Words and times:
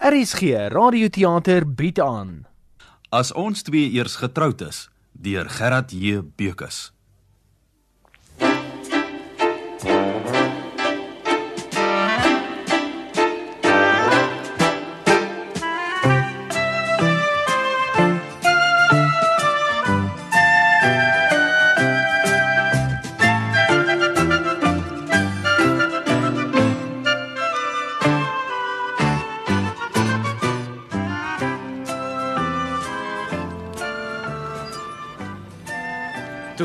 RSG 0.00 0.72
Radioteater 0.72 1.66
bied 1.76 1.98
aan. 2.00 2.46
As 3.12 3.34
ons 3.36 3.60
twee 3.62 3.90
eers 3.92 4.14
getroud 4.16 4.62
is 4.64 4.86
deur 5.12 5.44
Gerard 5.52 5.92
J 5.92 6.22
Bekus. 6.40 6.78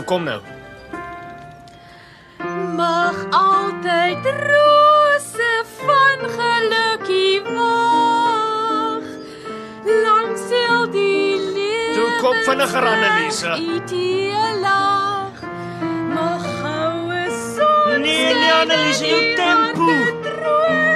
Kom 0.05 0.23
nou. 0.23 0.41
Mag 2.75 3.15
altyd 3.31 4.25
rose 4.25 5.51
van 5.81 6.25
gelukkie 6.35 7.41
wag 7.41 9.07
langs 10.05 10.43
heel 10.49 10.85
die 10.91 11.39
lewe. 11.39 11.95
Toe 11.95 12.09
kom 12.21 12.37
vinniger 12.45 12.85
Anneliese. 12.91 13.55
lag. 14.61 15.41
Mag 16.13 16.45
goue 16.61 17.25
son. 17.55 18.01
Nee, 18.01 18.33
nee 18.33 18.53
Anneliese, 18.53 19.07
jou 19.09 19.21
skyn 19.33 19.57
in 19.63 19.73
tempo. 19.73 19.89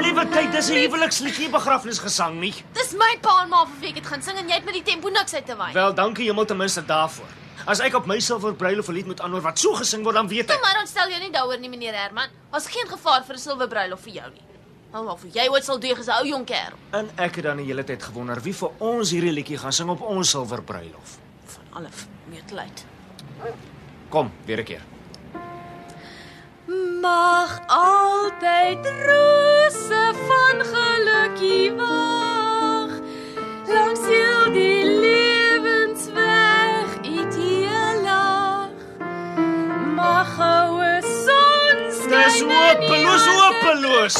Liewe 0.06 0.28
tyd, 0.30 0.52
dis 0.52 0.70
'n 0.70 0.82
huweliksliedjie 0.86 1.50
begrafnisgesang 1.50 2.40
nie. 2.40 2.54
Dis 2.74 2.94
my 2.94 3.18
pa 3.22 3.42
en 3.44 3.50
ma 3.50 3.66
vir 3.66 3.80
wie 3.82 3.90
ek 3.90 3.96
dit 3.96 4.08
gaan 4.08 4.22
sing 4.22 4.38
en 4.38 4.48
jy 4.48 4.54
het 4.54 4.66
met 4.66 4.74
die 4.74 4.84
tempo 4.84 5.10
niks 5.10 5.34
uit 5.34 5.46
te 5.46 5.56
wy. 5.56 5.72
Wel, 5.74 5.94
dankie 5.94 6.26
hemel 6.28 6.46
ten 6.46 6.58
minste 6.58 6.86
daarvoor. 6.86 7.28
As 7.70 7.80
ek 7.86 7.94
op 8.00 8.08
my 8.10 8.18
silwer 8.24 8.56
bruiloft 8.58 8.90
'n 8.90 8.94
lied 8.98 9.06
moet 9.06 9.20
antwoord 9.22 9.44
wat 9.46 9.60
so 9.60 9.74
gesing 9.78 10.04
word, 10.04 10.16
dan 10.16 10.28
weet 10.28 10.48
Toe 10.48 10.56
ek. 10.56 10.62
maar 10.62 10.80
ontstel 10.82 11.10
jou 11.10 11.20
nie 11.22 11.32
daaroor 11.32 11.60
nie 11.60 11.70
meneer 11.70 11.94
Herman. 11.94 12.30
Daar's 12.52 12.66
geen 12.68 12.88
gevaar 12.88 13.24
vir 13.26 13.36
'n 13.36 13.40
silwer 13.40 13.68
bruiloft 13.68 14.04
vir 14.04 14.14
jou 14.14 14.30
nie. 14.32 14.42
Nou 14.92 15.06
maar 15.06 15.18
vir 15.18 15.30
jy 15.30 15.48
ooit 15.50 15.64
sal 15.64 15.78
deeg 15.80 16.00
as 16.00 16.08
'n 16.08 16.12
ou 16.20 16.26
jong 16.26 16.46
kerel. 16.46 16.78
En 16.92 17.10
ek 17.18 17.36
het 17.36 17.44
dan 17.44 17.58
die 17.58 17.66
hele 17.66 17.84
tyd 17.84 18.04
gewonder 18.04 18.42
wie 18.42 18.54
vir 18.54 18.70
ons 18.80 19.12
hierdie 19.12 19.32
liedjie 19.32 19.58
gaan 19.58 19.72
sing 19.74 19.90
op 19.90 20.02
ons 20.02 20.30
silwer 20.30 20.64
bruiloft. 20.64 21.20
Van 21.46 21.64
alle 21.74 21.90
meetluid. 22.26 22.86
Kom, 24.10 24.32
weer 24.46 24.60
'n 24.60 24.64
keer. 24.64 24.82
Mag 27.02 27.60
altyd 27.68 28.86
rose 28.86 30.14
van 30.28 30.58
gelukkie 30.74 31.72
wag 31.76 32.92
langs 33.68 34.00
heel 34.08 34.52
goue 40.40 41.02
son 41.04 41.84
skyn. 42.00 42.24
Dis 42.24 42.42
hopeloos, 42.48 43.28
hopeloos. 43.42 44.18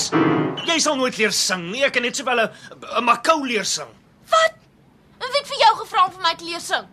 Jy 0.70 0.78
sal 0.84 0.96
nooit 1.00 1.18
leer 1.18 1.34
sing 1.36 1.70
nie. 1.72 1.84
Ek 1.88 1.96
kan 1.96 2.04
net 2.06 2.16
sowel 2.20 2.40
'n 2.46 2.50
'n 3.00 3.04
makou 3.04 3.40
leer 3.48 3.66
sing. 3.66 3.90
Wat? 4.30 4.54
En 5.22 5.28
wie 5.32 5.40
het 5.42 5.48
vir 5.48 5.60
jou 5.66 5.74
gevra 5.84 6.06
om 6.06 6.12
vir 6.12 6.22
my 6.22 6.36
te 6.36 6.46
leer 6.46 6.60
sing? 6.62 6.86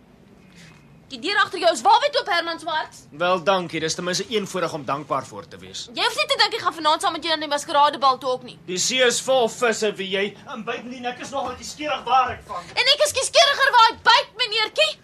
Die 1.07 1.19
deur 1.23 1.37
agter 1.39 1.59
jou 1.59 1.69
is 1.71 1.81
waarwyd 1.81 2.17
oop 2.19 2.27
Herman 2.27 2.59
Swarts. 2.59 2.97
Wel, 3.11 3.43
dankie. 3.43 3.79
Dis 3.79 3.95
ten 3.95 4.03
minste 4.03 4.25
een 4.29 4.47
voorreg 4.47 4.73
om 4.73 4.83
dankbaar 4.85 5.25
voor 5.25 5.47
te 5.47 5.57
wees. 5.57 5.87
Jy 5.93 6.03
hoef 6.03 6.15
nie 6.17 6.25
te 6.27 6.35
dink 6.37 6.53
ek 6.53 6.61
gaan 6.61 6.73
vanaand 6.73 7.01
saam 7.01 7.13
met 7.13 7.23
jou 7.23 7.35
na 7.35 7.39
die 7.39 7.47
maskeradebal 7.47 8.17
toe 8.17 8.29
ook 8.29 8.43
nie. 8.43 8.57
Die 8.65 8.77
see 8.77 8.99
is 9.05 9.21
vol 9.21 9.47
visse 9.47 9.93
wie 9.95 10.09
jy. 10.09 10.25
En 10.51 10.63
buitendien 10.63 11.05
ek 11.05 11.19
is 11.19 11.29
nog 11.29 11.47
net 11.47 11.65
skierig 11.65 12.03
waar 12.03 12.29
ek 12.31 12.43
van. 12.47 12.63
En 12.75 12.85
ek 12.95 13.05
is 13.05 13.11
kieskeuriger 13.15 13.71
waar 13.71 13.89
ek 13.93 14.03
byt, 14.03 14.29
meneertjie. 14.37 14.99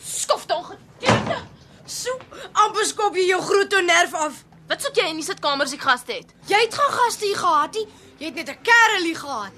Skof 0.00 0.46
dan 0.46 0.64
gedeelde. 0.64 1.51
So, 1.92 2.14
amper 2.64 2.86
skop 2.88 3.16
jy 3.18 3.26
jou 3.28 3.40
groot 3.44 3.74
nerf 3.84 4.14
af. 4.16 4.38
Wat 4.70 4.80
soek 4.80 4.96
jy 4.96 5.10
in 5.10 5.18
die 5.20 5.26
sitkamer 5.26 5.68
as 5.68 5.74
ek 5.76 5.84
gaste 5.84 6.14
het? 6.16 6.30
Jy 6.48 6.60
het 6.64 6.76
gaan 6.78 6.94
gaste 6.96 7.26
hier 7.28 7.36
gehad, 7.36 7.76
nie? 7.76 7.86
Jy 8.20 8.30
het 8.30 8.38
net 8.40 8.48
'n 8.48 8.62
kerrelie 8.68 9.14
gehad. 9.14 9.56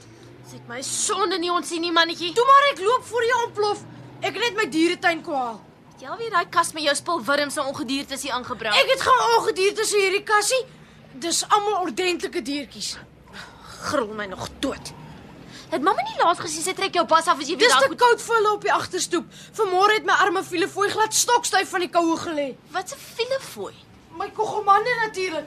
Sê 0.51 0.59
my 0.69 0.81
sonde 0.83 1.39
nie 1.39 1.53
ons 1.53 1.69
sien 1.69 1.81
nie 1.81 1.93
mannetjie. 1.93 2.33
Toe 2.35 2.45
maar 2.45 2.73
ek 2.73 2.81
loop 2.81 3.05
voor 3.05 3.23
jy 3.23 3.37
ontplof. 3.47 3.79
Ek 4.21 4.35
het 4.35 4.43
net 4.43 4.57
my 4.57 4.67
dieretuin 4.69 5.23
kwaal. 5.23 5.61
Jy 6.01 6.09
al 6.09 6.17
weet 6.17 6.31
daai 6.31 6.49
kas 6.51 6.73
met 6.73 6.83
jou 6.83 6.95
spul 6.95 7.23
wurms 7.25 7.57
en 7.57 7.65
ongediertes 7.65 8.23
hier 8.23 8.33
aangebring. 8.33 8.75
Ek 8.75 8.91
het 8.91 9.01
gaan 9.01 9.39
ongedierte 9.39 9.85
so 9.85 9.97
hierdie 9.97 10.25
kassie. 10.25 10.67
Dis 11.13 11.45
almal 11.49 11.81
ordentlike 11.81 12.43
diertjies. 12.43 12.99
Gril 13.83 14.15
my 14.15 14.27
nog 14.27 14.49
dood. 14.61 14.93
Het 15.75 15.83
mamma 15.83 16.03
nie 16.07 16.19
laas 16.23 16.39
gesê 16.43 16.63
sy 16.63 16.73
trek 16.79 16.95
jou 16.95 17.05
pas 17.11 17.27
af 17.29 17.39
as 17.41 17.49
jy 17.51 17.57
weer 17.57 17.67
Dis 17.69 17.75
daar 17.75 17.83
te 17.83 17.89
goed. 17.93 17.99
koud 18.05 18.23
vir 18.23 18.37
hulle 18.37 18.53
op 18.53 18.63
die 18.63 18.73
agterstoep. 18.73 19.27
Vanmôre 19.59 19.97
het 19.99 20.07
my 20.07 20.15
arme 20.25 20.43
filefooi 20.45 20.89
glad 20.93 21.15
stokstyf 21.15 21.69
van 21.75 21.81
die 21.85 21.91
koue 21.91 22.17
gelê. 22.27 22.49
Wat 22.71 22.93
'n 22.95 23.01
filefooi. 23.17 23.75
My 24.19 24.31
koggelmande 24.31 24.93
natuurlik. 25.03 25.47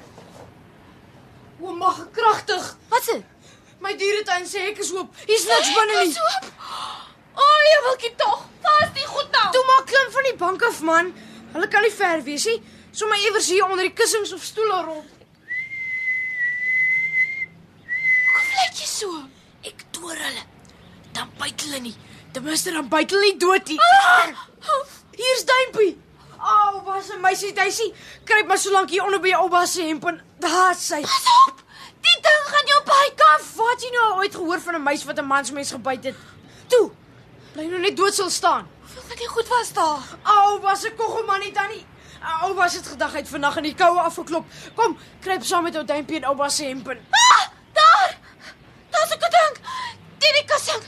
O, 1.61 1.73
mag 1.73 2.07
kragtig. 2.11 2.77
Wat 2.89 3.03
se? 3.03 3.23
My 3.79 3.93
dieretuin 3.97 4.45
sê 4.45 4.59
ek 4.71 4.77
is 4.79 4.91
oop. 4.93 5.09
Hier's 5.25 5.45
niks 5.45 5.73
binne 5.77 6.03
nie. 6.03 6.13
Soop. 6.13 6.43
O, 7.35 7.41
oh, 7.41 7.59
jy 7.71 7.77
wilkie 7.87 8.15
tog. 8.15 8.45
Is 8.83 8.91
die 8.93 9.07
goed 9.07 9.31
nou? 9.31 9.51
Toe 9.51 9.63
maar 9.65 9.83
klim 9.85 10.11
van 10.11 10.23
die 10.23 10.35
bank 10.35 10.63
af 10.63 10.81
man. 10.81 11.13
Hulle 11.53 11.67
kan 11.67 11.81
nie 11.81 11.91
ver 11.91 12.23
wees 12.23 12.45
nie. 12.45 12.61
Sommige 12.91 13.23
iewers 13.25 13.47
hier 13.47 13.65
onder 13.65 13.83
die 13.85 13.93
kussings 13.93 14.33
of 14.33 14.43
stoele 14.43 14.83
rond. 14.83 15.09
Hoekom 18.27 18.49
lyk 18.57 18.73
jy 18.81 18.85
so? 18.85 19.11
Ek 19.97 20.03
toer 20.03 20.19
hulle. 20.21 20.43
Dan 21.15 21.29
byt 21.39 21.63
hulle 21.65 21.79
nie. 21.81 21.95
Ten 22.33 22.43
minste 22.45 22.71
dan 22.71 22.85
byt 22.89 23.13
hulle 23.15 23.31
nie 23.31 23.37
dood 23.41 23.71
nie. 23.71 23.77
Hier's 25.17 25.45
duimpie. 25.49 25.95
Au, 26.37 26.75
oh, 26.77 26.83
was 26.85 27.09
'n 27.09 27.21
meisie 27.21 27.53
duisie. 27.53 27.93
Kruip 28.23 28.47
maar 28.47 28.57
so 28.57 28.71
lank 28.71 28.89
hier 28.89 29.03
onder 29.03 29.19
by 29.19 29.29
jou 29.29 29.41
ouma 29.47 29.65
se 29.65 29.81
hemp 29.81 30.05
en 30.05 30.21
daar 30.39 30.75
sy. 30.75 31.01
Pas 31.01 31.25
op. 31.47 31.63
Die 32.05 32.17
ding 32.27 32.43
gaan 32.51 32.69
jou 32.73 32.81
byt. 32.85 33.15
Kan 33.17 33.41
wat 33.55 33.81
jy 33.81 33.89
nou 33.89 34.13
ooit 34.19 34.35
gehoor 34.35 34.61
van 34.61 34.75
'n 34.75 34.83
meisie 34.83 35.07
wat 35.07 35.17
'n 35.17 35.25
mansmens 35.25 35.71
gebyt 35.71 36.03
het? 36.03 36.15
Toe. 36.67 36.91
Bly 37.53 37.65
nou 37.65 37.79
net 37.79 37.97
dood 37.97 38.13
stil 38.13 38.29
staan. 38.29 38.67
Hoeveel 38.81 39.01
van 39.07 39.17
die 39.17 39.27
goed 39.27 39.47
was 39.47 39.73
daar? 39.73 40.03
Au, 40.23 40.59
was 40.59 40.85
'n 40.85 40.95
koggelman 40.95 41.39
nie 41.39 41.51
dan 41.53 41.69
nie. 41.69 41.85
Ou 42.41 42.53
was 42.53 42.73
dit 42.73 42.87
gedag 42.87 43.15
uit 43.15 43.27
vandag 43.29 43.57
in 43.57 43.63
die 43.63 43.75
koue 43.75 43.99
afgeklop. 43.99 44.45
Kom, 44.75 44.97
kruip 45.21 45.43
saam 45.43 45.63
met 45.63 45.75
ou 45.75 45.85
duimpie 45.85 46.17
en 46.17 46.25
ouma 46.25 46.49
se 46.49 46.63
hemp 46.63 46.87
Ah. 46.87 47.56
Daar's 48.91 49.11
'n 49.15 49.19
ding. 49.37 49.55
Dit 50.17 50.33
die 50.37 50.45
kussing. 50.45 50.83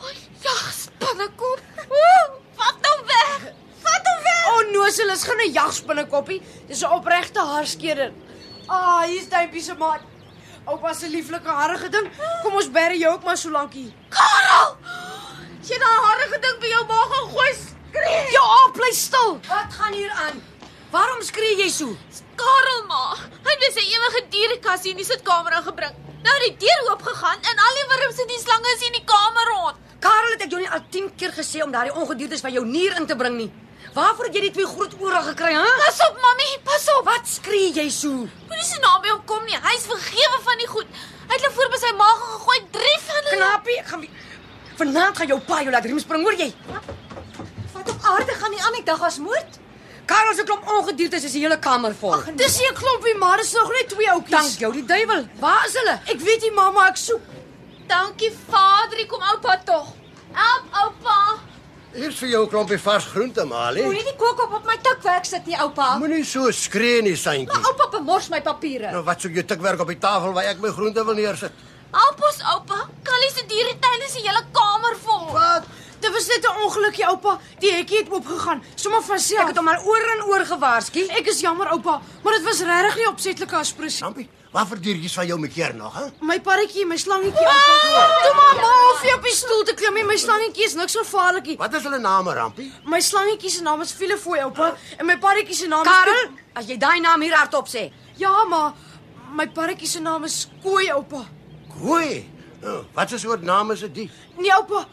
O, 0.00 0.06
ja, 0.46 0.54
spinnekop. 0.82 1.60
Ooh, 1.88 2.26
Vat 2.58 2.74
nou 2.82 2.98
weg. 3.06 3.52
Vat 3.82 4.06
hom 4.10 4.22
weg. 4.22 4.46
Onnozel 4.58 5.08
is 5.10 5.22
geen 5.22 5.52
jagspinnekoppie. 5.52 6.42
Dis 6.66 6.82
'n 6.82 6.92
opregte 6.92 7.40
haarskeerder. 7.40 8.12
Ah, 8.66 9.02
hier's 9.02 9.28
duimpie 9.28 9.62
se 9.62 9.74
maat. 9.74 10.00
Oupa 10.66 10.92
se 10.94 11.08
lieflike 11.08 11.48
harige 11.48 11.88
ding. 11.88 12.10
Kom 12.42 12.54
ons 12.54 12.70
bære 12.70 12.98
jou 12.98 13.12
ook 13.14 13.24
maar 13.24 13.36
so 13.36 13.50
lankie. 13.50 13.94
Karel. 14.08 14.76
Jy 15.62 15.78
daai 15.78 16.00
harige 16.08 16.38
ding 16.40 16.58
by 16.60 16.66
jou 16.66 16.84
maag 16.86 17.08
gaan 17.12 17.30
gooi. 17.30 17.52
Skree. 17.54 18.30
Jou 18.32 18.44
aap 18.44 18.72
bly 18.74 18.92
stil. 18.92 19.40
Wat 19.48 19.72
gaan 19.78 19.92
hier 19.92 20.10
aan? 20.10 20.42
Waarom 20.90 21.22
skree 21.22 21.56
jy 21.56 21.68
so? 21.70 21.96
Karel 22.36 22.82
ma. 22.86 23.14
Hy 23.44 23.56
het 23.60 23.72
sy 23.74 23.80
ewige 23.80 24.28
dierekassie 24.28 24.90
in 24.90 24.96
die 24.96 25.04
sitkamer 25.04 25.52
ingebring. 25.52 25.94
Nou 26.26 26.36
die 26.44 26.54
deur 26.64 26.90
oop 26.90 27.02
gegaan 27.06 27.38
en 27.52 27.62
al 27.66 27.78
die 27.78 27.86
wurms 27.92 28.20
en 28.22 28.30
die 28.32 28.40
slange 28.42 28.74
is 28.74 28.84
in 28.88 28.98
die 28.98 29.04
kamer 29.06 29.50
rond. 29.52 29.80
Karel 30.02 30.34
het 30.34 30.44
ek 30.46 30.54
jou 30.54 30.60
nie 30.62 30.70
al 30.70 30.84
10 30.94 31.08
keer 31.18 31.34
gesê 31.34 31.62
om 31.64 31.72
daardie 31.74 31.94
ongediertes 31.94 32.44
van 32.44 32.54
jou 32.54 32.64
nier 32.66 32.96
in 33.00 33.06
te 33.06 33.16
bring 33.18 33.36
nie. 33.38 33.50
Waarvoor 33.94 34.28
het 34.28 34.36
jy 34.36 34.42
die 34.46 34.54
twee 34.54 34.68
groot 34.68 34.94
ore 35.02 35.20
gekry, 35.30 35.52
hè? 35.56 35.74
Pas 35.82 36.00
op, 36.06 36.18
mami, 36.22 36.48
pas 36.66 36.86
op. 36.94 37.06
Wat 37.08 37.30
skree 37.30 37.72
jy 37.74 37.88
so? 37.90 38.26
Moenie 38.50 38.66
so 38.68 38.80
naby 38.84 39.10
hom 39.14 39.22
kom 39.26 39.46
nie. 39.48 39.58
Hy's 39.64 39.86
vergewe 39.90 40.40
van 40.46 40.62
die 40.62 40.68
goed. 40.70 40.98
Hy 41.28 41.34
het 41.34 41.44
hulle 41.44 41.54
voor 41.56 41.72
by 41.72 41.80
sy 41.82 41.92
maag 41.98 42.20
gegooi, 42.24 42.58
drie 42.78 42.98
van 43.06 43.30
hulle. 43.30 43.38
Knapie, 43.42 43.78
ek 43.82 43.92
gaan 43.92 44.06
Vanaand 44.78 45.16
gaan 45.18 45.26
jou 45.26 45.40
pa 45.42 45.56
jou 45.64 45.72
laat 45.74 45.86
riem 45.90 45.98
spring, 45.98 46.22
hoor 46.22 46.36
jy? 46.38 46.52
Wat 47.72 47.88
op 47.90 48.04
aarde 48.12 48.36
gaan 48.38 48.52
die 48.54 48.60
aan 48.62 48.76
die 48.76 48.84
dag 48.86 49.00
as 49.02 49.18
moord? 49.18 49.58
Karel 50.08 50.34
se 50.34 50.44
klomp 50.48 50.64
ongediertes 50.78 51.24
is 51.28 51.32
die 51.36 51.42
hele 51.44 51.58
kamer 51.60 51.92
vol. 52.00 52.14
Ag, 52.16 52.30
Dis 52.36 52.56
nie 52.58 52.68
'n 52.70 52.74
klompie, 52.74 53.14
maar 53.18 53.36
dis 53.36 53.52
nog 53.52 53.68
net 53.72 53.88
twee 53.88 54.08
oudjies. 54.10 54.30
dank 54.30 54.58
jou, 54.58 54.72
die 54.72 54.84
duiwel. 54.84 55.26
Waar 55.40 55.66
is 55.66 55.74
hulle? 55.76 56.00
Ek 56.06 56.20
weet 56.20 56.40
nie, 56.40 56.50
mamma, 56.52 56.86
ek 56.88 56.96
soek. 56.96 57.20
Dankie, 57.86 58.32
Vader, 58.48 59.06
kom 59.06 59.20
oupa 59.22 59.58
tog. 59.64 59.86
Help 60.32 60.64
oupa. 60.84 61.18
Hier's 61.94 62.18
vir 62.18 62.28
jou 62.28 62.44
'n 62.44 62.48
klompie 62.48 62.78
vars 62.78 63.04
groente, 63.04 63.44
Mali. 63.44 63.82
Moenie 63.82 64.04
die 64.04 64.16
kook 64.16 64.40
op 64.42 64.64
my 64.66 64.76
tikwerk 64.82 65.24
sit 65.24 65.46
nie, 65.46 65.56
oupa. 65.60 65.96
Moenie 65.98 66.24
so 66.24 66.50
skree 66.50 67.02
nie, 67.02 67.16
Santjie. 67.16 67.48
Oupa 67.50 67.88
bemors 67.90 68.28
my 68.28 68.40
papiere. 68.40 68.90
Nou 68.90 69.02
wat 69.04 69.20
soek 69.20 69.34
jy 69.34 69.42
tikwerk 69.42 69.80
op 69.80 69.88
die 69.88 69.98
tafel 69.98 70.32
waar 70.32 70.44
ek 70.44 70.58
my 70.60 70.70
groente 70.70 71.04
wil 71.04 71.14
neersit? 71.14 71.52
Help 71.92 72.22
ons 72.22 72.38
oupa. 72.54 72.88
Callie 73.02 73.30
se 73.34 73.42
dieretuin 73.46 74.02
is 74.06 74.12
die 74.12 74.22
hele 74.28 74.42
kamer 74.52 74.96
vol. 75.04 75.32
Wat? 75.32 75.64
Dit 76.00 76.12
was 76.12 76.26
net 76.26 76.44
'n 76.46 76.62
ongelukkie, 76.64 77.06
oupa. 77.06 77.38
Die 77.58 77.72
hekkie 77.72 77.98
het 77.98 78.10
oopgegaan, 78.10 78.62
sommer 78.74 79.02
van 79.02 79.18
self. 79.18 79.40
Ek 79.40 79.46
het 79.46 79.56
hom 79.56 79.68
al 79.68 79.82
oor 79.84 80.04
en 80.14 80.24
oor 80.24 80.44
gewaarsku. 80.46 81.06
Ek 81.08 81.26
is 81.26 81.40
jammer, 81.40 81.68
oupa, 81.68 82.00
maar 82.22 82.32
dit 82.32 82.42
was 82.42 82.60
regtig 82.60 82.96
nie 82.96 83.08
opsetlike 83.08 83.56
aspresie. 83.56 83.98
Sampie, 83.98 84.28
wat 84.52 84.68
vir 84.68 84.80
diertjies 84.80 85.14
van 85.14 85.26
jou 85.26 85.38
mekeer 85.38 85.74
nog, 85.74 85.94
hè? 85.94 86.04
My 86.20 86.40
parretjie, 86.40 86.86
my 86.86 86.96
slangetjie, 86.96 87.46
oupa. 87.46 88.04
Toe 88.22 88.34
maar 88.34 88.54
ma, 88.54 88.90
of 88.92 89.02
jy 89.02 89.16
slangetjie 90.18 90.64
is 90.64 90.74
niks 90.74 90.96
gevaarlik 90.96 91.46
nie. 91.46 91.56
Wat 91.56 91.74
is 91.74 91.82
hulle 91.82 91.98
name, 91.98 92.34
Rampie? 92.34 92.72
My 92.84 93.00
slangetjie 93.00 93.50
se 93.50 93.62
naam 93.62 93.80
is 93.80 93.92
Filefooi, 93.92 94.40
oupa, 94.42 94.74
en 94.98 95.06
my 95.06 95.16
parretjie 95.18 95.54
se 95.54 95.66
naam 95.66 95.86
is 95.86 95.92
Karel, 95.92 96.30
as 96.54 96.66
jy 96.66 96.76
daai 96.78 97.00
naam 97.00 97.20
hier 97.20 97.36
hardop 97.36 97.68
sê. 97.68 97.90
Ja, 98.16 98.44
maar 98.44 98.72
my 99.34 99.46
parretjie 99.48 99.88
se 99.88 100.00
naam 100.00 100.24
is 100.24 100.48
Kooi, 100.62 100.90
oupa. 100.92 101.24
Koei. 101.78 102.26
Oh, 102.64 102.84
wat 102.94 103.12
'n 103.12 103.18
soort 103.18 103.42
naam 103.42 103.70
is 103.70 103.80
dit? 103.80 104.10
Nee, 104.36 104.52
oupa. 104.56 104.86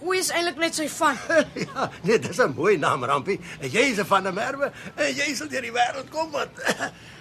Kooi 0.00 0.18
is 0.18 0.30
eintlik 0.32 0.56
net 0.56 0.74
sy 0.74 0.88
van. 0.88 1.16
ja, 1.66 1.90
nee, 2.02 2.18
dis 2.18 2.38
'n 2.40 2.54
mooi 2.56 2.76
naam, 2.78 3.04
Rampie. 3.04 3.40
En 3.60 3.68
Jy 3.70 3.90
is 3.92 3.98
'n 4.00 4.04
van 4.06 4.22
der 4.22 4.32
Merwe 4.32 4.72
en 4.96 5.14
jy 5.14 5.34
sal 5.34 5.48
deur 5.48 5.60
die 5.62 5.72
wêreld 5.72 6.08
kom 6.10 6.30
wat. 6.30 6.48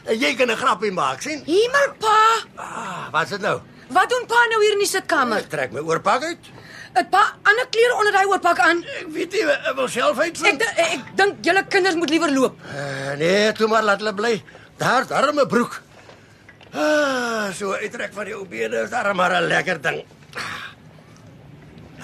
En 0.06 0.18
jy 0.24 0.36
kan 0.36 0.48
'n 0.52 0.56
grappie 0.58 0.92
maak, 0.92 1.22
sien? 1.22 1.44
Hemel 1.46 1.94
pa, 2.00 2.18
Ah, 2.56 3.12
wat 3.12 3.24
is 3.24 3.30
dit 3.30 3.42
nou? 3.42 3.60
wat 3.90 4.10
doen 4.10 4.26
pa 4.28 4.38
nou 4.50 4.62
hier 4.64 4.72
in 4.74 4.80
die 4.80 4.88
sitkamer? 4.88 5.38
Ek 5.38 5.50
trek 5.50 5.72
my 5.72 5.80
oorpak 5.82 6.24
uit. 6.24 6.38
Het 6.94 7.10
pa 7.10 7.36
ander 7.44 7.68
klere 7.70 7.96
onder 7.98 8.12
daai 8.12 8.26
oorpak 8.26 8.60
aan? 8.60 8.84
Ek 9.00 9.08
weet 9.14 9.32
nie, 9.32 9.44
ek 9.46 9.76
wil 9.76 9.88
self 9.88 10.18
Ek 10.18 10.24
uitvind. 10.24 10.60
d- 10.60 10.74
ek 10.78 11.16
dink 11.16 11.36
julle 11.46 11.64
kinders 11.68 11.96
moet 11.96 12.10
liewer 12.10 12.32
loop. 12.32 12.56
Uh, 12.66 13.14
nee, 13.18 13.52
toe 13.52 13.68
maar 13.68 13.84
laat 13.84 14.00
hulle 14.00 14.14
bly. 14.14 14.44
Daar, 14.78 15.34
my 15.34 15.46
broek. 15.46 15.82
Ah, 16.74 17.50
so 17.54 17.74
uittrek 17.74 18.14
van 18.14 18.26
die 18.26 18.36
ou 18.36 18.46
bene 18.46 18.84
is 18.84 18.90
daar 18.90 19.16
maar 19.16 19.32
'n 19.42 19.48
lekker 19.48 19.82
ding. 19.82 20.04
Ah. 20.36 20.70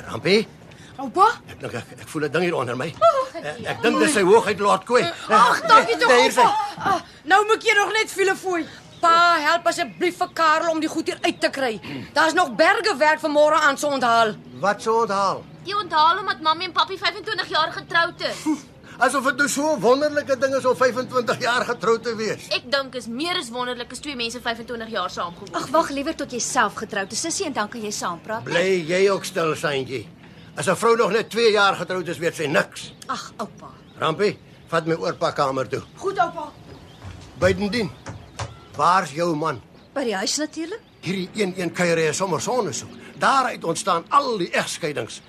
Rampie, 0.10 0.48
Oupa? 0.97 1.27
ek 1.51 1.59
dink 1.59 1.74
ek, 1.74 1.86
ek 2.01 2.07
voel 2.07 2.24
'n 2.25 2.31
ding 2.31 2.44
hier 2.44 2.56
onder 2.56 2.75
my. 2.77 2.88
Eh, 3.36 3.69
Ek 3.71 3.81
dink 3.81 4.00
dis 4.00 4.13
sy 4.13 4.21
hoogheid 4.24 4.59
Lord 4.59 4.86
Kooi. 4.86 5.03
Ag, 5.30 5.62
dankie 5.68 5.97
tog, 6.01 6.07
Nee, 6.07 6.30
oupa. 6.30 6.56
Ah, 6.80 7.01
nou 7.24 7.45
moet 7.47 7.63
jy 7.63 7.74
nog 7.75 7.92
net 7.94 8.09
Filefooi. 8.12 8.65
Pa, 9.01 9.36
help 9.39 9.68
asseblief 9.68 10.18
vir 10.18 10.30
Karel 10.33 10.71
om 10.71 10.80
die 10.80 10.89
goed 10.89 11.06
hier 11.07 11.18
uit 11.21 11.39
te 11.42 11.50
kry. 11.50 11.80
Daar's 12.13 12.33
nog 12.33 12.56
berge 12.56 12.95
werk 12.97 13.19
vir 13.19 13.30
môre 13.30 13.59
aan 13.62 13.77
se 13.77 13.86
onthaal. 13.88 14.36
Wat 14.59 14.81
sou 14.81 15.01
onthaal? 15.01 15.44
Jy 15.65 15.74
onthaal 15.75 16.19
omdat 16.19 16.42
mammie 16.42 16.68
en 16.68 16.74
pappie 16.74 16.97
25 16.97 17.50
jaar 17.50 17.71
getroud 17.71 18.21
is. 18.21 18.45
Asof 18.97 19.25
dit 19.25 19.36
nou 19.38 19.50
so 19.50 19.74
'n 19.75 19.80
wonderlike 19.81 20.38
ding 20.39 20.56
is 20.56 20.65
om 20.65 20.75
25 20.75 21.39
jaar 21.42 21.65
getroud 21.65 22.03
te 22.03 22.15
wees. 22.15 22.47
Ek 22.50 22.71
dink 22.71 22.95
is 22.95 23.07
meer 23.07 23.36
as 23.38 23.50
wonderlik 23.50 23.92
as 23.92 24.00
twee 24.00 24.15
mense 24.15 24.39
25 24.42 24.89
jaar 24.89 25.09
saam 25.09 25.33
gewoon. 25.36 25.53
Ag, 25.62 25.68
wag 25.69 25.89
liewer 25.89 26.15
tot 26.15 26.31
jy 26.31 26.39
self 26.39 26.74
getroud 26.75 27.12
is, 27.12 27.19
sussie, 27.21 27.45
en 27.45 27.53
dan 27.53 27.68
kan 27.69 27.81
jy 27.81 27.92
saam 27.92 28.19
praat. 28.21 28.44
Bly 28.44 28.86
jy 28.88 29.09
ook 29.09 29.25
stil, 29.25 29.56
Santjie. 29.56 30.07
As 30.56 30.68
'n 30.68 30.75
vrou 30.75 30.96
nog 30.96 31.12
net 31.12 31.30
2 31.30 31.52
jaar 31.52 31.75
getroud 31.75 32.07
is, 32.07 32.18
weet 32.18 32.36
sy 32.36 32.46
niks. 32.48 32.94
Ag, 33.07 33.34
oupa. 33.38 33.69
Rampie, 34.00 34.40
vat 34.68 34.86
my 34.86 34.96
oorpakkamer 34.96 35.68
toe. 35.68 35.81
Goed, 35.98 36.18
oupa. 36.18 36.52
Buitendien. 37.40 37.92
Waar's 38.75 39.12
jou 39.12 39.36
man? 39.36 39.62
By 39.94 40.04
die 40.04 40.16
huis 40.16 40.38
natuurlik. 40.38 40.80
Hierdie 41.02 41.30
een 41.34 41.54
een 41.57 41.72
kuier 41.72 41.98
is 41.98 42.18
sommer 42.18 42.42
sonnesoek. 42.42 42.90
Daaruit 43.18 43.63
ontstaan 43.63 44.06
al 44.10 44.38
die 44.38 44.50
egskeidings. 44.50 45.22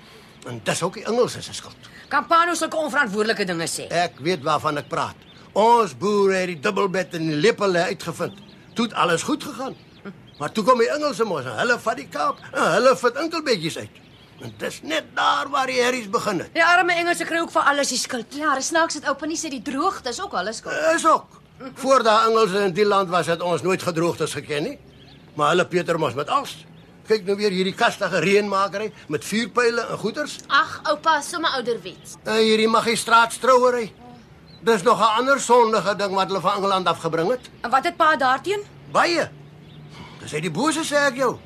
En 0.45 0.61
dis 0.63 0.83
ook 0.83 0.93
die 0.93 1.03
Engelse 1.05 1.41
se 1.41 1.53
skuld. 1.53 1.75
Kan 2.07 2.27
pa 2.27 2.45
nou 2.45 2.55
sulke 2.55 2.77
onverantwoordelike 2.77 3.45
dinge 3.45 3.67
sê? 3.67 3.87
Ek 3.91 4.19
weet 4.19 4.43
waarvan 4.43 4.77
ek 4.77 4.87
praat. 4.87 5.15
Ons 5.53 5.97
boere 5.97 6.35
het 6.35 6.47
die 6.47 6.59
dubbelbed 6.59 7.13
en 7.13 7.27
die 7.27 7.35
lepelle 7.35 7.83
uitgevind. 7.91 8.39
Toe 8.73 8.85
het 8.85 8.93
alles 8.93 9.23
goed 9.23 9.43
gegaan. 9.43 9.75
Maar 10.39 10.51
toe 10.51 10.63
kom 10.63 10.77
die 10.79 10.89
Engelse 10.89 11.23
mos 11.23 11.43
hulle 11.43 11.79
vat 11.79 11.97
die 11.97 12.07
Kaap 12.07 12.39
en 12.53 12.71
hulle 12.71 12.95
vat 12.95 13.15
enkelbedjies 13.15 13.77
uit. 13.77 13.89
En 14.41 14.53
dis 14.57 14.79
net 14.83 15.03
daar 15.17 15.49
waar 15.49 15.65
die 15.65 15.79
herries 15.81 16.09
begin 16.09 16.39
het. 16.43 16.53
Die 16.53 16.63
arme 16.65 16.93
Engelse 16.93 17.25
kry 17.25 17.39
ook 17.41 17.51
vir 17.51 17.61
alles 17.71 17.89
die 17.89 17.97
skuld. 17.97 18.35
Ja, 18.37 18.53
dis 18.55 18.69
snaaks 18.69 18.99
dat 18.99 19.09
oupa 19.09 19.25
nie 19.25 19.37
sê 19.37 19.49
die 19.49 19.61
droogte 19.65 20.09
is 20.13 20.21
ook 20.21 20.33
alles 20.37 20.57
skuld. 20.61 20.75
Is 20.95 21.05
ook. 21.05 21.41
Voor 21.81 22.03
daai 22.05 22.29
Engelse 22.29 22.59
in 22.69 22.73
die 22.77 22.85
land 22.85 23.09
was 23.09 23.27
het 23.27 23.41
ons 23.41 23.61
nooit 23.65 23.81
gedroogtes 23.83 24.33
geken 24.37 24.63
nie. 24.63 24.79
Maar 25.33 25.49
hulle 25.55 25.65
Pieter 25.65 25.97
mos 25.99 26.13
met 26.13 26.29
alles. 26.29 26.53
Kyk 27.07 27.25
nou 27.25 27.37
weer 27.39 27.53
hierdie 27.55 27.73
kastige 27.73 28.19
reënmakery 28.19 28.91
met 29.07 29.25
vuurpyle 29.25 29.81
en 29.81 29.97
goeters. 29.97 30.37
Ag, 30.47 30.81
oupa, 30.91 31.21
sommer 31.21 31.49
ouderwets. 31.57 32.17
En 32.23 32.41
hierdie 32.43 32.67
magistraatstrouery. 32.67 33.93
Dis 34.61 34.83
nog 34.83 34.99
'n 34.99 35.17
ander 35.19 35.39
sondige 35.39 35.95
ding 35.95 36.13
wat 36.13 36.27
hulle 36.27 36.41
van 36.41 36.55
Engeland 36.57 36.87
afgebring 36.87 37.29
het. 37.29 37.49
En 37.61 37.69
wat 37.69 37.83
het 37.83 37.95
pa 37.97 38.15
daarteen? 38.15 38.61
Baie. 38.91 39.29
Dis 40.19 40.31
hy 40.31 40.39
die 40.39 40.51
bose 40.51 40.83
sê 40.83 40.95
ek 41.07 41.15
jou. 41.15 41.37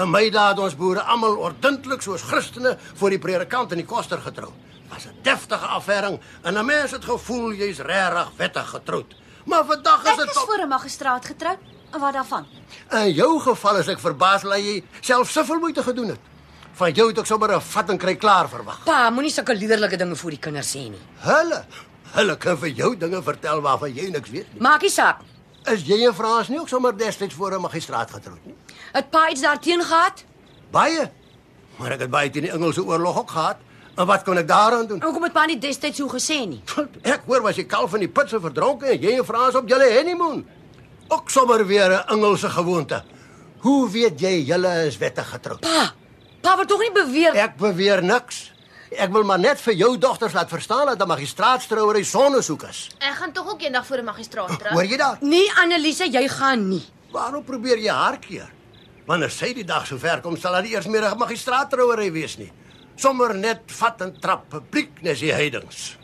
In 0.00 0.08
my 0.08 0.30
dae 0.32 0.52
het 0.54 0.60
ons 0.62 0.76
boere 0.76 1.02
almal 1.04 1.34
ordentlik 1.36 2.00
soos 2.02 2.22
Christene 2.24 2.78
voor 2.96 3.12
die 3.12 3.18
predikant 3.20 3.74
en 3.74 3.80
die 3.82 3.86
koster 3.88 4.20
getrou. 4.24 4.48
Was 4.88 5.04
'n 5.06 5.16
deftige 5.22 5.66
affæring 5.66 6.20
en 6.42 6.58
'n 6.58 6.64
mens 6.66 6.90
het 6.90 7.04
gevoel 7.04 7.52
jy's 7.52 7.78
regtig 7.78 8.30
wettig 8.36 8.68
getroud. 8.70 9.14
Maar 9.44 9.64
vandag 9.64 10.04
is 10.04 10.10
Ek 10.10 10.16
dit 10.16 10.30
is 10.30 10.42
voor 10.46 10.62
'n 10.64 10.68
magistraat 10.68 11.24
getroud. 11.24 11.58
En 11.92 12.00
wat 12.00 12.12
daarvan? 12.12 12.46
In 12.90 13.12
jou 13.12 13.40
geval 13.40 13.76
is 13.76 13.88
ek 13.88 13.98
verbaas 13.98 14.42
dat 14.42 14.56
jy 14.58 14.82
self 15.00 15.30
soveel 15.30 15.58
moeite 15.58 15.82
gedoen 15.82 16.08
het. 16.08 16.20
Van 16.72 16.92
jou 16.92 17.08
het 17.08 17.18
ek 17.18 17.26
sommer 17.26 17.54
'n 17.54 17.60
vat 17.60 17.90
en 17.90 17.98
kry 17.98 18.14
klaar 18.16 18.48
verwag. 18.48 18.84
Pa, 18.84 19.10
moenie 19.10 19.30
sulke 19.30 19.54
liderlike 19.54 19.96
dinge 19.96 20.16
voor 20.16 20.30
die 20.30 20.38
kinders 20.38 20.70
sê 20.74 20.88
nie. 20.88 21.00
Hulle, 21.18 21.64
hulle 22.12 22.36
kan 22.36 22.56
vir 22.58 22.68
jou 22.68 22.96
dinge 22.96 23.22
vertel 23.22 23.60
waarvan 23.60 23.92
jy 23.94 24.10
niks 24.10 24.30
weet 24.30 24.52
nie. 24.52 24.60
Maak 24.62 24.80
nie 24.80 24.90
saak. 24.90 25.20
Is 25.70 25.82
jy 25.86 26.06
en 26.06 26.14
Frans 26.14 26.48
nie 26.48 26.58
ook 26.58 26.68
sommer 26.68 26.96
destyds 26.96 27.34
voor 27.34 27.54
'n 27.54 27.60
magistraat 27.60 28.10
getroud 28.10 28.44
nie? 28.44 28.54
Het 28.92 29.10
pa 29.10 29.30
iets 29.30 29.40
daarteen 29.40 29.82
gehad? 29.82 30.24
Baie. 30.70 31.10
Maar 31.76 31.92
ek 31.92 32.00
het 32.00 32.10
baie 32.10 32.30
teen 32.30 32.42
die 32.42 32.50
Engelse 32.50 32.84
oorlog 32.84 33.18
ook 33.18 33.30
gehad. 33.30 33.56
En 33.96 34.06
wat 34.06 34.22
kon 34.22 34.38
ek 34.38 34.48
daaraan 34.48 34.86
doen? 34.86 35.02
Hoekom 35.02 35.22
het 35.22 35.32
pa 35.32 35.44
nie 35.44 35.58
destyds 35.58 35.96
so 35.96 36.08
gesê 36.08 36.46
nie? 36.48 36.62
Ek 37.02 37.20
hoor 37.26 37.42
was 37.42 37.56
jy 37.56 37.64
kalf 37.64 37.90
van 37.90 38.00
die 38.00 38.08
putse 38.08 38.40
verdronke 38.40 38.86
en 38.86 39.00
jy 39.00 39.18
en 39.18 39.24
Frans 39.24 39.54
op 39.54 39.68
julle 39.68 39.98
honeymoon. 39.98 40.46
Ook 41.08 41.30
sommer 41.30 41.66
weer 41.66 41.90
'n 41.90 42.08
Engelse 42.08 42.48
gewoonte. 42.50 43.02
Hoe 43.58 43.90
weet 43.90 44.20
jy 44.20 44.42
julle 44.44 44.86
is 44.86 44.98
wettig 44.98 45.28
getroud? 45.28 45.60
Pa, 45.60 45.92
pa 46.40 46.56
wil 46.56 46.64
tog 46.66 46.80
nie 46.80 46.92
beweer 46.92 47.34
Ek 47.34 47.56
beweer 47.56 48.02
niks. 48.02 48.51
Ek 48.98 49.12
wil 49.12 49.24
maar 49.24 49.40
net 49.40 49.60
vir 49.62 49.74
jou 49.78 49.90
dogters 49.98 50.34
laat 50.36 50.50
verstaan 50.50 50.86
dat 50.86 51.00
'n 51.00 51.08
magistraatstrouery 51.08 52.02
sonnesoek 52.04 52.62
is. 52.68 52.90
Ek 52.98 53.14
gaan 53.14 53.32
tog 53.32 53.48
ook 53.52 53.62
eendag 53.62 53.86
voor 53.86 53.98
'n 53.98 54.04
magistraat 54.04 54.58
trou. 54.58 54.72
Hoor 54.72 54.84
jy 54.84 54.96
daar? 54.96 55.16
nie 55.20 55.50
Annelise, 55.56 56.10
jy 56.10 56.28
gaan 56.28 56.68
nie. 56.68 56.84
Waarom 57.10 57.44
probeer 57.44 57.78
jy 57.78 57.90
haar 57.90 58.18
keer? 58.18 58.52
Wanneer 59.06 59.30
sy 59.30 59.52
die 59.54 59.64
dag 59.64 59.86
so 59.86 59.98
ver 59.98 60.20
kom, 60.20 60.36
sal 60.36 60.62
dit 60.62 60.72
eers 60.72 60.86
meer 60.86 61.04
'n 61.04 61.18
magistraattrouery 61.18 62.12
wees 62.12 62.36
nie. 62.36 62.52
Sommer 62.96 63.34
net 63.34 63.60
vat 63.66 64.00
en 64.00 64.20
trap 64.20 64.48
publiek 64.48 65.02
nes 65.02 65.18
die 65.20 65.32
heidings. 65.32 65.96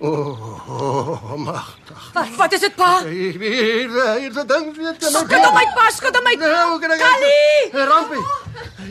O, 0.00 0.08
oh, 0.08 0.70
oh, 0.70 1.34
magtig. 1.34 2.10
Wat 2.14 2.28
wat 2.36 2.52
is 2.52 2.60
dit 2.60 2.74
pa? 2.76 3.02
Hier 3.02 3.32
hier 3.32 4.18
hier 4.18 4.46
ding 4.46 4.76
weet 4.76 5.02
jy 5.02 5.08
Skud 5.10 5.32
hom 5.32 5.56
uit, 5.56 5.72
pa, 5.74 5.90
skud 5.90 6.16
hom 6.16 6.26
uit. 6.26 6.38
Nee, 6.38 6.78
kan 6.78 6.90
ek 6.90 7.00
Callie! 7.02 7.86
Rampie. 7.88 8.22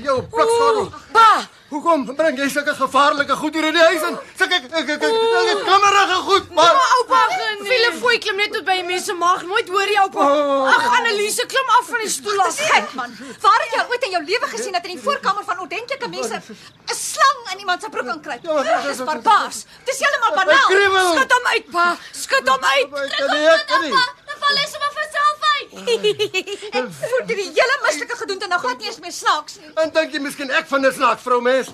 Jou 0.03 0.21
plaksordel. 0.23 0.91
Pa, 1.17 1.29
Hoekom 1.67 2.05
bring 2.15 2.37
jy 2.39 2.45
sulke 2.47 2.71
gevaarlike 2.77 3.35
goed 3.42 3.56
hier 3.57 3.65
in 3.68 3.75
die 3.75 3.81
huis 3.89 4.03
in? 4.07 4.13
Sulke 4.39 4.56
ek 4.56 4.68
ek 4.71 4.89
ek 4.94 5.01
ek 5.03 5.63
klimmerige 5.68 6.19
goed, 6.27 6.45
maar 6.56 6.73
Maar 6.77 6.94
oupa, 6.97 7.19
Filefooi 7.68 8.19
klim 8.23 8.37
net 8.39 8.53
tot 8.56 8.63
by 8.69 8.75
die 8.80 8.85
mense 8.87 9.13
maag. 9.19 9.42
Nooit 9.49 9.68
hoor 9.73 9.92
jy 9.92 9.97
oupa. 10.06 10.27
Ag, 10.71 10.85
Anneliese, 10.99 11.44
klim 11.51 11.68
af 11.80 11.89
van 11.92 11.99
die 12.06 12.11
stoel 12.13 12.39
af. 12.45 12.56
Gek 12.69 12.94
man. 12.99 13.11
Waar 13.44 13.59
het 13.65 13.75
jy 13.75 13.83
ooit 13.92 14.03
in 14.07 14.15
jou 14.15 14.23
lewe 14.30 14.47
gesien 14.53 14.77
dat 14.77 14.85
in 14.87 14.95
die 14.95 15.03
voorkamer 15.03 15.44
van 15.49 15.59
ordentlike 15.65 16.07
mense 16.13 16.39
'n 16.39 16.95
slang 16.95 17.42
in 17.53 17.59
iemand 17.65 17.81
se 17.83 17.89
broek? 17.89 18.06
Ja, 18.07 18.53
maar 18.53 18.63
dit 18.63 18.77
is- 18.80 18.97
Dis 18.97 19.06
barbaars. 19.06 19.59
Dis 19.85 19.99
heeltemal 19.99 20.33
banaal. 20.39 20.69
Skud 21.18 21.31
hom 21.35 21.45
uit, 21.53 21.69
pa. 21.71 21.97
Skud 22.23 22.47
hom 22.47 22.63
uit. 22.63 22.89
Kan 23.18 23.30
ek 23.35 23.68
kan 23.68 23.81
nie. 23.81 23.92
Dan 24.27 24.37
val 24.39 24.56
hy 24.56 24.65
sommer 24.71 24.92
van 24.97 25.07
self 25.18 25.37
uit. 25.56 25.69
Ek 26.77 26.85
voel 26.99 27.25
die 27.27 27.35
hele 27.57 27.75
mislike 27.83 28.15
gedoente 28.15 28.47
nou 28.47 28.59
glad 28.59 28.77
nie 28.77 28.87
eens 28.87 28.99
meer 28.99 29.11
snaaks 29.11 29.56
nie. 29.59 29.69
En 29.83 29.89
dink 29.92 30.11
jy 30.13 30.19
miskien 30.19 30.49
ek 30.51 30.68
van 30.68 30.85
'n 30.85 30.92
snaaks 31.07 31.23
vrou 31.23 31.42
mens? 31.42 31.68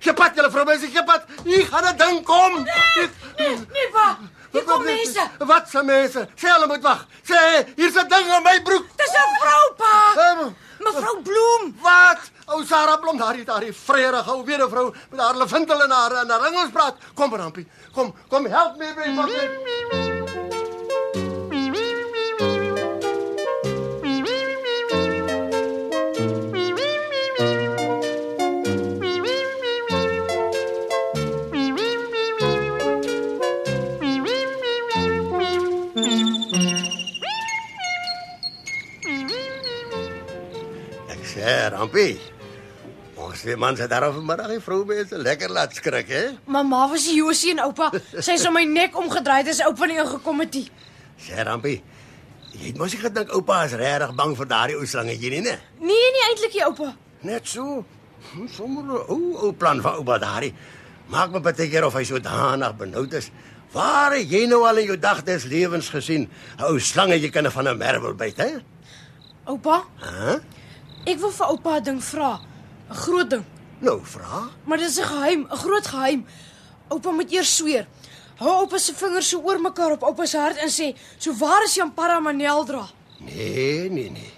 Gepat 0.00 0.34
julle 0.36 0.50
vrou 0.50 0.64
mens, 0.66 0.82
gepat. 0.92 1.24
Hier 1.44 1.66
gaan 1.66 1.84
'n 1.84 1.96
ding 1.96 2.24
kom. 2.24 2.64
Nee, 3.38 3.88
pa. 3.92 4.18
Hier 4.52 4.64
kom 4.64 4.82
mense. 4.84 5.30
Wat 5.38 5.68
se 5.68 5.82
mense? 5.82 6.28
Sê 6.34 6.48
hulle 6.48 6.66
moet 6.66 6.82
wag. 6.82 7.06
Sê, 7.22 7.66
hier's 7.76 7.96
'n 7.96 8.08
ding 8.08 8.26
in 8.26 8.42
my 8.42 8.62
broek. 8.62 8.86
Dis 8.96 9.14
'n 9.14 9.30
vrou, 9.40 9.74
pa. 9.76 10.14
Ehm, 10.16 10.54
Mevrou 10.78 11.22
Bloem. 11.22 11.76
Wat? 11.82 12.20
Ou 12.46 12.64
Sarah 12.64 13.00
Blom, 13.00 13.16
daardie 13.18 13.44
daardie 13.44 13.72
vredige 13.72 14.30
ou 14.30 14.44
weduwvrou 14.44 14.94
met 15.10 15.20
haar 15.20 15.36
leventel 15.36 15.82
en 15.82 15.90
haar 15.90 16.12
en 16.12 16.30
haar 16.30 16.44
Engels 16.44 16.70
praat. 16.70 16.94
Kom 17.14 17.34
Rampie. 17.34 17.66
Kom, 17.92 18.14
kom 18.28 18.46
help 18.46 18.76
my 18.76 18.94
by 18.94 20.15
Rampie. 41.96 42.20
Ons 43.16 43.40
twee 43.40 43.56
mans 43.56 43.80
het 43.80 43.88
daar 43.88 44.04
vanmiddag 44.12 44.50
die 44.52 44.60
vroumense 44.60 45.16
lekker 45.16 45.48
laat 45.48 45.72
skrik, 45.78 46.10
hè? 46.12 46.24
Mamma 46.44 46.82
was 46.90 47.06
die 47.08 47.14
Josie 47.16 47.54
en 47.54 47.62
oupa. 47.64 47.88
Sy 48.12 48.34
is 48.36 48.44
om 48.44 48.52
my 48.52 48.66
nek 48.68 48.96
omgedraai 49.00 49.48
as 49.48 49.62
oupa 49.64 49.86
nie 49.88 49.96
ingekom 50.02 50.42
het 50.44 50.58
nie. 50.58 50.66
Sê 51.24 51.40
Rampie. 51.48 51.78
Jy 52.52 52.66
het 52.66 52.80
mos 52.80 52.92
nie 52.92 53.00
gedink 53.00 53.32
oupa 53.32 53.62
is 53.64 53.72
regtig 53.80 54.12
bang 54.18 54.34
vir 54.36 54.48
daardie 54.50 54.76
ou 54.76 54.84
slangetjie 54.84 55.30
nie, 55.32 55.40
né? 55.46 55.54
Nee, 55.80 56.10
nie 56.12 56.24
eintlik 56.26 56.58
nie, 56.58 56.64
oupa. 56.66 56.90
Net 57.24 57.48
so. 57.48 57.80
Hm, 58.34 58.44
Sommer 58.52 58.84
'n 58.84 58.90
ou 59.08 59.46
ou 59.46 59.52
plan 59.52 59.80
van 59.80 59.96
oupa 60.02 60.18
daardie. 60.20 60.52
Maak 61.08 61.32
my 61.32 61.40
baie 61.40 61.68
keer 61.70 61.86
of 61.86 61.94
hy 61.94 62.04
so 62.04 62.18
danig 62.18 62.76
benoud 62.76 63.12
is. 63.14 63.30
Waar 63.72 64.12
het 64.12 64.28
jy 64.30 64.44
nou 64.46 64.66
al 64.68 64.76
in 64.84 64.86
jou 64.92 64.98
dag 64.98 65.24
des 65.24 65.44
lewens 65.44 65.88
gesien 65.88 66.28
'n 66.58 66.62
ou 66.62 66.78
slangetjie 66.78 67.30
kan 67.30 67.50
van 67.50 67.68
'n 67.68 67.78
merwel 67.78 68.14
byt, 68.14 68.36
hè? 68.36 68.60
Oupa, 69.46 69.84
Hæ? 69.96 70.40
Ek 71.06 71.18
wil 71.18 71.30
vir 71.32 71.46
oupa 71.46 71.76
'n 71.78 71.82
ding 71.82 72.00
vra. 72.02 72.40
'n 72.90 72.94
Groot 72.94 73.30
ding. 73.30 73.44
Nou 73.80 74.00
vra. 74.02 74.48
Maar 74.64 74.78
dis 74.78 74.98
'n 74.98 75.02
geheim, 75.04 75.46
'n 75.50 75.56
groot 75.56 75.86
geheim. 75.86 76.26
Oupa 76.88 77.10
moet 77.10 77.32
eers 77.32 77.56
sweer. 77.56 77.86
Hou 78.36 78.50
oupa 78.50 78.78
se 78.78 78.94
vingers 78.94 79.28
so 79.28 79.40
oor 79.40 79.60
mekaar 79.60 79.92
op 79.92 80.02
oupa 80.02 80.26
se 80.26 80.38
hart 80.38 80.56
en 80.56 80.68
sê, 80.68 80.96
"So 81.18 81.32
waar 81.34 81.62
is 81.64 81.74
Jan 81.74 81.94
Paramaneldra?" 81.94 82.88
Nee, 83.18 83.90
nee, 83.90 84.10
nee. 84.10 84.32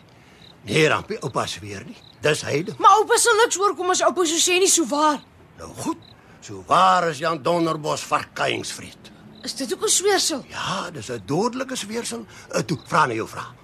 Nee, 0.63 0.89
Rampie, 0.89 1.19
oupa 1.23 1.47
sweer 1.47 1.85
nie. 1.85 1.97
Dis 2.21 2.43
heilig. 2.43 2.79
Maar 2.79 2.97
oupa 2.99 3.17
sal 3.17 3.35
niks 3.35 3.59
oorkom 3.59 3.91
as 3.91 4.03
oupa 4.03 4.25
so 4.25 4.37
sê 4.37 4.59
nie 4.59 4.69
so 4.69 4.85
waar. 4.87 5.21
Nou 5.59 5.71
goed. 5.77 5.97
So 6.41 6.65
waar 6.67 7.09
is 7.09 7.19
Jan 7.19 7.43
Donderbos 7.43 8.03
verkuiingsvriend? 8.03 9.11
Is 9.43 9.55
dit 9.55 9.75
ook 9.75 9.85
'n 9.85 9.89
sweersel? 9.89 10.45
Ja, 10.49 10.91
dis 10.91 11.09
'n 11.11 11.23
dodelike 11.27 11.77
sweersel. 11.77 12.27
Uh, 12.55 12.61
toe, 12.61 12.79
vra 12.87 13.07
nou 13.07 13.15
jou 13.15 13.29
vraag. 13.29 13.55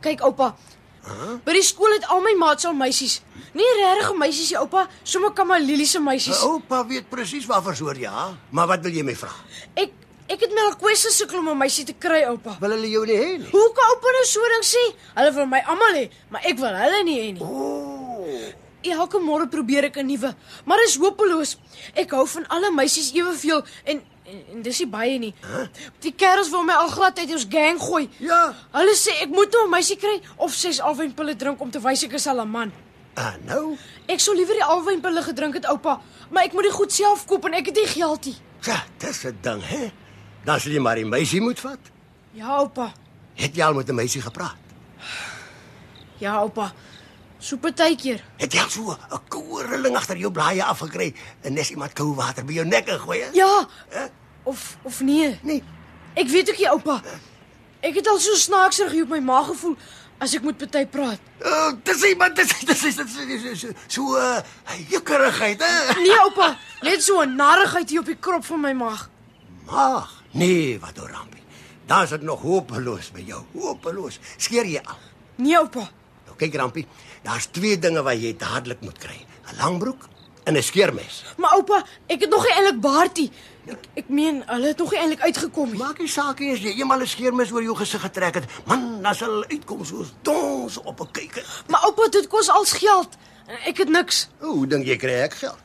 Kyk 0.00 0.20
oupa. 0.20 0.54
By 1.44 1.52
die 1.56 1.64
skool 1.64 1.92
het 1.96 2.04
al 2.12 2.20
my 2.20 2.34
maats 2.38 2.66
al 2.68 2.74
meisies. 2.76 3.20
Nie 3.56 3.66
regtig 3.78 4.12
meisies 4.20 4.50
nie, 4.52 4.58
oupa, 4.60 4.86
sommer 5.02 5.32
Kamalili 5.34 5.86
se 5.86 5.98
meisies. 6.00 6.42
Oupa 6.46 6.84
weet 6.86 7.08
presies 7.10 7.46
waarvoor 7.50 7.76
soor 7.76 7.98
ja, 7.98 8.28
maar 8.50 8.68
wat 8.70 8.84
wil 8.84 8.92
jy 8.94 9.02
my 9.06 9.16
vra? 9.18 9.32
Ek 9.74 9.96
ek 10.30 10.44
het 10.46 10.52
Melkwesse 10.54 11.10
sukkel 11.10 11.40
om 11.40 11.48
'n 11.48 11.58
meisie 11.58 11.84
te 11.84 11.92
kry, 11.98 12.22
oupa. 12.28 12.56
Wil 12.60 12.70
hulle 12.70 12.90
jou 12.90 13.04
nie 13.06 13.16
hê 13.16 13.38
nie? 13.38 13.50
Hoe 13.50 13.72
kan 13.74 13.90
oupa 13.94 14.08
nou 14.12 14.24
so 14.24 14.40
ding 14.54 14.64
sê? 14.64 14.84
Hulle 15.16 15.32
wil 15.34 15.46
my 15.46 15.62
almal 15.66 15.94
hê, 15.94 16.10
maar 16.30 16.42
ek 16.44 16.58
wil 16.58 16.76
hulle 16.84 17.02
nie 17.04 17.18
hê 17.18 17.32
nie. 17.32 17.42
Ooh. 17.42 18.52
Elke 18.82 19.18
môre 19.18 19.48
probeer 19.48 19.84
ek 19.84 19.96
'n 19.98 20.06
nuwe, 20.06 20.34
maar 20.64 20.78
dis 20.78 20.96
hopeloos. 20.96 21.58
Ek 21.94 22.10
hou 22.10 22.26
van 22.26 22.46
alle 22.48 22.70
meisies 22.70 23.12
eweveel 23.12 23.64
en 23.84 24.02
en, 24.30 24.44
en 24.54 24.62
dis 24.62 24.78
nie 24.78 24.88
baie 24.88 25.18
nie. 25.18 25.34
Die 26.00 26.12
kerels 26.12 26.50
wil 26.50 26.62
my 26.66 26.74
al 26.74 26.88
glad 26.88 27.18
uit 27.18 27.32
ons 27.32 27.46
gang 27.50 27.80
gooi. 27.80 28.08
Ja. 28.18 28.54
Hulle 28.72 28.94
sê 28.96 29.16
ek 29.22 29.28
moet 29.34 29.52
nou 29.52 29.66
'n 29.66 29.70
meisie 29.70 29.96
kry 29.96 30.20
of 30.36 30.52
ses 30.54 30.80
alwynpille 30.80 31.36
drink 31.36 31.60
om 31.60 31.70
te 31.70 31.80
wys 31.80 32.02
ek 32.04 32.12
is 32.12 32.26
al 32.26 32.40
'n 32.40 32.48
man. 32.50 32.72
Ah, 33.14 33.34
nou. 33.44 33.76
Ek 34.06 34.20
sou 34.20 34.34
liewer 34.36 34.54
die 34.54 34.64
alwynpille 34.64 35.22
gedrink 35.22 35.54
het, 35.54 35.66
oupa, 35.66 36.00
maar 36.30 36.44
ek 36.44 36.52
moet 36.52 36.62
dit 36.62 36.72
goed 36.72 36.92
self 36.92 37.26
koop 37.26 37.44
en 37.44 37.54
ek 37.54 37.66
het 37.66 37.74
nie 37.74 37.86
geld 37.86 38.24
nie. 38.24 38.36
Ja, 38.62 38.84
dis 38.98 39.24
'n 39.24 39.38
ding, 39.42 39.62
hè. 39.62 39.90
Dan 40.44 40.60
sal 40.60 40.72
jy 40.72 40.80
maar 40.80 40.96
die 40.96 41.04
meisie 41.04 41.40
moet 41.40 41.60
vat. 41.60 41.78
Ja, 42.32 42.46
oupa. 42.46 42.92
Het 43.34 43.54
jy 43.56 43.62
al 43.64 43.74
met 43.74 43.88
'n 43.88 43.94
meisie 43.94 44.22
gepraat? 44.22 44.56
Ja, 46.18 46.36
oupa. 46.36 46.72
So 47.40 47.56
partykeer. 47.56 48.20
Het 48.36 48.52
jy 48.52 48.64
so 48.68 48.92
'n 48.92 49.20
koue 49.28 49.62
rilling 49.66 49.96
agter 49.96 50.16
jou 50.16 50.30
blaaie 50.32 50.64
afgekry 50.64 51.14
en 51.42 51.52
nes 51.54 51.70
iemand 51.70 51.92
koue 51.92 52.14
water 52.14 52.44
by 52.44 52.52
jou 52.52 52.66
nek 52.66 52.88
ingooi? 52.88 53.20
hè? 53.20 53.28
Ja. 53.32 53.66
Hè? 53.88 54.06
Of 54.42 54.76
of 54.82 55.00
nee. 55.00 55.38
Nee. 55.42 55.62
Ek 56.14 56.28
weet 56.28 56.50
ook 56.50 56.58
nie, 56.58 56.68
oupa. 56.68 57.00
Ek 57.80 57.94
het 57.94 58.08
al 58.08 58.18
so 58.18 58.34
snaaksig 58.34 58.92
op 59.02 59.08
my 59.08 59.20
maag 59.20 59.46
gevoel 59.46 59.76
as 60.18 60.34
ek 60.34 60.42
met 60.42 60.56
party 60.58 60.86
praat. 60.86 61.18
Oh, 61.44 61.72
dis 61.82 62.02
iemand 62.02 62.36
dis 62.36 62.48
dis 62.60 62.80
dis 62.80 62.96
dis- 62.96 63.42
dis- 63.42 63.60
so 63.60 63.68
so 63.86 64.16
uh, 64.18 64.38
jukkerigheid, 64.88 65.62
hè. 65.62 66.00
Nee, 66.00 66.18
oupa, 66.20 66.58
net 66.82 67.02
so 67.02 67.20
'n 67.22 67.36
narrigheid 67.36 67.88
hier 67.90 68.00
op 68.00 68.06
die 68.06 68.16
krop 68.20 68.44
van 68.44 68.60
my 68.60 68.72
maag. 68.72 69.08
Mag. 69.66 70.22
Nee, 70.30 70.78
wat 70.80 70.98
oor 71.00 71.10
rampie. 71.10 71.42
Dan 71.86 72.02
is 72.02 72.08
dit 72.08 72.22
nog 72.22 72.40
hopeloos 72.42 73.10
by 73.10 73.20
jou. 73.26 73.42
Hopeloos. 73.52 74.18
Skeer 74.36 74.66
jy 74.66 74.80
al? 74.84 74.98
Nee, 75.36 75.56
oupa. 75.58 75.88
Nou 76.26 76.36
kyk 76.36 76.54
rampie, 76.54 76.86
daar's 77.22 77.46
twee 77.50 77.78
dinge 77.78 78.02
wat 78.02 78.20
jy 78.20 78.36
dadelik 78.36 78.80
moet 78.80 78.98
kry. 78.98 79.18
'n 79.50 79.56
Langbroek 79.58 80.08
en 80.44 80.56
'n 80.56 80.62
skeermes. 80.62 81.24
Maar 81.36 81.52
oupa, 81.52 81.84
ek 82.06 82.20
het 82.20 82.30
nog 82.30 82.42
nie 82.42 82.52
eintlik 82.54 82.80
baartie. 82.80 83.30
Ek 83.66 83.78
ek 83.94 84.08
meen, 84.08 84.42
hulle 84.46 84.66
het 84.66 84.78
nog 84.78 84.90
nie 84.90 84.98
eintlik 85.00 85.20
uitgekom 85.20 85.70
nie. 85.70 85.78
Maak 85.78 85.98
nie 85.98 86.08
saak 86.08 86.38
nie 86.38 86.52
as 86.52 86.58
jy 86.60 86.72
eenmal 86.78 87.00
'n 87.00 87.06
skeermes 87.06 87.52
oor 87.52 87.62
jou 87.62 87.76
gesig 87.76 88.00
getrek 88.00 88.34
het. 88.34 88.44
Man, 88.66 89.02
dan 89.02 89.14
sal 89.14 89.28
hulle 89.30 89.48
uitkom 89.48 89.84
soos 89.84 90.12
dons 90.22 90.78
op 90.78 91.00
'n 91.00 91.10
kyker. 91.12 91.44
Maar 91.68 91.82
oupa, 91.84 92.08
dit 92.08 92.26
kos 92.26 92.48
als 92.48 92.72
geld. 92.72 93.16
En 93.46 93.56
Ek 93.66 93.78
het 93.78 93.88
niks. 93.88 94.28
Hoe 94.38 94.66
dink 94.66 94.86
jy 94.86 94.96
kry 94.96 95.12
ek 95.12 95.34
geld? 95.34 95.58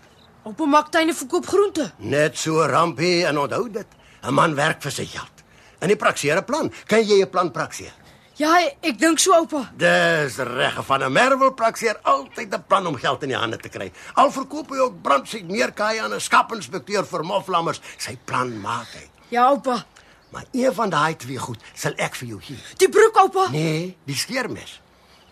Oupa 0.44 0.66
maak 0.66 0.92
tuine 0.92 1.14
verkoop 1.14 1.46
groente. 1.48 1.92
Net 1.98 2.38
so 2.38 2.66
rampie 2.66 3.26
en 3.26 3.38
onthou 3.38 3.70
dit. 3.72 3.86
'n 4.24 4.34
Man 4.34 4.56
werk 4.56 4.82
vir 4.82 4.92
sy 4.92 5.06
geld. 5.06 5.32
En 5.80 5.88
die 5.88 5.98
prakseer 5.98 6.38
'n 6.38 6.46
plan. 6.46 6.72
Kan 6.86 7.04
jy 7.06 7.22
'n 7.22 7.30
plan 7.30 7.52
prakseer? 7.52 7.94
Ja, 8.36 8.51
ek 8.84 8.98
dink 9.00 9.20
so, 9.24 9.32
oupa. 9.38 9.62
Dis 9.80 10.36
reg 10.44 10.80
van 10.86 11.04
'n 11.04 11.12
merwel 11.12 11.54
prakseer 11.54 12.00
altyd 12.04 12.54
'n 12.54 12.63
plan 12.68 12.88
om 12.88 12.96
geld 12.96 13.22
in 13.24 13.30
die 13.30 13.38
hande 13.38 13.58
te 13.58 13.70
kry. 13.70 13.92
Al 14.13 14.32
verkoop 14.32 14.70
hy 14.70 14.77
ook 14.77 15.01
brandsiek 15.01 15.44
meerkaai 15.48 16.00
aan 16.00 16.13
'n 16.13 16.20
skapinspekteur 16.20 17.06
vir 17.06 17.24
moflammers, 17.24 17.80
sy 17.98 18.18
plan 18.25 18.60
maak 18.62 18.88
hy. 18.94 19.08
Ja, 19.30 19.48
oupa. 19.48 19.86
Maar 20.32 20.44
een 20.51 20.74
van 20.74 20.89
daai 20.89 21.15
twee 21.15 21.38
goed 21.38 21.58
sal 21.74 21.94
ek 21.98 22.15
vir 22.15 22.27
jou 22.27 22.42
gee. 22.42 22.58
Die 22.77 22.89
broek, 22.89 23.15
oupa. 23.18 23.48
Nee, 23.51 23.98
die 24.06 24.15
skeermes. 24.15 24.82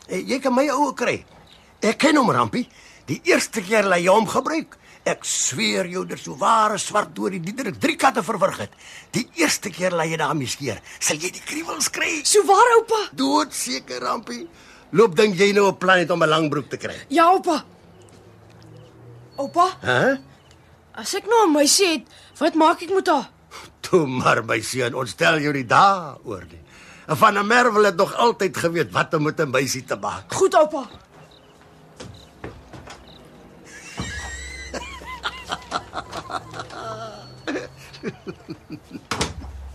Eh, 0.08 0.28
Jy 0.28 0.40
kan 0.40 0.54
my 0.54 0.70
oue 0.70 0.94
kry. 0.94 1.26
Ek 1.82 1.98
ken 1.98 2.16
hom 2.16 2.32
rampie. 2.32 2.70
Die 3.06 3.20
eerste 3.24 3.62
keer 3.62 3.82
dat 3.84 3.98
jy 4.00 4.08
hom 4.08 4.28
gebruik, 4.28 4.78
ek 5.06 5.26
sweer 5.28 5.86
jou 5.92 6.06
dit 6.06 6.20
so 6.20 6.36
ware 6.40 6.78
swart 6.78 7.16
deur 7.16 7.30
die 7.30 7.40
Diederik 7.40 7.80
drie 7.80 7.96
katte 7.96 8.24
verwrig 8.24 8.58
het. 8.58 8.72
Die 9.12 9.28
eerste 9.36 9.70
keer 9.70 9.90
dat 9.90 10.06
jy 10.08 10.18
daarmee 10.18 10.48
skeer, 10.48 10.80
sal 11.00 11.18
jy 11.18 11.30
die 11.32 11.42
kriewels 11.46 11.90
kry. 11.90 12.22
So 12.24 12.44
waar, 12.48 12.72
oupa? 12.78 13.02
Doodseker 13.12 14.00
rampie. 14.02 14.48
Loop 14.92 15.16
dink 15.16 15.36
jy 15.36 15.52
nou 15.54 15.68
'n 15.72 15.78
plan 15.78 15.98
het 16.00 16.12
om 16.12 16.24
'n 16.24 16.30
lang 16.30 16.50
broek 16.50 16.70
te 16.70 16.78
kry? 16.78 16.96
Ja, 17.10 17.26
oupa. 17.32 17.64
Oupa, 19.38 19.68
Hæ? 19.82 20.20
as 20.94 21.14
ek 21.16 21.26
nou 21.26 21.48
'n 21.48 21.52
meisie 21.54 21.88
het, 21.88 22.04
wat 22.38 22.54
maak 22.56 22.82
ek 22.82 22.94
met 22.94 23.08
haar? 23.08 23.30
Toe 23.82 24.06
maar 24.08 24.44
my 24.46 24.62
seun, 24.62 24.94
ontstel 24.96 25.40
jou 25.40 25.54
nie 25.54 25.66
daaroor 25.66 26.46
nie. 26.50 26.62
En 27.08 27.18
van 27.18 27.38
'n 27.38 27.48
merwel 27.48 27.84
het 27.84 27.96
nog 27.98 28.14
altyd 28.16 28.58
geweet 28.58 28.92
wat 28.92 29.14
om 29.14 29.24
met 29.24 29.40
'n 29.40 29.50
meisie 29.50 29.84
te 29.84 29.96
maak. 29.96 30.32
Goed, 30.34 30.54
oupa. 30.56 30.88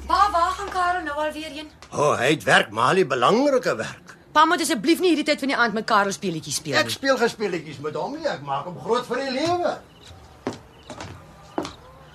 Pa, 0.09 0.19
waar 0.33 0.53
gaan 0.57 0.71
Karel 0.73 1.03
nou 1.05 1.17
alweer 1.21 1.51
heen? 1.53 1.69
O, 1.93 1.97
oh, 2.11 2.15
hy 2.19 2.31
het 2.33 2.45
werk, 2.49 2.71
maar 2.71 2.95
hy 2.97 3.05
belangrike 3.07 3.75
werk. 3.77 4.15
Pa 4.33 4.45
moet 4.49 4.61
asseblief 4.65 5.01
nie 5.01 5.09
hierdie 5.13 5.25
tyd 5.29 5.41
van 5.45 5.49
die 5.53 5.57
aand 5.57 5.75
met 5.77 5.85
Karel 5.89 6.13
speletjies 6.13 6.61
speel 6.61 6.77
Ek 6.81 6.89
nie. 6.89 6.93
speel 6.95 7.17
gespeletjies 7.21 7.79
met 7.85 7.95
hom 7.99 8.13
nie, 8.17 8.27
ek 8.29 8.43
maak 8.47 8.65
hom 8.69 8.79
groot 8.81 9.07
vir 9.09 9.17
die 9.25 9.31
lewe. 9.41 9.75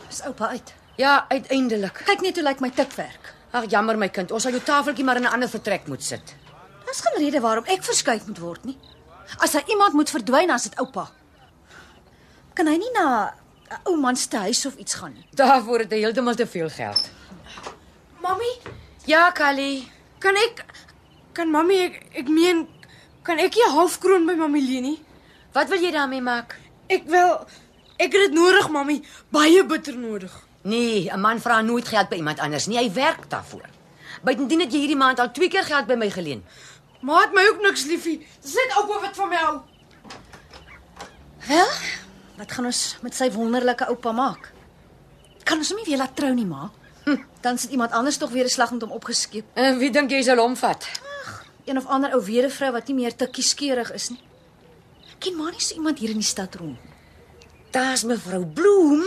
Is 0.10 0.22
oupa 0.30 0.48
uit. 0.54 0.74
Ja, 1.02 1.26
uiteindelik. 1.30 2.04
Kyk 2.06 2.22
net 2.22 2.38
hoe 2.38 2.46
lyk 2.46 2.60
my 2.62 2.70
tikwerk. 2.70 3.34
Ag 3.54 3.66
jammer 3.70 3.98
my 3.98 4.10
kind, 4.14 4.32
ons 4.34 4.44
sal 4.46 4.54
jou 4.54 4.62
tafeltjie 4.66 5.06
maar 5.06 5.18
in 5.18 5.24
'n 5.26 5.34
ander 5.34 5.50
vertrek 5.50 5.88
moet 5.88 6.04
sit. 6.04 6.36
Daar's 6.86 7.02
geen 7.02 7.18
rede 7.26 7.40
waarom 7.42 7.66
ek 7.66 7.84
verskuif 7.84 8.28
moet 8.28 8.40
word 8.40 8.66
nie. 8.66 8.78
As 9.40 9.54
hy 9.54 9.62
iemand 9.68 9.94
moet 9.94 10.10
verdwyn, 10.10 10.48
dan 10.48 10.56
is 10.56 10.64
dit 10.70 10.80
oupa. 10.80 11.10
Kan 12.54 12.68
hy 12.68 12.78
nie 12.78 12.92
na 12.94 13.34
ou 13.84 13.96
man 13.98 14.16
se 14.16 14.38
huis 14.38 14.66
of 14.66 14.76
iets 14.76 14.94
gaan 14.94 15.14
nie? 15.14 15.26
Daarvoor 15.32 15.80
het 15.80 15.92
hy 15.92 15.98
heeltemal 16.00 16.36
te 16.36 16.48
veel 16.48 16.70
geld. 16.70 17.10
Mami, 18.22 18.52
Ja, 19.06 19.32
Callie. 19.32 19.92
kan 20.20 20.36
ek 20.36 20.66
kan 21.34 21.50
mami 21.52 21.76
ek 21.84 22.06
ek 22.14 22.28
meen 22.30 22.68
kan 23.24 23.38
ek 23.40 23.56
nie 23.56 23.64
'n 23.68 23.72
halfkroon 23.76 24.26
by 24.26 24.34
mami 24.36 24.62
leen 24.62 24.84
nie? 24.84 25.00
Wat 25.54 25.70
wil 25.70 25.80
jy 25.82 25.92
daarmee 25.92 26.22
maak? 26.22 26.56
Ek 26.90 27.04
wil 27.06 27.46
ek 28.00 28.12
het 28.12 28.22
dit 28.22 28.34
nodig, 28.34 28.70
mami, 28.70 29.04
baie 29.30 29.66
bitter 29.66 29.96
nodig. 29.98 30.32
Nee, 30.64 31.10
'n 31.12 31.20
man 31.20 31.40
vra 31.42 31.62
nooit 31.62 31.88
geld 31.88 32.10
by 32.10 32.16
iemand 32.16 32.40
anders 32.40 32.68
nie. 32.68 32.78
Hy 32.78 32.94
werk 32.94 33.30
daarvoor. 33.30 33.66
Buitendien 34.24 34.60
het 34.60 34.72
jy 34.72 34.80
hierdie 34.80 34.96
maand 34.98 35.20
al 35.20 35.32
twee 35.32 35.50
keer 35.50 35.64
geld 35.64 35.86
by 35.88 35.96
my 35.96 36.10
geleen. 36.10 36.44
Maar 37.02 37.22
het 37.22 37.34
my 37.34 37.48
ook 37.48 37.62
niks 37.62 37.84
liefie. 37.86 38.26
Dis 38.42 38.54
net 38.54 38.76
oupa 38.78 39.00
wat 39.02 39.16
van 39.16 39.30
my 39.30 39.36
hou. 39.36 39.60
Wel, 41.48 41.68
wat 42.38 42.52
gaan 42.52 42.66
ons 42.66 42.98
met 43.02 43.16
sy 43.16 43.30
wonderlike 43.32 43.88
oupa 43.90 44.12
maak? 44.12 44.52
Kan 45.44 45.58
ons 45.62 45.70
hom 45.70 45.78
nie 45.82 45.86
weer 45.90 45.98
laat 46.02 46.16
trou 46.16 46.32
nie, 46.34 46.46
ma? 46.46 46.70
Hm, 47.06 47.18
dan 47.44 47.58
sit 47.60 47.72
iemand 47.76 47.92
anders 47.92 48.18
tog 48.18 48.32
weer 48.32 48.46
'n 48.46 48.50
slag 48.50 48.72
met 48.72 48.82
hom 48.82 48.92
opgeskep. 48.92 49.46
En 49.54 49.78
wie 49.78 49.92
dink 49.92 50.10
jy 50.12 50.22
sal 50.24 50.38
hom 50.38 50.56
vat? 50.56 50.88
Een 51.66 51.78
of 51.78 51.86
ander 51.88 52.14
ou 52.14 52.22
weduvrou 52.26 52.72
wat 52.72 52.88
nie 52.88 52.96
meer 52.96 53.16
te 53.16 53.28
kieskeurig 53.28 53.92
is 53.94 54.10
nie. 54.10 54.20
Ken 55.20 55.36
maar 55.38 55.52
nie 55.52 55.60
so 55.62 55.76
iemand 55.76 56.00
hier 56.00 56.10
in 56.10 56.18
die 56.20 56.24
stad 56.28 56.56
rond. 56.56 56.72
nie. 56.84 56.92
Daar's 57.72 58.04
mevrou 58.04 58.46
Bloem. 58.46 59.04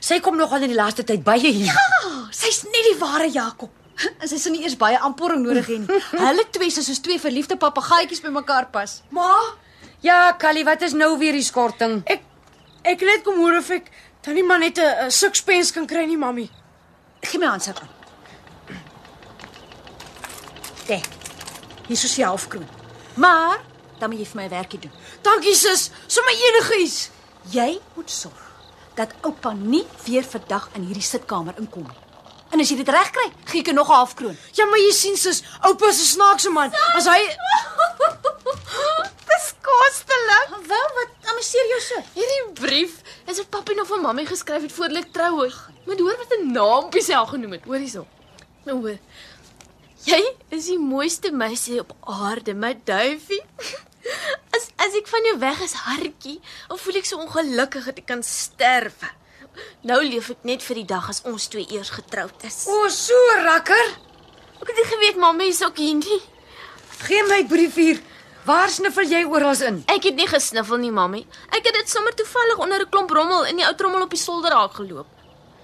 Sy 0.00 0.20
kom 0.20 0.36
nogal 0.36 0.62
in 0.62 0.68
die 0.68 0.76
laaste 0.76 1.04
tyd 1.04 1.22
baie 1.24 1.52
hier. 1.52 1.72
Ah, 2.04 2.28
sy's 2.30 2.62
nie 2.64 2.92
die 2.92 2.98
ware 2.98 3.28
Jakob. 3.30 3.70
En 4.20 4.28
sy 4.28 4.36
sien 4.38 4.52
nie 4.52 4.62
eers 4.62 4.76
baie 4.76 4.98
aanporing 4.98 5.42
nodig 5.42 5.66
hê 5.66 5.78
nie. 5.78 5.86
Hulle 6.26 6.44
twee 6.50 6.66
is 6.66 6.84
soos 6.84 6.98
twee 7.00 7.18
verliefde 7.18 7.56
papegaaitjies 7.56 8.20
by 8.20 8.28
mekaar 8.28 8.66
pas. 8.70 9.02
Ma, 9.10 9.34
Ja, 10.02 10.32
Callie, 10.38 10.64
wat 10.64 10.82
is 10.82 10.92
nou 10.92 11.18
weer 11.18 11.32
die 11.32 11.42
skorting? 11.42 12.02
ek 12.06 12.20
ek 12.86 13.02
net 13.06 13.24
kom 13.26 13.40
hoor 13.42 13.58
of 13.58 13.70
ek 13.74 13.90
dan 14.26 14.34
nie 14.34 14.44
maar 14.46 14.58
net 14.58 14.78
'n 14.78 15.10
sukspens 15.10 15.72
kan 15.72 15.86
kry 15.86 16.04
nie, 16.06 16.16
mami. 16.16 16.50
Gee 17.20 17.38
my 17.38 17.46
handsak 17.46 17.80
aan. 17.80 17.90
Dek. 20.86 21.06
Hier 21.86 22.04
is 22.04 22.18
'n 22.18 22.22
halfkroon. 22.22 22.68
Maar 23.14 23.60
dan 23.98 24.10
moet 24.10 24.18
jy 24.18 24.26
vir 24.26 24.36
my 24.36 24.44
'n 24.44 24.50
werkie 24.50 24.78
doen. 24.78 24.92
Dankie 25.22 25.54
sis, 25.54 25.90
sommer 26.06 26.32
enigiets. 26.32 27.10
Jy 27.50 27.80
moet 27.94 28.10
sorg 28.10 28.42
dat 28.94 29.14
oupa 29.22 29.52
nie 29.52 29.86
weer 30.04 30.24
vandag 30.24 30.68
in 30.74 30.82
hierdie 30.82 31.02
sitkamer 31.02 31.54
inkom 31.58 31.82
nie. 31.82 31.98
En 32.50 32.60
as 32.60 32.68
jy 32.68 32.76
dit 32.76 32.88
reg 32.88 33.10
kry, 33.10 33.32
gee 33.44 33.60
ek 33.60 33.66
jou 33.66 33.74
nog 33.74 33.88
'n 33.88 33.92
halfkroon. 33.92 34.36
Ja, 34.52 34.64
maar 34.64 34.78
jy 34.78 34.92
sien 34.92 35.16
sis, 35.16 35.42
oupa 35.60 35.86
is 35.88 36.00
'n 36.00 36.12
snaakse 36.16 36.50
man. 36.50 36.72
As 36.94 37.04
hy 37.04 37.20
Dis 39.28 39.54
kostelik. 39.60 40.48
Wel, 40.66 40.88
wat 40.94 41.10
amuseer 41.36 41.68
jou 41.68 41.80
so? 41.84 42.02
Hierdie 42.16 42.42
brief 42.56 43.00
is 43.28 43.40
wat 43.42 43.50
papi 43.52 43.74
nog 43.76 43.88
vir 43.90 44.00
mammie 44.00 44.26
geskryf 44.28 44.64
het 44.64 44.72
voor 44.72 44.88
hulle 44.88 45.02
trou 45.12 45.32
het. 45.42 45.56
Moet 45.86 46.00
hoor 46.00 46.16
wat 46.16 46.32
'n 46.38 46.52
naampie 46.52 47.02
sy 47.02 47.12
al 47.12 47.26
genoem 47.26 47.52
het. 47.52 47.64
Hoor 47.64 47.82
hierso. 47.82 48.06
Nou 48.64 48.80
hoor. 48.80 48.98
Jy 50.06 50.22
is 50.50 50.66
die 50.66 50.78
mooiste 50.78 51.30
meisie 51.32 51.80
op 51.80 51.92
aarde, 52.00 52.54
my 52.54 52.78
duifie. 52.84 53.42
As 54.54 54.68
as 54.78 54.94
ek 54.94 55.08
van 55.08 55.24
jou 55.24 55.38
weg 55.38 55.60
is, 55.60 55.72
hartjie, 55.72 56.40
of 56.68 56.80
voel 56.80 56.96
ek 56.96 57.04
so 57.04 57.18
ongelukkig 57.18 57.84
dat 57.84 57.98
ek 57.98 58.06
kan 58.06 58.22
sterf. 58.22 59.02
Nou 59.82 59.98
leef 60.04 60.30
ek 60.30 60.44
net 60.44 60.62
vir 60.62 60.76
die 60.76 60.86
dag 60.86 61.08
as 61.08 61.22
ons 61.24 61.48
twee 61.48 61.66
eers 61.74 61.90
getroud 61.90 62.44
is. 62.44 62.64
O, 62.68 62.88
so 62.88 63.14
rakker. 63.42 63.86
Ek 64.62 64.68
het 64.68 64.76
nie 64.76 64.84
geweet 64.84 65.16
mammie 65.16 65.48
is 65.48 65.62
ook 65.64 65.76
hier 65.76 65.94
nie. 65.94 66.20
Gee 67.02 67.22
my 67.28 67.44
brief 67.44 67.74
hier. 67.74 68.00
Waar 68.46 68.70
sniffel 68.70 69.08
jy 69.10 69.24
oral 69.26 69.58
in? 69.66 69.80
Ek 69.90 70.04
het 70.06 70.14
nie 70.14 70.26
gesniffel 70.30 70.78
nie, 70.78 70.92
mammie. 70.94 71.24
Ek 71.50 71.64
het 71.66 71.74
dit 71.74 71.88
sommer 71.90 72.14
toevallig 72.14 72.60
onder 72.62 72.78
'n 72.84 72.88
klomp 72.88 73.10
rommel 73.10 73.46
in 73.50 73.56
die 73.56 73.66
ou 73.66 73.74
trommel 73.74 74.02
op 74.02 74.10
die 74.10 74.18
solderhaak 74.18 74.74
geloop. 74.74 75.06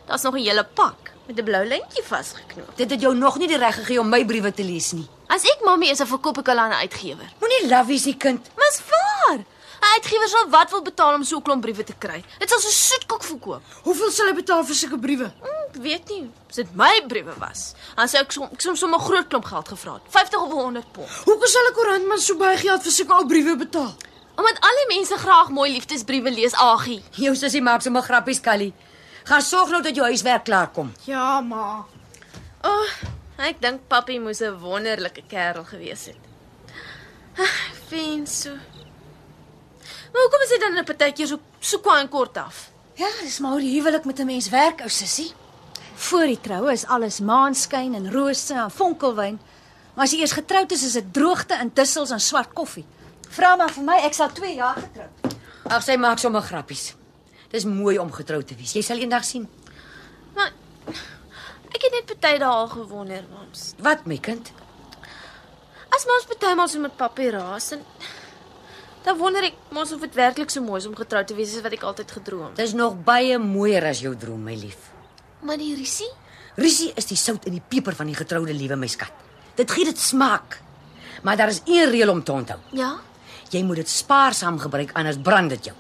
Daar's 0.07 0.23
nog 0.23 0.35
'n 0.35 0.43
hele 0.43 0.65
pak 0.65 1.13
met 1.27 1.39
'n 1.39 1.45
blou 1.45 1.65
lintjie 1.65 2.03
vasgeknoop. 2.03 2.77
Dit 2.77 2.91
het 2.91 3.01
jou 3.01 3.15
nog 3.15 3.39
nie 3.39 3.47
die 3.47 3.57
reg 3.57 3.75
gegee 3.75 4.01
om 4.01 4.09
my 4.09 4.25
briewe 4.25 4.53
te 4.53 4.65
lees 4.65 4.93
nie. 4.93 5.09
As 5.29 5.45
ek 5.45 5.61
mammie 5.65 5.91
is, 5.91 5.99
dan 5.99 6.07
verkoop 6.07 6.39
ek 6.39 6.47
hulle 6.47 6.61
aan 6.61 6.71
'n 6.71 6.83
uitgewer. 6.83 7.29
Moenie 7.41 7.87
wees 7.87 8.05
nie, 8.05 8.17
kind. 8.17 8.51
Mas 8.57 8.81
waar? 8.91 9.39
'n 9.83 9.95
Uitgewer 9.95 10.29
sal 10.29 10.49
wat 10.49 10.71
wil 10.71 10.83
betaal 10.83 11.15
om 11.15 11.25
so 11.25 11.37
'n 11.37 11.43
klomp 11.43 11.63
briewe 11.63 11.85
te 11.85 11.95
kry. 11.99 12.25
Dit 12.39 12.49
sal 12.49 12.61
so 12.61 12.69
soetkoek 12.71 13.23
verkoop. 13.25 13.63
hoeveel 13.83 14.11
sal 14.11 14.27
hy 14.27 14.33
betaal 14.35 14.65
vir 14.65 14.75
sulke 14.75 14.99
briewe? 14.99 15.33
Hm, 15.43 15.61
Ek 15.73 15.81
weet 15.83 16.09
nie, 16.09 16.31
as 16.51 16.57
dit 16.57 16.75
my 16.77 17.01
briewe 17.09 17.33
was, 17.39 17.75
dan 17.97 18.09
sou 18.09 18.21
ek 18.21 18.33
som, 18.33 18.45
ek 18.53 18.61
som 18.61 18.77
sommer 18.77 18.99
groot 19.01 19.27
klomp 19.29 19.45
geld 19.45 19.69
gevra 19.69 19.93
het. 19.95 20.03
50 20.09 20.41
of 20.41 20.53
100 20.53 20.93
pond. 20.93 21.09
Hoekom 21.25 21.47
sal 21.49 21.63
'n 21.71 21.75
koerantman 21.75 22.19
so 22.21 22.37
baie 22.37 22.57
geld 22.59 22.83
vir 22.83 22.93
sulke 22.93 23.13
ou 23.15 23.27
briewe 23.27 23.57
betaal? 23.57 23.95
Omdat 24.37 24.59
al 24.61 24.77
die 24.87 24.97
mense 24.97 25.17
graag 25.19 25.49
mooi 25.49 25.73
liefdesbriewe 25.73 26.31
lees, 26.31 26.55
Agie. 26.55 27.03
Jou 27.13 27.35
sussie 27.35 27.63
maak 27.63 27.83
sommer 27.83 28.03
grappies, 28.03 28.41
Callie. 28.41 28.73
Gaan 29.25 29.43
sorg 29.43 29.71
nou 29.71 29.83
dat 29.83 29.95
jou 29.95 30.05
huiswerk 30.07 30.45
klaar 30.45 30.69
kom. 30.71 30.93
Ja, 31.05 31.41
maar 31.41 31.85
O, 32.65 32.69
oh, 32.69 32.89
ek 33.39 33.61
dink 33.61 33.81
papi 33.89 34.19
moes 34.21 34.41
'n 34.41 34.59
wonderlike 34.61 35.23
kerel 35.29 35.65
gewees 35.65 36.05
het. 36.07 36.17
Ah, 37.39 37.45
Fin 37.89 38.27
so. 38.27 38.51
Maar 40.13 40.23
hoekom 40.23 40.41
is 40.45 40.49
dit 40.49 40.61
dan 40.61 40.79
'n 40.79 40.85
partykeer 40.85 41.27
so 41.27 41.39
so 41.61 41.79
kwaai 41.79 42.01
en 42.01 42.09
kort 42.09 42.37
af? 42.37 42.71
Ja, 42.95 43.09
dis 43.21 43.39
maar 43.39 43.51
hoe 43.51 43.61
die 43.61 43.75
huwelik 43.77 44.05
met 44.05 44.19
'n 44.19 44.27
mens 44.27 44.49
werk, 44.49 44.81
ou 44.81 44.89
sussie. 44.89 45.33
Voor 45.95 46.27
die 46.27 46.41
troue 46.41 46.73
is 46.73 46.87
alles 46.87 47.21
maanskyn 47.21 47.95
en 47.95 48.13
rose 48.13 48.55
en 48.55 48.71
vonkelwyn. 48.71 49.41
Maar 49.95 50.05
as 50.05 50.11
jy 50.11 50.21
eers 50.21 50.33
getroud 50.33 50.73
is, 50.73 50.83
is 50.83 50.93
dit 50.93 51.13
droogte 51.13 51.55
en 51.55 51.71
dussels 51.75 52.11
en 52.11 52.21
swart 52.21 52.53
koffie. 52.53 52.85
Vra 53.29 53.57
maar 53.57 53.73
vir 53.73 53.85
my, 53.85 53.97
ek 54.05 54.15
sal 54.15 54.33
2 54.33 54.55
jaar 54.55 54.75
getroud. 54.75 55.37
Ag, 55.69 55.83
sy 55.83 55.97
maak 55.97 56.19
sommer 56.19 56.43
grappies. 56.43 56.95
Dis 57.51 57.65
mooi 57.65 57.99
om 57.99 58.13
getroud 58.13 58.47
te 58.47 58.55
wees. 58.55 58.73
Jy 58.73 58.83
sal 58.83 58.97
eendag 58.97 59.25
sien. 59.25 59.49
Maar 60.35 60.53
ek 61.73 61.83
het 61.83 61.93
net 61.93 62.07
party 62.07 62.39
dae 62.39 62.49
al 62.49 62.69
gewonder, 62.69 63.25
mams. 63.31 63.73
Wat, 63.79 64.07
my 64.07 64.19
kind? 64.19 64.53
As 65.93 66.07
mams 66.09 66.25
partymal 66.25 66.69
so 66.73 66.81
met 66.81 66.97
papi 66.97 67.29
raas 67.31 67.73
en 67.77 67.83
dan 69.05 69.19
wonder 69.19 69.45
ek 69.45 69.55
mos 69.75 69.93
of 69.93 70.01
dit 70.01 70.15
werklik 70.15 70.51
so 70.51 70.63
mooi 70.63 70.79
is 70.81 70.87
om 70.87 70.97
getroud 70.97 71.27
te 71.27 71.35
wees 71.35 71.55
as 71.57 71.63
wat 71.63 71.73
ek 71.73 71.83
altyd 71.83 72.11
gedroom. 72.11 72.55
Dis 72.55 72.73
nog 72.73 72.97
baie 73.05 73.39
mooier 73.39 73.85
as 73.85 74.01
jou 74.01 74.17
droom, 74.17 74.43
my 74.43 74.55
lief. 74.55 74.91
Maar 75.43 75.59
die 75.59 75.75
risie? 75.75 76.11
Risie 76.57 76.93
is 76.97 77.09
die 77.09 77.17
sout 77.17 77.47
in 77.49 77.53
die 77.53 77.65
peper 77.69 77.97
van 77.99 78.07
die 78.07 78.17
getroude 78.17 78.55
liewe, 78.55 78.77
my 78.77 78.87
skat. 78.87 79.13
Dit 79.57 79.71
gee 79.71 79.85
dit 79.85 79.99
smaak. 79.99 80.61
Maar 81.23 81.37
daar 81.37 81.49
is 81.49 81.63
een 81.67 81.91
reël 81.91 82.11
om 82.11 82.23
te 82.23 82.33
onthou. 82.33 82.59
Ja. 82.71 82.97
Jy 83.51 83.63
moet 83.63 83.83
dit 83.83 83.89
spaarsaam 83.89 84.59
gebruik 84.59 84.93
anders 84.97 85.19
brand 85.23 85.51
dit 85.51 85.71
jou. 85.71 85.77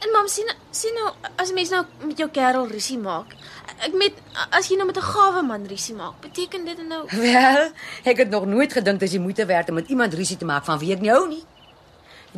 En 0.00 0.12
mam 0.14 0.28
sien 0.32 0.48
sien 0.72 0.94
nou 0.96 1.10
as 1.36 1.50
'n 1.50 1.54
mens 1.54 1.68
nou 1.70 1.84
met 2.06 2.18
jou 2.18 2.28
kerel 2.30 2.66
risie 2.66 2.98
maak. 2.98 3.34
Ek 3.78 3.92
met 3.92 4.12
as 4.50 4.68
jy 4.68 4.76
nou 4.76 4.86
met 4.86 4.96
'n 4.96 5.02
gawe 5.02 5.42
man 5.42 5.66
risie 5.66 5.94
maak, 5.94 6.20
beteken 6.20 6.64
dit 6.64 6.88
nou 6.88 7.06
Wel, 7.10 7.70
ek 8.04 8.16
het 8.16 8.30
nog 8.30 8.46
nooit 8.46 8.72
gedink 8.72 9.00
dis 9.00 9.10
die 9.10 9.20
moeite 9.20 9.46
werd 9.46 9.68
om 9.68 9.74
met 9.74 9.88
iemand 9.88 10.14
rusie 10.14 10.36
te 10.36 10.44
maak 10.44 10.64
van 10.64 10.78
wie 10.78 10.92
ek 10.92 11.00
nie 11.00 11.10
hou 11.10 11.28
nie. 11.28 11.44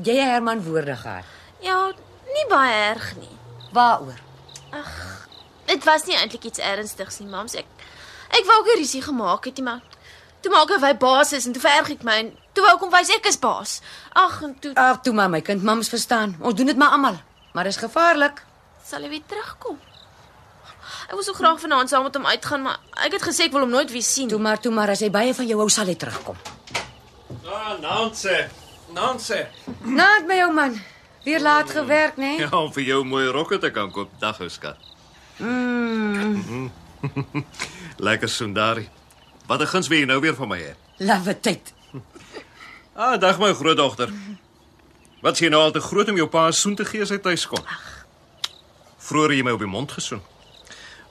Jy 0.02 0.16
Herman 0.16 0.62
woorde 0.64 0.96
gehad. 0.96 1.24
ja, 1.60 1.92
nie 2.32 2.46
baie 2.48 2.72
erg 2.94 3.16
nie. 3.16 3.36
Waaroor? 3.72 4.18
Dit 5.66 5.84
was 5.84 6.04
nie 6.08 6.16
eintlik 6.16 6.44
iets 6.44 6.58
ernstigs 6.58 7.18
nie, 7.20 7.28
mams. 7.28 7.54
Ek 7.54 7.66
ek 8.32 8.44
wou 8.48 8.58
ook 8.60 8.66
'n 8.72 8.78
risie 8.78 9.02
gemaak 9.02 9.44
het, 9.44 9.56
nie, 9.56 9.64
maar 9.64 9.80
toe 10.40 10.50
maak 10.52 10.68
hy 10.68 10.78
wy 10.80 10.94
baas 10.96 11.32
is 11.32 11.46
en 11.46 11.52
toe 11.52 11.60
vererg 11.62 11.90
ek 11.90 12.02
my 12.02 12.12
en 12.18 12.36
toe 12.52 12.64
wou 12.64 12.74
ek 12.74 12.80
hom 12.80 12.90
wys 12.90 13.10
ek 13.10 13.26
is 13.26 13.38
baas. 13.38 13.80
Ag, 14.12 14.42
en 14.42 14.58
toe 14.58 14.74
Ag, 14.74 15.00
toe 15.02 15.12
maar 15.12 15.30
my 15.30 15.40
kind, 15.40 15.62
mams 15.62 15.88
verstaan. 15.88 16.36
Ons 16.40 16.54
doen 16.54 16.66
dit 16.66 16.76
maar 16.76 16.90
almal. 16.90 17.20
Maar 17.52 17.64
dis 17.64 17.76
gevaarlik. 17.76 18.42
sal 18.84 19.02
hy 19.02 19.08
weer 19.08 19.22
terugkom. 19.26 19.78
Ek 21.08 21.12
wou 21.12 21.22
so 21.22 21.32
graag 21.32 21.60
vanaand 21.60 21.88
saam 21.88 22.02
met 22.02 22.14
hom 22.14 22.26
uitgaan, 22.26 22.62
maar 22.62 22.78
ek 23.04 23.12
het 23.12 23.22
gesê 23.22 23.44
ek 23.44 23.52
wil 23.52 23.60
hom 23.60 23.70
nooit 23.70 23.90
weer 23.90 24.02
sien. 24.02 24.28
Toe 24.28 24.38
maar, 24.38 24.60
toe 24.60 24.72
maar 24.72 24.90
as 24.90 25.00
hy 25.00 25.10
baie 25.10 25.34
van 25.34 25.46
jou 25.46 25.58
hou, 25.58 25.68
sal 25.68 25.86
hy 25.86 25.94
terugkom. 25.94 26.36
Ah, 27.46 27.76
Nancy. 28.94 29.34
Nancy. 29.34 29.46
Naat 29.84 30.26
my 30.26 30.42
ou 30.42 30.52
man. 30.52 30.80
Weer 31.24 31.40
laat 31.40 31.70
gewerk, 31.70 32.16
né? 32.16 32.36
Ja, 32.38 32.48
om 32.58 32.72
vir 32.72 32.82
jou 32.82 33.04
mooi 33.04 33.26
rokke 33.30 33.58
te 33.58 33.70
kan 33.70 33.90
koop, 33.94 34.10
dag 34.20 34.40
ou 34.40 34.48
skat. 34.50 34.76
Mm, 35.38 36.70
Lekker 38.06 38.28
Sundari. 38.28 38.88
Wat 39.46 39.60
'n 39.60 39.66
guns 39.66 39.88
wil 39.88 39.98
jy 39.98 40.06
nou 40.06 40.20
weer 40.20 40.34
van 40.34 40.48
my 40.48 40.58
hê? 40.58 40.74
lawe 40.98 41.40
tyd. 41.40 41.72
Ah, 42.94 43.16
dag 43.20 43.38
my 43.38 43.52
grootdogter. 43.54 44.10
Wat 45.22 45.36
sê 45.36 45.44
jy 45.46 45.48
nou 45.50 45.62
al 45.62 45.72
te 45.72 45.80
groot 45.80 46.08
om 46.08 46.16
jou 46.16 46.28
pa 46.28 46.50
soen 46.50 46.74
te 46.74 46.84
gee 46.84 47.02
as 47.02 47.10
hy 47.10 47.18
tuis 47.18 47.46
kom? 47.46 47.64
Vroeger 48.98 49.30
het 49.30 49.38
jy 49.38 49.44
my 49.44 49.52
op 49.52 49.58
die 49.58 49.68
mond 49.70 49.92
gesoen. 49.92 50.20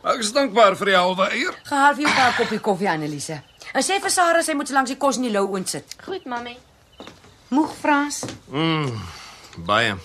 Maar 0.01 0.13
ek 0.13 0.19
is 0.25 0.31
dankbaar 0.33 0.75
vir 0.77 0.85
die 0.85 0.95
halwe 0.95 1.27
eier. 1.29 1.55
Gehaal 1.63 1.95
vir 1.95 2.03
jou 2.03 2.13
pa 2.15 2.27
'n 2.29 2.35
koppie 2.37 2.59
koffie, 2.59 2.89
Annelise. 2.89 3.41
En 3.73 3.81
sê 3.83 3.99
vir 4.01 4.09
Sarah 4.09 4.43
sy 4.43 4.53
moet 4.53 4.67
so 4.67 4.73
langs 4.73 4.89
die 4.89 4.97
kos 4.97 5.15
in 5.17 5.23
die 5.23 5.31
lou 5.31 5.47
oond 5.47 5.69
sit. 5.69 5.95
Goed, 6.05 6.25
mami. 6.25 6.57
Moeg 7.51 7.71
Frans. 7.75 8.23
Baie. 9.65 9.95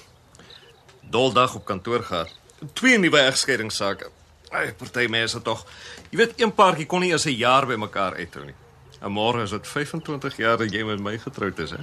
Doldag 1.00 1.54
op 1.54 1.64
kantoor 1.64 2.02
gehad. 2.02 2.32
Twee 2.72 2.98
nuwe 2.98 3.18
egskeidingssake. 3.18 4.08
Ai, 4.50 4.72
party 4.74 5.06
mense 5.10 5.38
tog. 5.42 5.62
Jy 6.10 6.18
weet, 6.18 6.32
een 6.40 6.50
paartjie 6.54 6.86
kon 6.90 7.00
nie 7.00 7.12
eens 7.12 7.26
'n 7.26 7.36
jaar 7.38 7.66
by 7.66 7.74
mekaar 7.74 8.14
uithou 8.14 8.44
nie. 8.44 8.54
En 9.00 9.12
môre 9.12 9.42
is 9.42 9.50
dit 9.50 9.66
25 9.66 10.36
jaar 10.36 10.56
dat 10.56 10.72
jy 10.72 10.82
met 10.82 11.00
my 11.00 11.18
getroud 11.18 11.58
is, 11.58 11.70
hè? 11.70 11.76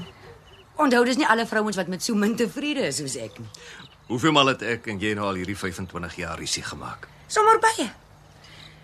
Onthou 0.75 1.05
dis 1.05 1.15
nie 1.17 1.27
alle 1.27 1.45
vrouens 1.45 1.75
wat 1.75 1.87
met 1.87 2.03
so 2.03 2.15
min 2.15 2.35
tevrede 2.35 2.81
is 2.87 2.95
soos 2.95 3.15
ek 3.15 3.39
nie. 3.39 3.47
Hoeveel 4.07 4.31
maal 4.31 4.47
het 4.47 4.61
ek 4.61 4.87
en 4.87 4.99
jy 4.99 5.13
nou 5.13 5.25
al 5.27 5.33
hierdie 5.33 5.57
25 5.57 6.15
jaar 6.15 6.37
risie 6.37 6.63
gemaak? 6.63 7.07
Sommige 7.27 7.59
baie. 7.59 7.89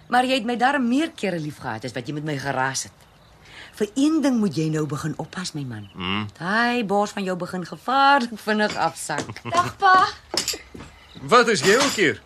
Maar 0.08 0.26
jy 0.26 0.34
het 0.34 0.46
my 0.46 0.56
darm 0.56 0.88
meer 0.88 1.12
kere 1.16 1.40
lief 1.40 1.58
gehad 1.58 1.84
as 1.86 1.92
wat 1.94 2.08
jy 2.08 2.14
met 2.14 2.24
my 2.24 2.38
geraas 2.38 2.84
het. 2.84 3.09
Vir 3.76 3.88
een 3.96 4.22
ding 4.22 4.40
moet 4.40 4.56
jy 4.56 4.70
nou 4.70 4.86
begin 4.86 5.14
oppas, 5.18 5.54
my 5.54 5.64
man. 5.64 5.90
Hmm. 5.94 6.28
Daai 6.40 6.84
bors 6.84 7.12
van 7.12 7.24
jou 7.24 7.36
begin 7.38 7.66
gevaarlik 7.66 8.40
vinnig 8.40 8.76
afsak. 8.76 9.26
Dag 9.56 9.76
pa. 9.78 10.08
Wat 11.22 11.48
is 11.48 11.62
jy 11.62 11.76
ook 11.76 11.96
hier? 12.00 12.22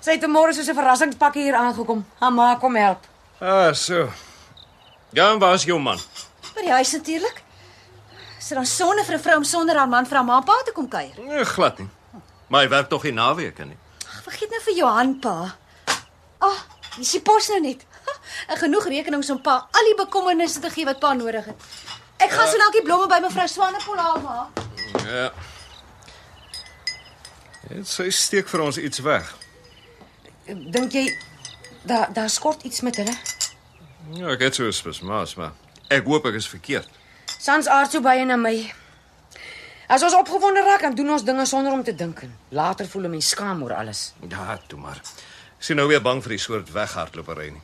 Sy 0.00 0.10
het 0.18 0.26
môre 0.30 0.52
soos 0.54 0.68
'n 0.68 0.74
verrassingspakkie 0.74 1.42
hier 1.42 1.54
aangekom. 1.54 2.04
Haar 2.20 2.32
ma 2.32 2.54
kom 2.54 2.76
help. 2.76 3.06
Ah, 3.40 3.72
so. 3.74 4.08
Ja, 5.12 5.32
en 5.32 5.38
waar 5.38 5.54
is 5.54 5.64
jou 5.64 5.80
man? 5.80 5.98
By 6.54 6.60
die 6.62 6.70
huis 6.72 6.92
natuurlik. 6.92 7.42
Is 8.38 8.48
dit 8.48 8.56
dan 8.56 8.66
sonde 8.66 9.04
vir 9.04 9.14
'n 9.16 9.20
vrou 9.22 9.36
om 9.36 9.44
sonder 9.44 9.76
haar 9.76 9.88
man 9.88 10.06
vir 10.06 10.16
haar 10.16 10.24
ma 10.24 10.40
pa 10.40 10.62
te 10.64 10.72
kom 10.72 10.88
kuier? 10.88 11.14
Nee, 11.18 11.44
glad 11.44 11.78
nie. 11.78 11.88
Maar 12.48 12.62
hy 12.62 12.68
werk 12.68 12.88
tog 12.88 13.02
nie 13.02 13.12
naweke 13.12 13.64
nie. 13.64 13.76
Ag, 14.06 14.22
Vergeet 14.22 14.50
nou 14.50 14.60
vir 14.62 14.74
Johan 14.74 15.18
pa. 15.18 15.56
Ag, 15.84 16.02
oh, 16.38 16.58
dis 16.96 17.10
die 17.10 17.20
pos 17.20 17.48
nou 17.48 17.60
net. 17.60 17.84
En 18.50 18.56
genoeg 18.56 18.86
rekenings 18.86 19.30
om 19.30 19.40
pa 19.42 19.56
al 19.70 19.88
die 19.90 19.96
bekommernisse 19.98 20.60
te 20.60 20.70
gee 20.70 20.84
wat 20.84 20.98
pa 21.02 21.12
nodig 21.12 21.44
het. 21.44 21.68
Ek 22.16 22.30
gaan 22.30 22.48
so 22.48 22.56
lank 22.56 22.72
die 22.72 22.82
blomme 22.82 23.08
by 23.10 23.18
mevrou 23.24 23.46
Swanepoel 23.48 23.98
haal 24.00 24.20
ma. 24.24 24.36
Ja. 25.04 25.30
Dit 27.68 27.88
sy 27.90 28.10
steek 28.14 28.48
vir 28.48 28.62
ons 28.62 28.78
iets 28.78 29.02
weg. 29.04 29.32
Dink 30.46 30.94
jy 30.94 31.08
daar 31.86 32.12
daar 32.14 32.30
skort 32.30 32.62
iets 32.62 32.80
met 32.86 32.96
hulle? 33.02 33.14
Ja, 34.14 34.30
ek 34.30 34.46
het 34.46 34.54
so 34.54 34.70
spes, 34.70 35.00
maar 35.02 35.26
maar 35.36 35.52
ek 35.90 36.06
hoop 36.06 36.26
ek 36.30 36.38
is 36.38 36.48
verkeerd. 36.48 36.88
Sans 37.38 37.66
aard 37.66 37.90
so 37.90 38.00
baie 38.00 38.24
na 38.24 38.36
my. 38.38 38.54
As 39.90 40.02
ons 40.02 40.14
opgewonde 40.18 40.62
raak, 40.66 40.82
dan 40.82 40.94
doen 40.98 41.12
ons 41.14 41.24
dinge 41.26 41.46
sonder 41.46 41.72
om 41.72 41.82
te 41.82 41.94
dink. 41.94 42.22
en 42.22 42.32
Later 42.50 42.86
voel 42.86 43.04
'n 43.04 43.10
mens 43.10 43.28
skaam 43.28 43.62
oor 43.62 43.74
alles. 43.74 44.14
Ja, 44.28 44.58
toe 44.66 44.78
maar. 44.78 45.00
Ek 45.58 45.62
sien 45.64 45.76
nou 45.76 45.88
weer 45.88 46.02
bang 46.02 46.22
vir 46.22 46.30
die 46.30 46.38
soort 46.38 46.72
weghardlopery 46.72 47.50
nie. 47.50 47.62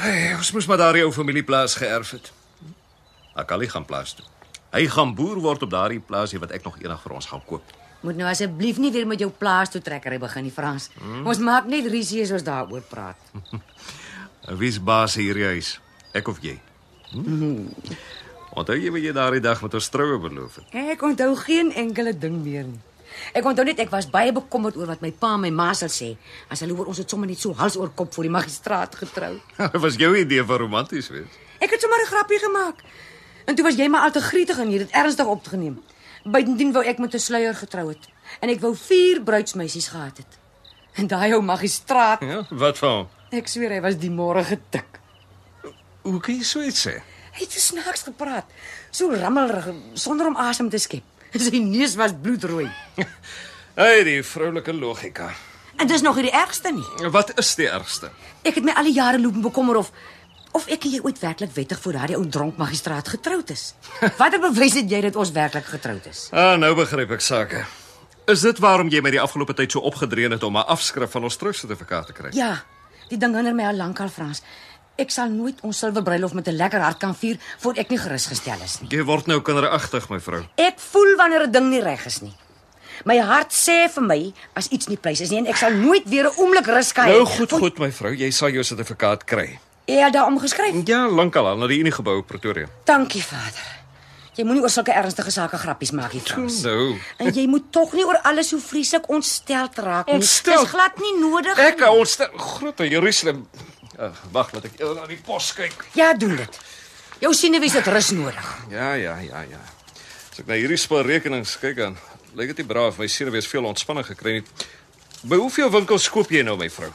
Hey, 0.00 0.30
ons 0.32 0.48
moes 0.56 0.64
maar 0.64 0.78
daardie 0.80 1.02
ou 1.04 1.10
familieplaas 1.12 1.74
geërf 1.76 2.10
het. 2.16 2.30
Akali 3.36 3.66
gaan 3.68 3.84
plaas 3.84 4.14
toe. 4.16 4.24
Hy 4.72 4.86
gaan 4.88 5.10
boer 5.18 5.36
word 5.44 5.66
op 5.66 5.72
daardie 5.74 6.00
plaasie 6.00 6.40
wat 6.40 6.54
ek 6.56 6.64
nog 6.64 6.78
eendag 6.80 7.02
vir 7.04 7.14
ons 7.18 7.28
gaan 7.28 7.42
koop. 7.44 7.74
Moet 8.00 8.16
nou 8.16 8.30
asseblief 8.30 8.78
nie 8.80 8.88
weer 8.94 9.04
met 9.04 9.20
jou 9.20 9.28
plaas 9.28 9.68
toe 9.68 9.82
trekkery 9.84 10.16
begin 10.22 10.46
nie, 10.48 10.54
Frans. 10.56 10.88
Hmm? 10.96 11.26
Ons 11.28 11.42
maak 11.44 11.68
net 11.68 11.90
rusie 11.92 12.22
as 12.24 12.32
ons 12.32 12.46
daaroor 12.46 12.86
praat. 12.88 13.20
Wie's 14.62 14.80
baas 14.80 15.18
hier 15.20 15.36
huis? 15.50 15.74
Ek 16.16 16.32
of 16.32 16.40
jy? 16.40 16.56
Hm? 17.12 17.68
Onthou 18.56 18.78
jy 18.80 18.94
wat 18.96 19.04
jy 19.04 19.12
daardie 19.20 19.44
dag 19.44 19.60
met 19.60 19.76
ons 19.76 19.92
troue 19.92 20.16
beloof 20.22 20.62
het? 20.62 20.78
Ek 20.96 21.04
onthou 21.04 21.34
geen 21.44 21.74
enkele 21.76 22.16
ding 22.16 22.40
meer 22.40 22.64
nie. 22.72 22.80
Ek 23.34 23.44
onthou 23.44 23.64
net 23.64 23.78
ek 23.78 23.90
was 23.90 24.06
baie 24.10 24.32
bekommerd 24.32 24.76
oor 24.76 24.86
wat 24.86 25.00
my 25.00 25.10
pa 25.12 25.34
en 25.34 25.40
my 25.40 25.50
ma 25.50 25.72
sal 25.74 25.88
sê 25.88 26.16
as 26.48 26.60
hulle 26.60 26.74
hoor 26.74 26.86
ons 26.86 26.98
het 26.98 27.10
sommer 27.10 27.28
net 27.28 27.38
so 27.38 27.52
hals 27.54 27.76
oor 27.76 27.90
kop 27.94 28.14
voor 28.14 28.22
die 28.24 28.30
magistraat 28.32 28.94
getrou. 28.94 29.40
Dit 29.72 29.80
was 29.80 29.94
jou 29.96 30.16
idee 30.18 30.44
van 30.44 30.58
romanties 30.58 31.08
wees. 31.08 31.28
Ek 31.60 31.70
het 31.70 31.80
sommer 31.80 31.98
'n 32.02 32.06
grappie 32.06 32.38
gemaak. 32.38 32.82
En 33.46 33.54
toe 33.54 33.64
was 33.64 33.74
jy 33.76 33.88
maar 33.88 34.02
al 34.02 34.10
te 34.12 34.20
gretig 34.20 34.58
en 34.58 34.70
jy 34.70 34.78
het 34.78 34.86
dit 34.88 34.96
ernstig 34.96 35.26
opgeneem. 35.26 35.80
Bydien 36.24 36.72
wou 36.72 36.84
ek 36.84 36.98
met 36.98 37.14
'n 37.14 37.18
sluier 37.18 37.54
getrou 37.54 37.88
het 37.88 38.08
en 38.40 38.48
ek 38.48 38.60
wou 38.60 38.74
vier 38.76 39.22
bruidsmeisies 39.22 39.88
gehad 39.88 40.16
het. 40.16 40.38
En 40.94 41.06
daai 41.06 41.32
ou 41.34 41.42
magistraat, 41.42 42.20
Ja, 42.20 42.44
wat 42.50 42.78
van? 42.78 43.08
ek 43.32 43.48
sweer 43.48 43.70
hy 43.70 43.80
was 43.80 43.96
die 43.96 44.10
môre 44.10 44.44
getik. 44.44 45.00
Hoe 46.02 46.20
kan 46.20 46.34
jy 46.34 46.42
so 46.44 46.60
iets 46.62 46.86
sê? 46.86 47.00
Hy 47.32 47.44
het 47.44 47.52
so 47.52 47.60
snaaks 47.60 48.02
gepraat, 48.02 48.44
so 48.90 49.10
rammelrig 49.14 49.68
sonder 49.94 50.26
om 50.26 50.36
asem 50.36 50.68
te 50.70 50.78
skep. 50.78 51.02
Sy 51.38 51.60
neus 51.62 51.94
was 51.98 52.14
bloedrooi. 52.22 52.68
Hey, 53.74 54.02
die 54.04 54.22
vroulike 54.26 54.72
logika. 54.74 55.30
En 55.80 55.88
dis 55.88 56.02
nog 56.02 56.18
nie 56.18 56.26
die 56.28 56.34
ergste 56.36 56.72
nie. 56.74 57.08
Wat 57.10 57.30
is 57.40 57.54
die 57.56 57.68
ergste? 57.70 58.10
Ek 58.44 58.58
het 58.58 58.64
my 58.66 58.74
al 58.76 58.88
die 58.90 58.96
jare 58.96 59.20
loop 59.20 59.38
bekommer 59.42 59.78
of 59.80 59.92
of 60.52 60.66
ek 60.66 60.88
en 60.88 60.90
jy 60.96 60.98
ooit 61.06 61.20
werklik 61.22 61.52
wettig 61.54 61.78
voor 61.78 61.94
daardie 61.94 62.16
ou 62.18 62.24
dronk 62.26 62.56
magistraat 62.58 63.08
getroud 63.08 63.52
is. 63.54 63.68
Watter 64.20 64.42
bewys 64.42 64.74
het 64.80 64.90
jy 64.90 65.00
dat 65.06 65.16
ons 65.16 65.30
werklik 65.30 65.68
getroud 65.70 66.08
is? 66.10 66.24
Ah, 66.34 66.56
nou 66.58 66.72
begryp 66.74 67.14
ek 67.14 67.22
sake. 67.22 67.62
Is 68.30 68.42
dit 68.42 68.58
waarom 68.62 68.90
jy 68.90 69.00
my 69.00 69.12
die 69.14 69.22
afgelope 69.22 69.54
tyd 69.54 69.70
so 69.72 69.80
opgedreun 69.86 70.34
het 70.34 70.42
om 70.42 70.58
'n 70.58 70.66
afskrif 70.66 71.14
van 71.14 71.24
ons 71.24 71.36
trousertifikaat 71.38 72.06
te 72.10 72.12
kry? 72.12 72.34
Ja, 72.34 72.64
die 73.08 73.18
ding 73.18 73.34
hinder 73.34 73.54
my 73.54 73.70
al 73.70 73.78
lank 73.78 74.00
al 74.00 74.10
Frans. 74.10 74.42
Ek 74.98 75.10
sal 75.10 75.28
nooit 75.32 75.58
ons 75.64 75.78
silverbruilof 75.78 76.32
met 76.34 76.48
'n 76.48 76.56
lekker 76.56 76.80
hart 76.80 76.98
kan 76.98 77.14
vier 77.14 77.38
voor 77.58 77.74
ek 77.76 77.88
nie 77.90 77.98
gerus 77.98 78.26
gestel 78.26 78.58
is 78.64 78.80
nie. 78.80 78.88
Jy 78.90 79.04
word 79.04 79.26
nou 79.26 79.40
kinderagtig, 79.40 80.08
my 80.10 80.18
vrou. 80.20 80.42
Ek 80.56 80.78
voel 80.78 81.16
wanneer 81.16 81.46
'n 81.46 81.50
ding 81.50 81.70
nie 81.70 81.80
reg 81.80 82.06
is 82.06 82.20
nie. 82.20 82.34
My 83.04 83.18
hart 83.18 83.52
sê 83.52 83.88
vir 83.88 84.02
my 84.02 84.32
as 84.54 84.68
iets 84.68 84.86
nie 84.88 84.96
pleis 84.96 85.20
is 85.20 85.30
nie 85.30 85.38
en 85.38 85.46
ek 85.46 85.56
sal 85.56 85.72
nooit 85.72 86.08
weer 86.08 86.24
'n 86.26 86.34
oomblik 86.36 86.66
rus 86.66 86.92
kan 86.92 87.06
hê. 87.06 87.12
Nou 87.12 87.24
goed, 87.26 87.50
goed 87.52 87.78
my 87.78 87.90
vrou, 87.92 88.12
jy 88.14 88.30
sal 88.30 88.50
jou 88.50 88.62
sertifikaat 88.62 89.24
kry. 89.24 89.58
Jy 89.86 90.04
het 90.04 90.12
daarom 90.12 90.38
geskryf. 90.38 90.86
Ja, 90.86 91.08
lankal 91.08 91.46
al 91.46 91.56
na 91.56 91.66
die 91.66 91.78
Unie 91.78 91.92
gebou 91.92 92.22
Pretoria. 92.22 92.66
Dankie, 92.84 93.22
Vader. 93.22 93.78
Jy 94.36 94.44
moenie 94.44 94.62
oor 94.62 94.70
sulke 94.70 94.92
ernstige 94.92 95.30
sake 95.30 95.56
grappies 95.58 95.90
maak 95.90 96.12
nie, 96.12 96.20
Frans. 96.20 96.62
Nou, 96.62 96.96
En 97.18 97.32
jy 97.34 97.46
moet 97.46 97.72
tog 97.72 97.92
nie 97.92 98.04
oor 98.06 98.18
alles 98.22 98.48
so 98.48 98.58
vreeslik 98.58 99.08
ontsteld 99.08 99.76
raak 99.78 100.06
nie. 100.06 100.14
Ontsteld? 100.14 100.60
Dis 100.60 100.68
glad 100.70 100.96
nie 101.00 101.18
nodig 101.20 101.58
ek 101.58 101.78
nie. 101.80 101.88
ons 101.88 102.16
groot 102.36 102.78
Jerusalem. 102.78 103.48
Uh, 104.00 104.08
Wag, 104.32 104.52
laat 104.56 104.64
ek 104.64 104.78
eers 104.80 104.96
na 104.96 105.02
die 105.10 105.18
pos 105.20 105.50
kyk. 105.52 105.82
Ja, 105.92 106.14
doen 106.16 106.38
dit. 106.40 106.60
Jou 107.20 107.34
senuwees 107.36 107.74
het 107.76 107.88
rus 107.92 108.10
nodig. 108.16 108.46
Ja, 108.72 108.94
ja, 108.96 109.18
ja, 109.20 109.42
ja. 109.44 109.60
As 110.30 110.40
ek 110.40 110.46
na 110.48 110.56
hierdie 110.56 110.78
spaarrekenings 110.80 111.58
kyk 111.60 111.76
dan, 111.76 111.98
lyk 112.38 112.54
dit 112.54 112.62
nie 112.62 112.68
braaf 112.70 112.96
my 112.96 113.08
seun 113.12 113.28
wees 113.34 113.48
veel 113.50 113.68
ontspanning 113.68 114.06
gekry 114.08 114.38
nie. 114.38 114.44
By 115.28 115.36
hoeveel 115.36 115.68
winkels 115.74 116.08
koop 116.08 116.32
jy 116.32 116.40
nou 116.48 116.56
my 116.56 116.70
vrou? 116.72 116.88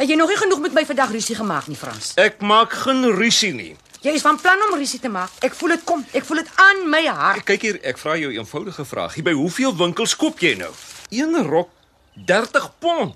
Het 0.00 0.10
jy 0.10 0.16
nog 0.18 0.32
nie 0.32 0.40
genoeg 0.40 0.64
met 0.66 0.74
my 0.80 0.84
vandag 0.88 1.14
rusie 1.14 1.36
gemaak 1.38 1.68
nie, 1.70 1.78
Frans? 1.78 2.10
Ek 2.18 2.42
maak 2.42 2.74
geen 2.74 3.06
rusie 3.14 3.52
nie. 3.54 3.76
Jy 4.02 4.16
is 4.18 4.26
van 4.26 4.38
plan 4.42 4.58
om 4.66 4.74
rusie 4.78 4.98
te 5.02 5.10
maak. 5.10 5.30
Ek 5.46 5.54
voel 5.58 5.76
dit 5.76 5.86
kom. 5.86 6.02
Ek 6.14 6.26
voel 6.26 6.42
dit 6.42 6.50
aan 6.62 6.84
my 6.90 7.04
hart. 7.06 7.46
Kyk 7.46 7.66
hier, 7.66 7.78
ek 7.86 7.98
vra 8.02 8.16
jou 8.18 8.30
'n 8.32 8.38
eenvoudige 8.42 8.84
vraag. 8.84 9.14
By 9.22 9.32
hoeveel 9.34 9.76
winkels 9.76 10.16
koop 10.16 10.38
jy 10.38 10.54
nou? 10.58 10.72
Een 11.10 11.34
rok 11.46 11.70
30 12.14 12.70
pond. 12.78 13.14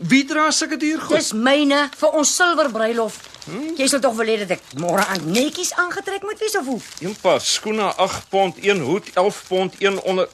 Wie 0.00 0.24
dra 0.24 0.50
sulke 0.50 0.76
duur 0.80 1.00
goed? 1.00 1.16
Dis 1.20 1.32
myne 1.36 1.88
vir 2.00 2.14
ons 2.16 2.30
silverbruilof. 2.36 3.18
Hmm? 3.44 3.74
Jy 3.76 3.86
sal 3.90 4.00
tog 4.00 4.14
wil 4.16 4.30
hê 4.32 4.38
dat 4.46 4.54
ek 4.56 4.62
môre 4.80 5.04
aan 5.12 5.26
netjies 5.28 5.74
aangetrek 5.76 6.22
moet 6.24 6.40
wees 6.40 6.56
of 6.56 6.64
hoe? 6.70 6.78
Een 7.04 7.16
paar 7.20 7.40
skoene 7.44 7.90
8 8.00 8.28
pond, 8.32 8.56
een 8.64 8.80
hoed 8.80 9.10
11 9.14 9.42
pond, 9.48 9.74
een 9.82 10.00
onder 10.00 10.28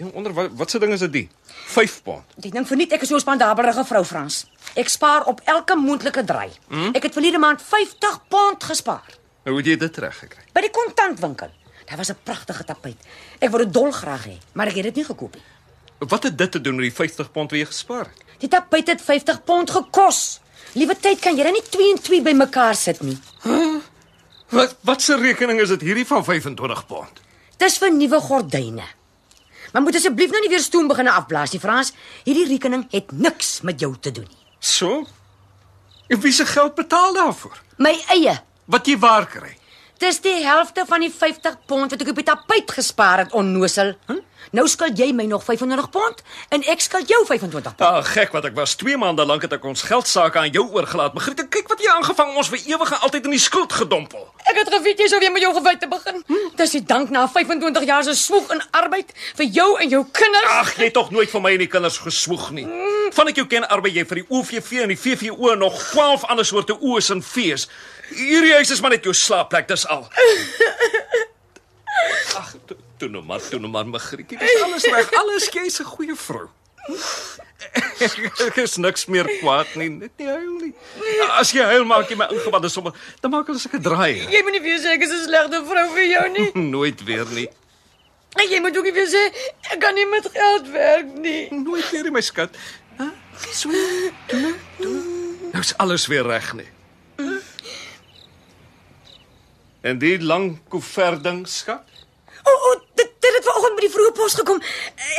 Een 0.00 0.12
onder 0.16 0.32
wat 0.32 0.48
wat 0.56 0.70
se 0.72 0.78
ding 0.80 0.92
is 0.92 1.00
dit 1.04 1.12
die? 1.12 1.26
5 1.74 2.02
pond. 2.02 2.24
Ek 2.40 2.52
dink 2.52 2.66
verniet 2.66 2.92
ek 2.96 3.02
is 3.04 3.08
so 3.08 3.16
'n 3.16 3.20
spandabelrige 3.20 3.84
vrou 3.84 4.04
Frans. 4.04 4.46
Ek 4.74 4.88
spaar 4.88 5.24
op 5.28 5.40
elke 5.44 5.76
moontlike 5.76 6.24
draai. 6.24 6.48
Hmm? 6.68 6.94
Ek 6.96 7.02
het 7.02 7.12
verlede 7.12 7.38
maand 7.38 7.62
50 7.62 8.20
pond 8.28 8.64
gespaar 8.64 9.04
Nou 9.44 9.56
hoe 9.56 9.56
het 9.56 9.66
jy 9.66 9.76
dit 9.76 9.96
reg 9.98 10.18
gekry? 10.18 10.42
by 10.52 10.60
die 10.60 10.70
kontantwinkel. 10.70 11.50
Daar 11.86 11.96
was 11.96 12.08
'n 12.10 12.16
pragtige 12.22 12.64
tapijt. 12.64 12.96
Ek 13.40 13.50
wou 13.50 13.64
dit 13.64 13.72
dolgraag 13.72 14.24
hê, 14.26 14.38
maar 14.52 14.66
ek 14.68 14.74
het 14.74 14.84
dit 14.84 14.94
nie 14.96 15.04
gekoop 15.04 15.34
nie. 15.34 15.42
Wat 15.98 16.22
het 16.22 16.38
dit 16.38 16.50
te 16.50 16.60
doen 16.60 16.74
met 16.76 16.84
die 16.84 16.92
50 16.94 17.30
pond 17.32 17.50
wat 17.50 17.60
jy 17.60 17.66
gespaar 17.66 18.04
het? 18.04 18.29
Die 18.40 18.48
tapijt 18.48 18.88
het 18.88 19.02
50 19.04 19.42
pond 19.44 19.70
gekos. 19.70 20.40
Liewe 20.72 20.96
tyd 20.96 21.20
kan 21.20 21.36
jy 21.36 21.44
dan 21.44 21.56
nie 21.56 21.66
2 21.66 21.90
en 21.94 22.00
2 22.02 22.22
bymekaar 22.22 22.76
sit 22.78 23.00
nie. 23.04 23.18
Wat 24.50 24.76
wat 24.86 25.02
se 25.02 25.16
rekening 25.18 25.60
is 25.62 25.70
dit 25.74 25.84
hierdie 25.90 26.06
van 26.06 26.24
25 26.24 26.86
pond? 26.86 27.20
Dis 27.60 27.78
vir 27.78 27.92
nuwe 27.94 28.20
gordyne. 28.24 28.86
Maar 29.72 29.82
moet 29.82 29.98
asseblief 29.98 30.32
nou 30.34 30.40
nie 30.42 30.50
weer 30.50 30.62
stoom 30.62 30.88
begin 30.90 31.08
afblaas 31.10 31.52
nie, 31.54 31.60
Frans. 31.62 31.92
Hierdie 32.26 32.48
rekening 32.48 32.86
het 32.90 33.12
niks 33.12 33.60
met 33.66 33.80
jou 33.80 33.92
te 34.00 34.10
doen 34.10 34.26
nie. 34.26 34.46
So? 34.58 35.04
En 36.10 36.20
wie 36.20 36.32
se 36.32 36.46
geld 36.46 36.74
betaal 36.74 37.14
daarvoor? 37.14 37.60
My 37.78 37.94
eie. 38.16 38.40
Wat 38.70 38.86
jy 38.86 38.96
waar 38.98 39.28
kry? 39.30 39.52
Dis 40.00 40.18
die 40.24 40.40
helfte 40.42 40.86
van 40.88 41.04
die 41.04 41.12
50 41.12 41.60
pond 41.68 41.92
wat 41.92 42.02
ek 42.02 42.10
op 42.10 42.18
die 42.18 42.26
tapijt 42.26 42.72
gespaar 42.72 43.24
het, 43.24 43.34
onnosel. 43.36 43.94
Hm? 44.08 44.22
Nou 44.50 44.66
skuld 44.68 44.98
jy 44.98 45.12
my 45.14 45.24
nog 45.30 45.44
25 45.44 45.90
pond 45.90 46.22
en 46.48 46.64
ek 46.72 46.80
skuld 46.82 47.08
jou 47.08 47.20
25 47.26 47.74
pond. 47.76 47.86
Ah, 47.86 48.02
gek 48.04 48.32
wat 48.34 48.48
ek 48.48 48.56
was. 48.58 48.74
2 48.80 48.96
maande 48.98 49.24
lank 49.26 49.44
het 49.46 49.52
ek 49.52 49.64
ons 49.64 49.82
geldsaake 49.86 50.38
aan 50.38 50.50
jou 50.50 50.64
oorgelaat. 50.74 51.14
Magriet, 51.14 51.44
kyk 51.52 51.68
wat 51.70 51.82
jy 51.82 51.90
aangevang 51.92 52.34
ons 52.36 52.50
vir 52.50 52.64
ewig 52.72 52.92
en 52.96 53.04
altyd 53.06 53.28
in 53.30 53.36
die 53.36 53.42
skuld 53.42 53.72
gedompel. 53.72 54.26
Ek 54.50 54.58
het 54.58 54.72
geweet 54.74 54.98
jy 54.98 55.06
sou 55.12 55.20
weer 55.22 55.32
met 55.32 55.44
jou 55.44 55.52
gewyd 55.54 55.80
te 55.80 55.88
begin. 55.90 56.22
Hm? 56.26 56.48
Dis 56.58 56.74
die 56.76 56.82
dank 56.82 57.10
na 57.14 57.26
25 57.28 57.86
jaar 57.86 58.04
se 58.04 58.16
swoeg 58.18 58.50
en 58.56 58.62
arbeid 58.82 59.14
vir 59.38 59.46
jou 59.46 59.68
en 59.80 59.94
jou 59.94 60.02
kinders. 60.12 60.50
Ag, 60.58 60.74
jy 60.78 60.90
het 60.90 60.96
tog 60.98 61.10
nooit 61.14 61.30
vir 61.30 61.44
my 61.44 61.54
en 61.54 61.64
die 61.64 61.70
kinders 61.70 62.00
geswoeg 62.02 62.50
nie. 62.56 62.66
Van 63.14 63.30
ek 63.30 63.42
jou 63.42 63.46
ken, 63.50 63.66
arbei 63.70 63.94
jy 63.94 64.04
vir 64.08 64.22
die 64.22 64.28
OVV 64.28 64.84
en 64.84 64.94
die 64.94 64.98
VVO 64.98 65.54
nog 65.58 65.78
12 65.92 66.26
ander 66.32 66.46
soorte 66.46 66.76
oes 66.80 67.10
en 67.14 67.22
fees. 67.22 67.68
Hierdie 68.10 68.56
huis 68.58 68.70
is 68.74 68.82
maar 68.82 68.96
net 68.96 69.06
jou 69.06 69.14
slaapplek, 69.14 69.70
dis 69.70 69.86
al. 69.86 70.08
Ag, 72.40 72.54
toe, 73.00 73.08
nou 73.08 73.22
maar, 73.24 73.42
toe 73.48 73.60
nou 73.60 73.70
maar, 73.72 73.88
Magrietjie, 73.88 74.38
dis 74.38 74.62
alles 74.64 74.86
reg. 74.92 75.12
Alles 75.20 75.48
jy's 75.54 75.80
'n 75.80 75.88
goeie 75.94 76.16
vrou. 76.16 76.48
Ek 78.00 78.56
is 78.64 78.76
niks 78.80 79.06
meer 79.06 79.28
kwaad 79.40 79.74
nie, 79.78 79.88
net 79.92 80.12
nie 80.16 80.28
huil 80.28 80.56
nie. 80.60 80.72
As 81.36 81.52
jy 81.52 81.64
huil 81.72 81.84
maak 81.88 82.08
jy 82.10 82.16
my 82.16 82.28
ingewande 82.32 82.70
sommer, 82.72 82.96
dan 83.20 83.34
maak 83.34 83.48
ons 83.52 83.66
'n 83.68 83.82
draai. 83.84 84.26
Jy 84.32 84.42
moet 84.44 84.56
nie 84.56 84.64
weer 84.64 84.80
sê 84.80 84.96
ek 84.96 85.04
is 85.04 85.12
'n 85.12 85.24
slegte 85.28 85.62
vrou 85.68 85.86
vir 85.94 86.06
jou 86.08 86.26
nie. 86.36 86.48
Nooit 86.76 87.04
weer 87.04 87.28
nie. 87.36 87.48
En 88.38 88.46
jy 88.48 88.60
moet 88.60 88.76
ook 88.76 88.88
nie 88.88 88.96
weer 88.96 89.10
sê 89.10 89.22
ek 89.72 89.80
kan 89.80 89.94
nie 89.94 90.06
met 90.06 90.28
geld 90.32 90.68
werk 90.70 91.08
nie. 91.14 91.48
Nooit 91.50 91.90
weer, 91.90 92.10
my 92.12 92.20
skat. 92.20 92.56
Hæ? 92.96 93.08
So. 93.52 93.70
Toe 94.28 94.40
nou, 94.40 94.54
toe. 94.80 94.96
Nou 95.52 95.62
is 95.64 95.74
alles 95.76 96.06
weer 96.06 96.26
reg 96.26 96.52
nie. 96.54 96.68
En 99.80 99.98
die 99.98 100.20
lang 100.20 100.58
koeverding, 100.68 101.46
skat? 101.48 101.84
O, 102.44 102.52
o 102.52 102.72
dit 103.30 103.40
dit 103.40 103.44
het 103.44 103.52
vanoggend 103.52 103.78
by 103.78 103.86
die 103.86 103.92
vroeë 103.94 104.12
pos 104.16 104.36
gekom. 104.38 104.60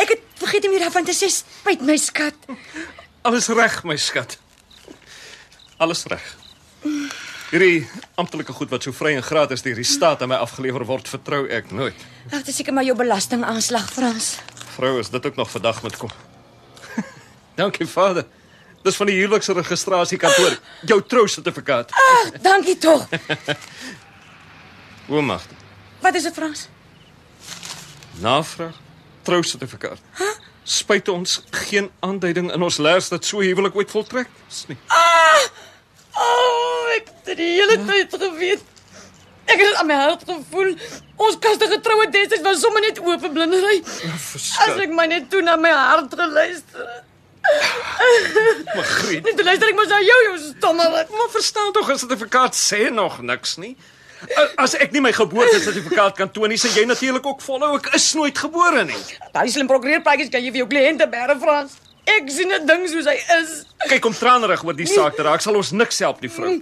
Ek 0.03 0.13
het 0.15 0.23
vergeet 0.41 0.65
om 0.67 0.75
hier 0.75 0.83
daarvan 0.83 1.07
te 1.07 1.15
sê, 1.15 1.29
spyt 1.31 1.83
my 1.85 1.97
skat. 1.97 2.47
Alles 3.27 3.47
reg, 3.53 3.83
my 3.87 3.97
skat. 3.97 4.37
Alles 5.81 6.03
reg. 6.11 6.25
Hierdie 7.51 7.87
amptelike 8.19 8.53
goed 8.55 8.71
wat 8.71 8.85
so 8.85 8.95
vry 8.95 9.13
en 9.17 9.25
gratis 9.25 9.63
deur 9.65 9.79
die 9.79 9.87
staat 9.87 10.23
aan 10.23 10.31
my 10.31 10.39
afgelewer 10.41 10.85
word, 10.87 11.09
vertrou 11.11 11.43
ek 11.51 11.71
nooit. 11.75 12.05
Ag, 12.31 12.43
dis 12.47 12.61
seker 12.61 12.75
maar 12.75 12.87
jou 12.87 12.95
belastingaanslag, 12.97 13.89
Frans. 13.91 14.35
Vrou, 14.75 14.97
is 15.01 15.11
dit 15.11 15.25
ook 15.25 15.39
nog 15.39 15.51
vandag 15.51 15.81
met 15.83 15.97
kom. 15.99 16.11
Dankie, 17.59 17.87
Vader. 17.87 18.27
Dis 18.81 18.97
van 18.97 19.11
die 19.11 19.19
huweliksregistrasiekantoor. 19.19 20.55
Jou 20.89 21.01
trousertifikaat. 21.05 21.91
Ag, 21.93 22.31
dankie 22.41 22.77
tog. 22.81 23.03
Hoe 25.11 25.21
mag 25.21 25.43
dit? 25.45 25.59
Wat 26.01 26.15
is 26.17 26.25
dit, 26.25 26.33
Frans? 26.33 26.65
Navraag 28.19 28.75
trousertifikaat. 29.21 29.97
Huh? 30.17 30.25
Spyt 30.63 31.07
ons 31.07 31.43
geen 31.49 31.91
aanduiding 31.99 32.51
in 32.53 32.61
ons 32.61 32.77
leers 32.77 33.09
dat 33.09 33.25
so 33.25 33.39
huwelik 33.41 33.75
ooit 33.75 33.89
voltrek 33.91 34.27
is 34.49 34.65
nie. 34.67 34.77
O, 34.87 36.21
oh, 36.21 36.91
ek 36.95 37.07
het 37.25 37.37
die 37.37 37.51
hele 37.59 37.77
tyd 37.85 38.15
geweet. 38.21 38.61
Ek 39.45 39.57
het 39.57 39.67
dit 39.67 39.75
aan 39.81 39.85
my 39.89 39.93
hart 39.95 40.23
gevoel. 40.27 40.75
Ons 41.21 41.37
kastige 41.39 41.79
troue 41.81 42.09
destyds 42.13 42.41
was 42.45 42.59
sommer 42.61 42.81
net 42.81 42.99
oop 43.01 43.25
blindery. 43.33 43.81
As 44.65 44.77
ek 44.79 44.93
maar 44.95 45.07
net 45.07 45.29
toe 45.29 45.41
na 45.41 45.55
my 45.55 45.71
hart 45.73 46.13
geluister 46.13 46.85
het. 46.85 47.07
Magriet, 48.75 49.23
Net 49.25 49.41
luister 49.43 49.71
ek 49.71 49.75
mos 49.75 49.89
na 49.89 49.97
jou, 50.05 50.17
jou 50.27 50.35
stommerik. 50.43 51.09
maar 51.09 51.31
verstaan 51.33 51.71
tog 51.73 51.89
'n 51.89 51.97
sertifikaat 51.97 52.53
sê 52.55 52.91
nog 52.93 53.21
niks 53.21 53.55
nie. 53.57 53.75
As 54.61 54.75
ek 54.77 54.91
nie 54.93 55.01
my 55.01 55.11
geboortesertifikaat 55.15 56.17
kan 56.17 56.29
toon 56.29 56.53
nie, 56.53 56.59
sê 56.61 56.69
jy 56.75 56.85
natuurlik 56.85 57.25
ook 57.25 57.41
volhou 57.41 57.75
ek 57.79 57.93
is 57.97 58.13
nooit 58.17 58.37
gebore 58.37 58.83
nie. 58.85 58.99
Daai 59.33 59.49
slim 59.49 59.69
prokureerpraatjies 59.71 60.29
kan 60.33 60.43
jy 60.43 60.51
vir 60.51 60.63
jou 60.63 60.69
kliënte 60.69 61.07
bære 61.09 61.39
Frans. 61.41 61.79
Ek 62.05 62.29
sien 62.29 62.51
'n 62.51 62.65
ding 62.65 62.87
soos 62.89 63.05
hy 63.05 63.17
is. 63.39 63.65
Kyk 63.89 64.05
om 64.05 64.13
tranerig 64.13 64.63
oor 64.63 64.73
die 64.73 64.85
saak 64.85 65.15
te 65.15 65.23
raak, 65.23 65.41
sal 65.41 65.55
ons 65.55 65.71
niks 65.71 65.99
help 65.99 66.21
nie, 66.21 66.29
vrou. 66.29 66.61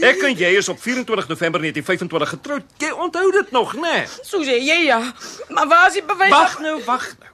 Ek 0.00 0.22
en 0.24 0.36
jy 0.36 0.56
is 0.56 0.68
op 0.68 0.80
24 0.80 1.28
November 1.28 1.60
1925 1.60 2.28
getroud. 2.28 2.64
Jy 2.80 2.92
onthou 2.92 3.30
dit 3.32 3.50
nog, 3.50 3.74
né? 3.74 3.80
Nee? 3.80 4.06
So 4.22 4.40
sê 4.44 4.56
jy 4.56 4.86
ja. 4.86 5.00
Maar 5.48 5.66
waar 5.68 5.88
is 5.88 5.98
die 6.00 6.02
bewys? 6.02 6.30
Wag 6.30 6.60
nou, 6.60 6.80
wag 6.84 7.04
nou. 7.18 7.29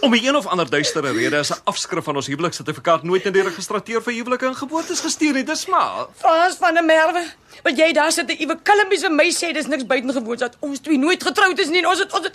Om 0.00 0.14
'n 0.14 0.24
een 0.24 0.36
of 0.36 0.46
ander 0.46 0.70
duistere 0.70 1.12
rede 1.12 1.36
is 1.36 1.50
'n 1.50 1.60
afskrif 1.64 2.04
van 2.04 2.16
ons 2.16 2.26
huweliksertifikaat 2.26 3.02
nooit 3.02 3.24
in 3.24 3.32
die 3.32 3.42
registrateur 3.42 4.02
vir 4.02 4.12
huwelike 4.12 4.46
en 4.46 4.56
geboortes 4.56 5.00
gestuur 5.00 5.32
nie. 5.32 5.44
Dis 5.44 5.66
maar. 5.66 6.06
Frans 6.16 6.56
van 6.56 6.74
der 6.74 6.84
Merwe. 6.84 7.24
Want 7.62 7.76
jy 7.78 7.92
daar 7.92 8.12
sit 8.12 8.28
'n 8.30 8.36
iewes 8.38 8.56
kalmbies 8.62 9.00
vir 9.00 9.12
my 9.12 9.30
sê 9.30 9.52
dis 9.52 9.66
niks 9.66 9.86
buitengewoons 9.86 10.40
dat 10.40 10.56
ons 10.58 10.78
twee 10.78 10.98
nooit 10.98 11.22
getroud 11.22 11.58
is 11.58 11.68
nie 11.68 11.78
en 11.78 11.86
ons 11.86 11.98
het 11.98 12.12
ons 12.12 12.24
het 12.24 12.34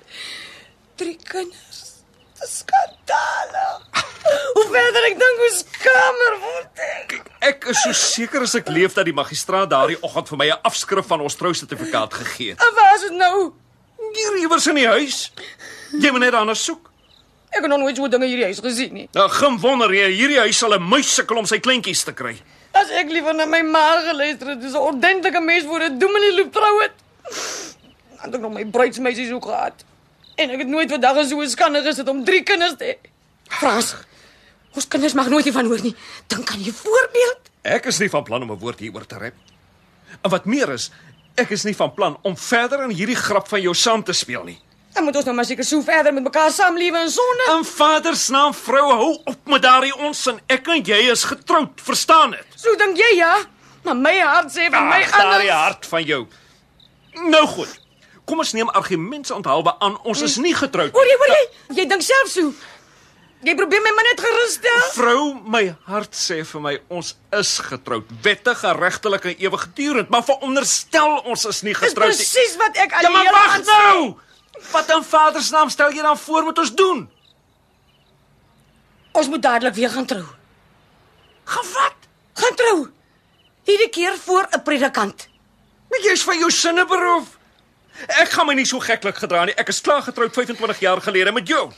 drie 0.96 1.18
kinders. 1.24 1.82
Dis 2.40 2.58
skandale. 2.58 3.80
Hoe 4.54 4.68
verder 4.72 5.04
ek 5.04 5.20
dink 5.20 5.38
hoe 5.38 5.52
skamer 5.54 6.40
word 6.40 6.80
ek. 6.80 7.22
Ek 7.40 7.66
is 7.66 7.82
so 7.82 7.92
seker 7.92 8.42
as 8.42 8.56
ek 8.56 8.68
leef 8.68 8.94
dat 8.94 9.06
die 9.06 9.14
magistraat 9.14 9.70
daardie 9.70 10.02
oggend 10.02 10.28
vir 10.28 10.38
my 10.38 10.48
'n 10.50 10.60
afskrif 10.62 11.06
van 11.08 11.22
ons 11.22 11.36
trousertifikaat 11.36 12.14
gegee 12.14 12.50
het. 12.50 12.60
En 12.62 12.74
waar 12.76 12.96
is 12.96 13.02
dit 13.02 13.12
nou? 13.12 13.54
Hier 14.14 14.38
iewers 14.38 14.68
in 14.68 14.76
die 14.76 14.88
huis. 14.88 15.32
Jy 15.92 16.12
moet 16.12 16.20
net 16.20 16.32
daarna 16.32 16.54
soek. 16.54 16.92
Ek 17.56 17.64
het 17.64 17.72
nog 17.72 17.80
nooit 17.80 17.96
so 17.96 18.08
dinge 18.12 18.28
hierdie 18.28 18.50
huis 18.50 18.60
gesien 18.60 18.94
nie. 18.94 19.06
Nou, 19.16 19.30
geen 19.32 19.58
wonder 19.64 19.94
jy, 19.96 20.10
hierdie 20.12 20.40
huis 20.44 20.58
sal 20.60 20.76
'n 20.76 20.84
muis 20.84 21.14
sukkel 21.16 21.38
om 21.40 21.46
sy 21.46 21.60
kleintjies 21.60 22.04
te 22.04 22.12
kry. 22.14 22.36
As 22.76 22.90
ek 22.92 23.08
liever 23.10 23.34
na 23.34 23.46
my 23.46 23.62
ma 23.62 24.02
geluister 24.04 24.50
het, 24.50 24.62
dis 24.62 24.74
'n 24.74 24.84
ordentlike 24.92 25.40
mens 25.42 25.64
voor 25.64 25.84
'n 25.84 26.00
dominee 26.00 26.36
loop 26.36 26.52
trou 26.52 26.82
het. 26.82 26.92
Dan 27.24 28.26
het 28.26 28.36
ek 28.36 28.42
nog 28.42 28.54
my 28.54 28.66
bruidsmeisie 28.66 29.28
so 29.28 29.40
gehad. 29.40 29.86
En 30.36 30.50
ek 30.50 30.60
het 30.60 30.68
nooit 30.68 30.92
vandag 30.92 31.28
so 31.28 31.46
skande 31.48 31.82
gesit 31.82 32.10
om 32.10 32.24
drie 32.26 32.44
kinders 32.44 32.76
te 32.78 32.86
hê. 32.86 33.10
Frans, 33.48 33.96
ons 34.74 34.88
kinders 34.88 35.14
mag 35.14 35.30
nooit 35.30 35.44
hiervan 35.44 35.66
hoor 35.66 35.82
nie. 35.82 35.96
Dink 36.28 36.50
aan 36.50 36.62
jou 36.62 36.74
voorbeeld. 36.74 37.40
Ek 37.62 37.86
is 37.86 38.00
nie 38.00 38.10
van 38.10 38.24
plan 38.24 38.42
om 38.42 38.52
'n 38.52 38.60
woord 38.60 38.80
hieroor 38.80 39.06
te 39.06 39.18
rep. 39.18 39.36
En 40.22 40.30
wat 40.30 40.46
meer 40.46 40.70
is, 40.70 40.92
ek 41.36 41.50
is 41.50 41.64
nie 41.64 41.76
van 41.76 41.94
plan 41.94 42.18
om 42.22 42.38
verder 42.38 42.84
in 42.84 42.90
hierdie 42.90 43.16
grap 43.16 43.48
van 43.48 43.62
jou 43.62 43.74
saam 43.74 44.04
te 44.04 44.14
speel 44.14 44.44
nie. 44.44 44.60
Dan 44.96 45.04
moet 45.04 45.16
ons 45.20 45.26
nou 45.28 45.36
maar 45.36 45.46
seker 45.48 45.66
so 45.68 45.82
verder 45.84 46.14
met 46.16 46.24
mekaar 46.24 46.52
saamlewe 46.56 47.02
in 47.04 47.10
sonde. 47.12 47.46
In 47.58 47.66
Vader 47.68 48.16
se 48.16 48.32
naam, 48.32 48.54
vrou, 48.56 48.86
hou 48.94 49.10
op 49.28 49.50
met 49.52 49.62
daardie 49.66 49.92
onsin. 50.08 50.40
Ek 50.48 50.68
en 50.72 50.84
jy 50.88 51.02
is 51.12 51.24
getroud, 51.28 51.82
verstaan 51.84 52.32
dit? 52.38 52.46
So 52.56 52.76
dink 52.80 52.96
jy 53.02 53.10
ja? 53.20 53.34
Maar 53.86 53.98
my 54.00 54.14
hart 54.24 54.54
sê 54.56 54.70
vir 54.72 54.82
my 54.88 55.02
Ag, 55.04 55.12
daardie 55.12 55.52
anders. 55.52 55.66
hart 55.66 55.86
van 55.92 56.04
jou. 56.08 56.22
Nou 57.28 57.44
goed. 57.48 57.74
Kom 58.26 58.40
ons 58.42 58.54
neem 58.58 58.70
argumente 58.74 59.36
onthaalbe 59.36 59.76
aan 59.80 60.00
ons 60.04 60.22
is 60.26 60.38
nie 60.42 60.56
getroud 60.58 60.92
Hoor 60.96 61.06
nie. 61.06 61.12
jy, 61.12 61.18
hoor 61.20 61.36
jy? 61.36 61.44
Jy 61.82 61.86
dink 61.92 62.02
self 62.02 62.32
so. 62.32 62.54
Jy 63.46 63.54
probeer 63.60 63.84
my 63.86 63.92
maar 63.94 64.08
net 64.08 64.24
gerus 64.24 64.56
stel. 64.58 64.88
Vrou, 64.96 65.20
my 65.54 65.76
hart 65.86 66.16
sê 66.18 66.40
vir 66.50 66.62
my 66.64 66.74
ons 66.90 67.12
is 67.38 67.52
getroud, 67.68 68.08
wettig, 68.26 68.64
regtelik 68.80 69.28
en 69.30 69.36
ewigdurend, 69.44 70.10
maar 70.10 70.24
veronderstel 70.26 71.20
ons 71.30 71.46
is 71.52 71.62
nie 71.68 71.76
Dis 71.76 71.84
getroud 71.92 72.16
nie. 72.16 72.18
presies 72.24 72.56
wat 72.64 72.80
ek 72.82 72.96
al 72.96 73.02
Ja, 73.06 73.08
die 73.10 73.14
maar 73.14 73.28
hele 73.28 73.36
wag 73.38 73.54
aand- 73.60 73.66
nou. 73.66 74.16
Wat 74.72 74.90
in 74.92 75.04
Vader 75.04 75.42
se 75.42 75.54
naam 75.54 75.70
stel 75.70 75.94
jy 75.94 76.02
dan 76.02 76.18
voor 76.18 76.44
moet 76.44 76.58
ons 76.58 76.74
doen? 76.76 77.06
Ons 79.12 79.28
moet 79.28 79.42
dadelik 79.42 79.74
weer 79.74 79.90
gaan 79.90 80.06
trou. 80.06 80.26
Gaan 81.44 81.72
wat? 81.74 82.10
Gaan 82.34 82.56
trou. 82.56 82.90
Hierdie 83.64 83.90
keer 83.90 84.18
voor 84.18 84.48
'n 84.52 84.64
predikant. 84.64 85.28
Maar 85.90 86.00
jy's 86.00 86.24
van 86.24 86.38
jou 86.38 86.52
sinne 86.52 86.86
beroof. 86.86 87.28
Ek 88.08 88.30
gaan 88.30 88.46
my 88.46 88.54
nie 88.54 88.66
so 88.66 88.80
geklik 88.80 89.16
gedra 89.16 89.46
nie. 89.46 89.56
Ek 89.56 89.68
is 89.68 89.82
klaar 89.82 90.02
getroud 90.02 90.34
25 90.34 90.80
jaar 90.80 91.02
gelede 91.02 91.32
met 91.32 91.48
jou. 91.48 91.72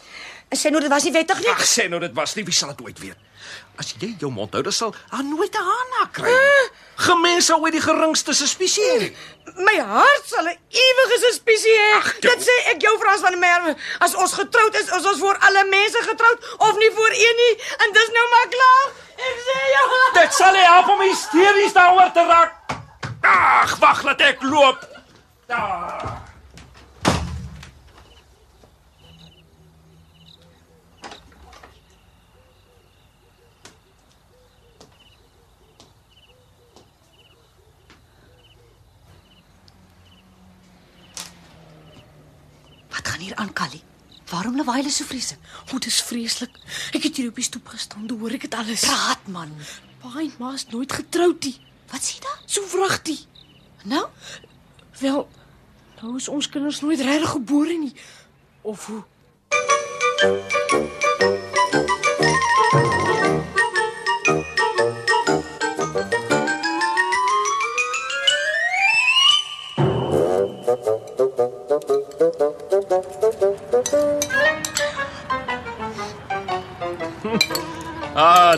En 0.50 0.58
sê 0.58 0.71
nou 0.71 0.82
dit 0.82 0.89
was 0.89 1.04
nie 1.04 1.12
wettig 1.12 1.39
nie. 1.39 1.50
Ag, 1.50 1.65
sê 1.65 1.89
nou 1.89 2.00
dit 2.00 2.13
was 2.13 2.36
nie, 2.36 2.43
wie 2.43 2.54
sal 2.54 2.69
dit 2.69 2.82
ooit 2.82 3.00
weet? 3.00 3.17
As 3.78 3.94
jy 4.02 4.16
jou 4.18 4.32
mond 4.34 4.54
hou, 4.54 4.62
dan 4.66 4.74
sal 4.74 4.94
haar 5.10 5.24
nooit 5.24 5.54
'n 5.54 5.63
haan 5.70 5.90
na 5.94 6.06
kry. 6.12 6.34
Gemens 6.96 7.46
sou 7.46 7.62
ooit 7.62 7.72
die 7.74 7.82
geringste 7.82 8.34
suspisie 8.34 8.84
hê. 8.84 9.16
My 9.56 9.78
hart 9.80 10.26
sal 10.26 10.46
'n 10.46 10.58
ewige 10.70 11.18
suspisie 11.26 11.78
hê. 11.78 12.20
Dit 12.22 12.40
sê 12.48 12.56
ek 12.72 12.82
jou 12.82 12.98
Frans 13.00 13.22
van 13.22 13.32
der 13.32 13.40
Merwe. 13.40 13.76
As 14.00 14.16
ons 14.16 14.34
getroud 14.34 14.76
is, 14.76 14.90
is 14.90 15.06
ons 15.06 15.20
voor 15.20 15.38
alle 15.38 15.63
mense 15.70 16.00
getroud 16.02 16.40
of 16.58 16.78
nie 16.78 16.92
voor 16.92 17.13
een 17.13 17.36
nie. 17.44 17.56
En 17.78 17.94
dis 17.94 18.10
nou 18.18 18.30
maar 18.30 18.48
klaar. 18.56 18.88
Ek 19.18 19.38
sê 19.48 19.58
jou. 19.76 20.13
Dit 20.13 20.34
sal 20.34 20.52
nie 20.52 20.68
help 20.74 20.88
om 20.88 21.00
hysteries 21.00 21.74
daaroor 21.74 22.12
te 22.12 22.24
raak. 22.26 22.54
Ag, 23.22 23.78
wag 23.78 24.04
laat 24.04 24.22
ek 24.22 24.42
loop. 24.42 24.80
Ah. 25.50 26.27
Wat 42.97 43.07
gaan 43.07 43.19
hier 43.19 43.36
aan, 43.36 43.53
Callie? 43.53 43.81
Waarom 44.29 44.55
lawaai 44.55 44.79
hulle 44.81 44.91
so 44.91 45.05
vreeslik? 45.05 45.39
O, 45.69 45.75
oh, 45.75 45.79
dis 45.79 46.01
vreeslik. 46.01 46.55
Ek 46.97 47.03
het 47.03 47.15
hier 47.15 47.29
op 47.29 47.38
die 47.38 47.45
stoep 47.45 47.67
gestaan, 47.69 48.07
toe 48.10 48.17
hoor 48.17 48.33
ek 48.33 48.47
dit 48.47 48.57
alles. 48.57 48.88
Praat 48.89 49.29
man. 49.29 49.53
Pa 50.01 50.15
en 50.17 50.33
ma 50.41 50.53
is 50.57 50.65
nooit 50.73 50.97
getroud 50.99 51.45
nie. 51.45 51.53
Wat 51.93 52.01
sê 52.01 52.17
jy 52.17 52.23
daar? 52.25 52.41
So 52.49 52.65
vragtig. 52.73 53.21
Nou? 53.86 54.07
Wel, 54.99 55.27
nou 56.01 56.15
is 56.17 56.27
ons 56.27 56.49
kinders 56.49 56.81
nooit 56.81 57.05
regtig 57.05 57.38
gebore 57.38 57.77
nie. 57.86 57.93
Of 58.65 58.89
hoe? 58.89 59.03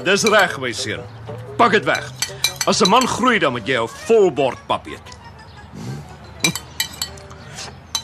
Dis 0.03 0.23
reg, 0.23 0.57
my 0.59 0.71
seun. 0.71 1.03
Pak 1.57 1.71
dit 1.71 1.85
weg. 1.85 2.11
As 2.67 2.81
'n 2.81 2.89
man 2.89 3.07
groei 3.07 3.39
dan 3.39 3.51
moet 3.51 3.67
jy 3.67 3.81
'n 3.81 3.87
volbord 3.87 4.57
pap 4.67 4.87
eet. 4.87 5.07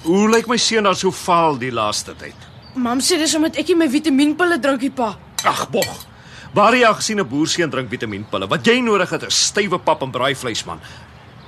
Hoe 0.03 0.29
lyk 0.29 0.47
my 0.47 0.57
seun 0.57 0.83
dan 0.83 0.95
so 0.95 1.11
vaal 1.11 1.57
die 1.57 1.71
laaste 1.71 2.15
tyd? 2.15 2.35
Mam 2.75 2.99
sê 2.99 3.17
dis 3.17 3.35
omdat 3.35 3.57
ek 3.57 3.67
nie 3.67 3.75
my 3.75 3.87
vitamienpille 3.89 4.59
drinkie 4.59 4.91
pa. 4.91 5.17
Ag, 5.43 5.69
bog. 5.69 6.05
Waar 6.53 6.75
jy 6.75 6.85
al 6.85 6.93
gesien 6.93 7.19
'n 7.19 7.27
boerseun 7.27 7.69
drink 7.69 7.89
vitamienpille. 7.89 8.47
Wat 8.47 8.65
jy 8.65 8.79
nodig 8.79 9.09
het 9.09 9.23
is 9.23 9.45
stywe 9.45 9.79
pap 9.79 10.01
en 10.01 10.11
braaivleis 10.11 10.65
man 10.65 10.79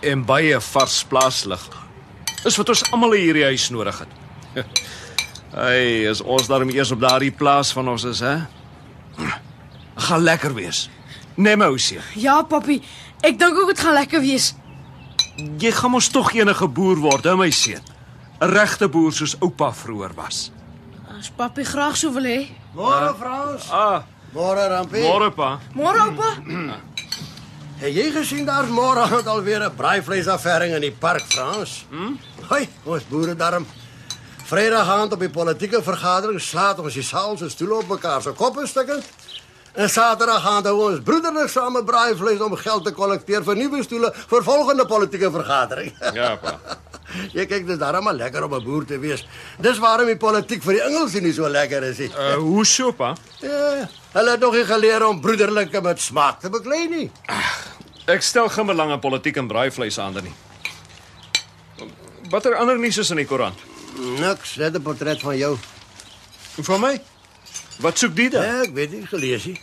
en 0.02 0.26
baie 0.26 0.60
vars 0.60 1.04
plaaslig. 1.04 1.70
Dis 2.44 2.56
wat 2.58 2.70
ons 2.70 2.92
almal 2.92 3.12
hier 3.12 3.36
in 3.36 3.42
die 3.42 3.44
huis 3.44 3.70
nodig 3.70 4.00
het. 4.00 4.12
Hey, 5.58 6.04
is 6.06 6.22
ons 6.22 6.48
daarom 6.48 6.70
eers 6.70 6.92
op 6.92 7.00
daardie 7.00 7.32
plaas 7.32 7.72
van 7.72 7.88
ons 7.88 8.04
is, 8.04 8.20
hè? 8.20 8.36
Gaan 10.08 10.24
lekker 10.24 10.54
wees. 10.56 10.90
Neem 11.36 11.58
my 11.62 11.66
ousie. 11.66 12.00
Ja, 12.16 12.42
papi. 12.44 12.80
Ek 13.22 13.38
dink 13.40 13.58
ook 13.60 13.68
dit 13.74 13.80
gaan 13.80 13.94
lekker 13.98 14.22
wees. 14.24 14.54
Jy 15.62 15.72
gaan 15.72 15.92
mos 15.94 16.08
tog 16.10 16.32
enige 16.34 16.68
boer 16.68 16.98
word, 17.02 17.24
hè 17.26 17.36
my 17.38 17.50
seun. 17.52 17.82
'n 18.42 18.50
Regte 18.54 18.88
boer 18.90 19.12
soos 19.14 19.36
oupa 19.42 19.72
vroeër 19.74 20.14
was. 20.16 20.52
As 21.20 21.30
papi 21.30 21.64
graag 21.66 21.98
so 21.98 22.12
wil 22.14 22.24
hê. 22.24 22.48
Môre 22.76 23.16
Frans. 23.20 23.70
Ah, 23.72 24.04
Môre 24.34 24.68
Rampie. 24.70 25.02
môre 25.02 25.32
pa. 25.32 25.60
Môre 25.74 26.00
oupa. 26.08 26.30
Het 27.82 27.94
jy 27.94 28.12
gesien 28.12 28.46
daar's 28.46 28.70
môre 28.70 29.02
aand 29.06 29.28
alweer 29.28 29.62
'n 29.64 29.76
braaivleisaffæring 29.76 30.74
in 30.76 30.82
die 30.82 30.92
park 30.92 31.26
Frans? 31.30 31.86
Hm? 31.92 32.16
Hoi, 32.50 32.68
ons 32.86 33.04
boere 33.10 33.36
darm. 33.36 33.66
Vrydag 34.46 34.88
aand 34.90 35.14
op 35.14 35.20
die 35.20 35.30
politieke 35.30 35.82
vergadering 35.84 36.42
slaat 36.42 36.80
ons 36.80 36.94
die 36.94 37.04
saal 37.04 37.38
se 37.38 37.50
stoele 37.50 37.74
op 37.76 37.88
mekaar 37.90 38.22
se 38.22 38.32
koppe 38.32 38.68
stukkend. 38.68 39.04
En 39.78 39.90
Saterdag 39.94 40.46
aand 40.50 40.66
hou 40.66 40.78
ons 40.88 41.02
broederlik 41.06 41.52
same 41.54 41.84
braaivleis 41.86 42.40
om 42.42 42.56
geld 42.58 42.86
te 42.88 42.94
kollekteer 42.98 43.44
vir 43.46 43.58
nuwe 43.60 43.84
stoele 43.86 44.10
vir 44.32 44.44
volgende 44.46 44.88
politieke 44.90 45.30
vergadering. 45.36 45.92
Ja, 46.18 46.32
pa. 46.42 46.56
jy 47.38 47.46
kyk 47.46 47.68
dis 47.68 47.78
darm 47.78 48.08
maar 48.08 48.16
lekker 48.18 48.48
om 48.48 48.56
'n 48.58 48.64
boer 48.64 48.88
te 48.90 48.98
wees. 48.98 49.22
Dis 49.62 49.78
waarom 49.78 50.10
die 50.10 50.18
politiek 50.18 50.64
vir 50.64 50.80
die 50.80 50.82
Engelse 50.82 51.22
nie 51.22 51.34
so 51.34 51.48
lekker 51.48 51.84
is 51.84 52.00
nie. 52.02 52.10
Uh, 52.10 52.34
hoe 52.42 52.66
so, 52.66 52.92
pa? 52.92 53.14
Ja, 53.42 53.88
hulle 54.14 54.32
het 54.32 54.40
nog 54.42 54.54
nie 54.54 54.66
geleer 54.66 55.06
om 55.06 55.22
broederlike 55.22 55.82
met 55.82 56.02
smaak 56.02 56.40
te 56.42 56.50
beklei 56.50 56.88
nie. 56.90 57.12
Ek 58.08 58.22
stel 58.26 58.50
geen 58.50 58.66
belang 58.66 58.92
in 58.92 59.00
politiek 59.00 59.38
en 59.38 59.48
braaivleis 59.48 60.00
aan 60.00 60.18
nie. 60.24 60.34
Watter 62.32 62.58
ander 62.58 62.80
nuus 62.80 62.98
is 62.98 63.14
in 63.14 63.22
die 63.22 63.28
koerant? 63.30 63.62
Niks, 64.18 64.56
net 64.58 64.74
'n 64.74 64.82
portret 64.82 65.22
van 65.22 65.38
jou. 65.38 65.58
Van 66.66 66.82
my? 66.82 67.00
Wat 67.80 67.98
soek 67.98 68.16
die 68.16 68.30
dan? 68.30 68.44
Ja, 68.44 68.62
ek 68.66 68.74
weet 68.74 68.92
nie 68.92 69.06
gelees 69.08 69.46
nie. 69.46 69.58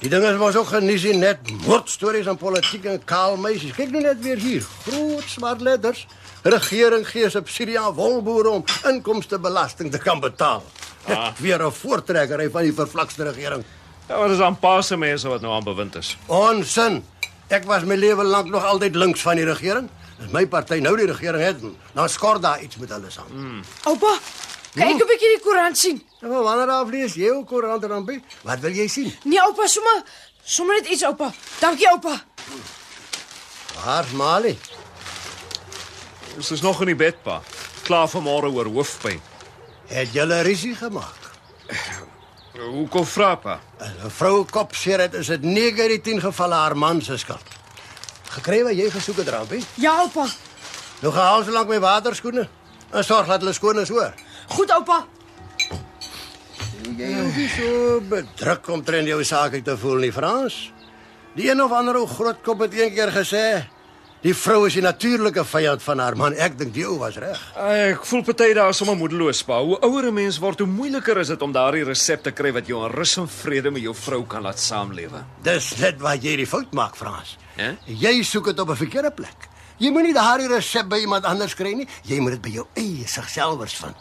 Die 0.00 0.08
ding 0.08 0.24
is 0.24 0.38
mos 0.40 0.56
ook 0.56 0.70
genies 0.72 1.02
nie 1.04 1.18
net 1.20 1.50
moordstories 1.66 2.28
en 2.28 2.38
politiek 2.40 2.86
en 2.88 3.00
kaal 3.04 3.36
meisies. 3.40 3.74
Kyk 3.76 3.90
nou 3.92 4.00
net 4.04 4.20
weer 4.24 4.40
hier. 4.40 4.64
Groot 4.86 5.28
swart 5.28 5.60
letters. 5.64 6.06
Regering 6.42 7.04
gee 7.08 7.28
subsidie 7.28 7.76
aan 7.80 7.92
wolboere 7.98 8.48
om 8.60 8.64
inkomstebelasting 8.88 9.90
te 9.92 10.00
kan 10.00 10.20
betaal. 10.20 10.64
Ah. 11.04 11.28
Weer 11.36 11.60
'n 11.64 11.72
voortrekkery 11.72 12.50
van 12.50 12.62
die 12.62 12.72
vervlakste 12.72 13.24
regering. 13.24 13.64
Ja, 14.08 14.18
maar 14.18 14.28
dis 14.28 14.40
aan 14.40 14.58
pa 14.58 14.82
se 14.82 14.96
mense 14.96 15.28
wat 15.28 15.40
nou 15.40 15.52
aan 15.52 15.64
bewind 15.64 15.94
is. 15.96 16.16
Onsin. 16.26 17.04
Ek 17.48 17.64
was 17.64 17.84
my 17.84 17.94
lewe 17.94 18.24
lank 18.24 18.48
nog 18.48 18.64
altyd 18.64 18.94
links 18.94 19.20
van 19.20 19.36
die 19.36 19.44
regering. 19.44 19.88
As 20.20 20.32
my 20.32 20.46
party 20.46 20.80
nou 20.80 20.96
die 20.96 21.06
regering 21.06 21.42
het, 21.42 21.60
dan 21.92 22.08
skort 22.08 22.42
daar 22.42 22.60
iets 22.60 22.76
met 22.76 22.88
hulle 22.88 23.10
saam. 23.10 23.26
Mm. 23.32 23.62
Oupa, 23.84 24.18
kyk 24.74 25.02
'n 25.02 25.06
bietjie 25.06 25.30
die 25.36 25.42
koerant 25.42 25.78
sien. 25.78 26.02
Nou, 26.20 26.42
wanneer 26.44 26.70
af 26.70 26.90
lees 26.90 27.14
jy 27.14 27.30
ook 27.30 27.46
koerant 27.46 27.82
dan 27.82 28.04
by? 28.04 28.20
Wat 28.42 28.60
wil 28.60 28.72
jy 28.72 28.88
sien? 28.88 29.14
Nee, 29.24 29.40
oupa, 29.40 29.66
sommer 29.66 30.02
sommer 30.44 30.74
net 30.80 30.88
iets, 30.88 31.02
oupa. 31.04 31.32
Dankie, 31.60 31.88
oupa. 31.90 32.20
Waar 33.84 34.06
Mali? 34.12 34.58
Ons 36.36 36.50
is 36.50 36.60
nog 36.60 36.80
in 36.80 36.86
die 36.86 36.96
bed, 36.96 37.22
pa. 37.22 37.40
Klaar 37.82 38.08
vir 38.08 38.22
môre 38.22 38.50
oor 38.52 38.66
hoofpyn. 38.66 39.20
Het 39.90 40.12
julle 40.12 40.42
risie 40.46 40.74
gemaak? 40.74 41.18
Hoekom 42.60 43.06
vra 43.06 43.34
pa? 43.36 43.60
'n 43.80 44.10
Vrou 44.10 44.44
kopseer 44.44 45.00
het 45.00 45.14
is 45.14 45.26
dit 45.26 45.42
9 45.42 45.80
uit 45.80 45.88
die 45.88 46.00
10 46.00 46.20
gevalle 46.20 46.54
haar 46.54 46.76
man 46.76 47.02
se 47.02 47.16
skuld. 47.16 47.46
Gekry 48.30 48.62
wat 48.62 48.76
jy 48.76 48.90
gesoek 48.90 49.16
het, 49.16 49.28
Rampie? 49.28 49.64
Ja, 49.74 49.98
oupa. 50.00 50.26
Nou 51.00 51.12
gaan 51.14 51.44
so 51.44 51.50
lank 51.50 51.68
my 51.68 51.80
waterskoene. 51.80 52.48
En 52.90 53.04
sorg 53.04 53.26
dat 53.26 53.40
hulle 53.40 53.52
skoon 53.52 53.78
is, 53.78 53.88
hoor. 53.88 54.14
Goed, 54.50 54.70
oupa. 54.74 55.04
Jy 56.98 57.10
hoef 57.14 57.36
nie 57.38 57.48
so 57.52 58.00
bedruk 58.10 58.68
om 58.74 58.82
tren 58.84 59.06
jou 59.08 59.20
sake 59.24 59.60
te 59.64 59.76
voel 59.78 60.06
nie, 60.06 60.12
Frans. 60.12 60.56
Die 61.36 61.46
een 61.50 61.60
of 61.62 61.72
ander 61.72 62.00
ou 62.00 62.06
grootkop 62.10 62.64
het 62.66 62.74
een 62.74 62.90
keer 62.96 63.12
gesê, 63.14 63.44
die 64.24 64.34
vrou 64.34 64.64
is 64.66 64.74
die 64.74 64.82
natuurlike 64.82 65.44
vyand 65.46 65.84
van 65.84 66.02
haar 66.02 66.16
man. 66.18 66.34
Ek 66.34 66.58
dink 66.58 66.74
die 66.74 66.84
ou 66.88 66.96
was 67.00 67.16
reg. 67.22 67.38
Ek 67.54 68.02
voel 68.10 68.24
party 68.26 68.50
daar 68.58 68.74
sommer 68.76 68.98
moedeloos, 68.98 69.44
pa. 69.46 69.60
Hoe 69.62 69.78
ouer 69.86 70.10
'n 70.10 70.14
mens 70.14 70.40
word, 70.42 70.58
hoe 70.58 70.68
moeiliker 70.68 71.18
is 71.18 71.28
dit 71.28 71.42
om 71.42 71.52
daardie 71.52 71.84
resep 71.84 72.22
te 72.22 72.32
kry 72.32 72.52
wat 72.52 72.66
jou 72.66 72.84
in 72.84 72.92
rus 72.92 73.16
en 73.16 73.28
vrede 73.28 73.70
met 73.70 73.82
jou 73.82 73.94
vrou 73.94 74.26
kan 74.26 74.42
laat 74.42 74.58
saamlewe. 74.58 75.24
Dis 75.42 75.76
net 75.78 76.00
wat 76.00 76.22
jy 76.22 76.36
die 76.36 76.46
fout 76.46 76.72
maak, 76.72 76.96
Frans. 76.96 77.38
Hè? 77.56 77.76
Jy 77.86 78.22
soek 78.22 78.44
dit 78.44 78.60
op 78.60 78.70
'n 78.70 78.76
verkeerde 78.76 79.10
plek. 79.10 79.48
Jy 79.78 79.90
moenie 79.90 80.12
daardie 80.14 80.48
resep 80.48 80.88
by 80.88 80.98
iemand 80.98 81.24
anders 81.24 81.54
kry 81.54 81.72
nie. 81.72 81.86
Jy 82.04 82.20
moet 82.20 82.32
dit 82.32 82.42
by 82.42 82.50
jou 82.50 82.66
eie 82.74 83.06
sigselfers 83.06 83.74
vind. 83.74 83.96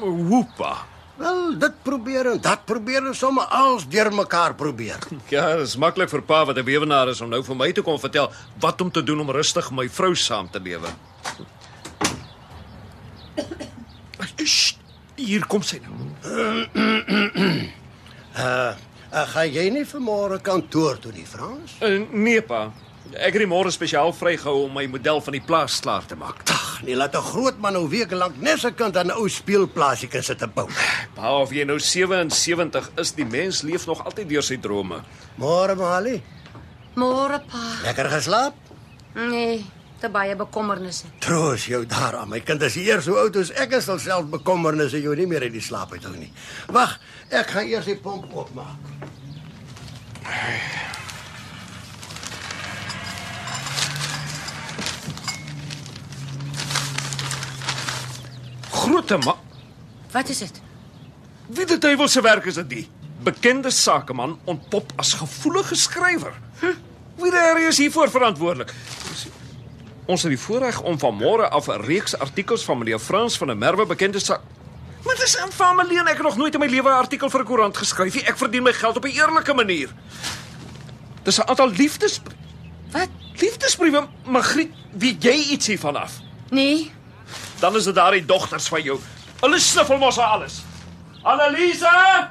Hoe 0.00 0.46
pa? 0.56 0.86
Wel, 1.20 1.58
dit 1.58 1.82
probeer 1.82 2.26
en 2.30 2.40
dat 2.40 2.64
probeer 2.64 3.06
en 3.06 3.14
sommer 3.14 3.44
als 3.44 3.88
deur 3.88 4.12
mekaar 4.14 4.54
probeer. 4.54 4.98
Ja, 5.34 5.56
dit 5.56 5.66
is 5.66 5.76
maklik 5.76 6.08
vir 6.08 6.22
pa 6.22 6.44
wat 6.44 6.56
'n 6.56 6.64
weewenaar 6.64 7.08
is 7.08 7.20
om 7.20 7.28
nou 7.28 7.42
vir 7.44 7.56
my 7.56 7.72
te 7.72 7.82
kom 7.82 7.98
vertel 7.98 8.30
wat 8.60 8.80
om 8.80 8.90
te 8.90 9.02
doen 9.02 9.20
om 9.20 9.30
rustig 9.30 9.70
my 9.70 9.88
vrou 9.88 10.14
saam 10.14 10.50
te 10.50 10.60
lewe. 10.60 10.88
Sst, 14.44 14.80
Hier 15.20 15.44
kom 15.46 15.62
sy 15.62 15.80
nou. 15.84 15.96
Uh, 19.10 19.26
gaan 19.26 19.50
jy 19.50 19.64
nie 19.74 19.82
vanmôre 19.84 20.36
kantoor 20.40 20.98
toe 21.02 21.10
nie, 21.12 21.24
Frans? 21.26 21.72
Uh, 21.82 22.06
nee 22.14 22.38
pa. 22.40 22.68
Ek 23.10 23.34
het 23.34 23.42
die 23.42 23.48
môre 23.50 23.72
spesiaal 23.74 24.12
vrygehou 24.14 24.68
om 24.68 24.76
my 24.78 24.84
model 24.86 25.18
van 25.24 25.34
die 25.34 25.42
plaas 25.42 25.80
klaar 25.82 26.04
te 26.06 26.14
maak. 26.18 26.44
Ag, 26.54 26.82
nee, 26.86 26.94
laat 26.94 27.16
'n 27.16 27.22
groot 27.32 27.58
man 27.58 27.72
nou 27.72 27.88
weke 27.88 28.14
lank 28.14 28.36
net 28.38 28.60
se 28.60 28.70
kant 28.70 28.96
aan 28.96 29.10
'n 29.10 29.18
ou 29.18 29.28
speelplaasie 29.28 30.08
kan 30.08 30.22
sit 30.22 30.38
te 30.38 30.46
bou. 30.46 30.68
Pa, 31.14 31.40
of 31.40 31.50
jy 31.50 31.64
nou 31.64 31.78
77 31.78 32.90
is, 32.96 33.12
die 33.12 33.24
mens 33.24 33.62
leef 33.62 33.86
nog 33.86 34.04
altyd 34.04 34.28
deur 34.28 34.42
sy 34.42 34.56
drome. 34.56 35.02
Môre, 35.36 35.74
Mali. 35.74 36.22
Môre 36.94 37.40
pa. 37.40 37.82
Lekker 37.82 38.08
geslaap? 38.10 38.54
Nee, 39.14 39.64
te 40.00 40.08
baie 40.08 40.36
bekommernisse. 40.36 41.06
Troos 41.18 41.66
jou 41.66 41.86
daaraan. 41.86 42.28
My 42.28 42.40
kind 42.40 42.62
is 42.62 42.76
eers 42.76 43.04
so 43.04 43.16
oud 43.16 43.36
as 43.36 43.50
ek 43.50 43.72
is 43.72 43.84
sal 43.84 43.98
self 43.98 44.26
bekommernisse 44.26 45.02
jou 45.02 45.16
nie 45.16 45.26
meer 45.26 45.42
uit 45.42 45.52
die 45.52 45.60
slaap 45.60 45.92
uithou 45.92 46.14
nie. 46.16 46.32
Wag, 46.68 47.00
ek 47.30 47.46
gaan 47.50 47.66
eers 47.66 47.84
die 47.84 47.96
pomp 47.96 48.34
oopmaak. 48.34 48.78
Groete 58.90 59.18
ma. 59.22 59.36
Wat 60.10 60.28
is 60.28 60.38
dit? 60.42 60.56
Wie 61.46 61.66
die 61.66 61.78
duiwel 61.78 62.08
se 62.10 62.20
werk 62.22 62.46
is 62.50 62.56
dit 62.58 62.68
die? 62.70 62.86
Bekende 63.22 63.70
sakeman 63.70 64.38
ontpop 64.50 64.92
as 64.98 65.12
gevoelige 65.20 65.76
skrywer. 65.78 66.34
Hm? 66.60 66.74
Wie 67.20 67.30
daar 67.30 67.60
is 67.62 67.78
hiervoor 67.78 68.10
verantwoordelik? 68.10 68.72
Ons 70.10 70.24
het 70.26 70.32
die 70.34 70.40
voorreg 70.42 70.80
om 70.82 70.98
van 70.98 71.14
môre 71.14 71.48
af 71.48 71.68
'n 71.68 71.84
reeks 71.86 72.18
artikels 72.18 72.64
van 72.64 72.78
meneer 72.78 72.98
Frans 72.98 73.38
van 73.38 73.46
der 73.46 73.56
Merwe 73.56 73.86
bekende 73.86 74.18
sak. 74.18 74.40
Maar 75.04 75.14
dis 75.14 75.36
'n 75.38 75.52
familie 75.52 75.98
en 75.98 76.06
ek 76.06 76.16
het 76.16 76.22
nog 76.22 76.36
nooit 76.36 76.54
in 76.54 76.60
my 76.60 76.66
lewe 76.66 76.88
'n 76.88 77.02
artikel 77.06 77.30
vir 77.30 77.40
'n 77.40 77.44
koerant 77.44 77.76
geskryf 77.76 78.14
nie. 78.14 78.26
Ek 78.26 78.36
verdien 78.36 78.62
my 78.62 78.72
geld 78.72 78.96
op 78.96 79.04
'n 79.04 79.14
eerlike 79.14 79.54
manier. 79.54 79.88
Dis 81.22 81.38
'n 81.38 81.48
aantal 81.48 81.70
liefdes 81.70 82.20
Wat? 82.90 83.08
liefdesbriewe, 83.34 84.08
Magriet, 84.24 84.72
weet 84.92 85.22
jy 85.22 85.34
iets 85.50 85.66
hiervan 85.66 85.96
af? 85.96 86.18
Nee. 86.50 86.98
Dan 87.60 87.76
is 87.76 87.84
dit 87.84 87.94
daardie 87.94 88.24
dogters 88.24 88.68
van 88.68 88.82
jou. 88.82 88.98
Hulle 89.40 89.58
sniffel 89.60 89.98
mos 90.00 90.18
aan 90.18 90.38
alles. 90.38 90.60
Annelise! 91.22 92.28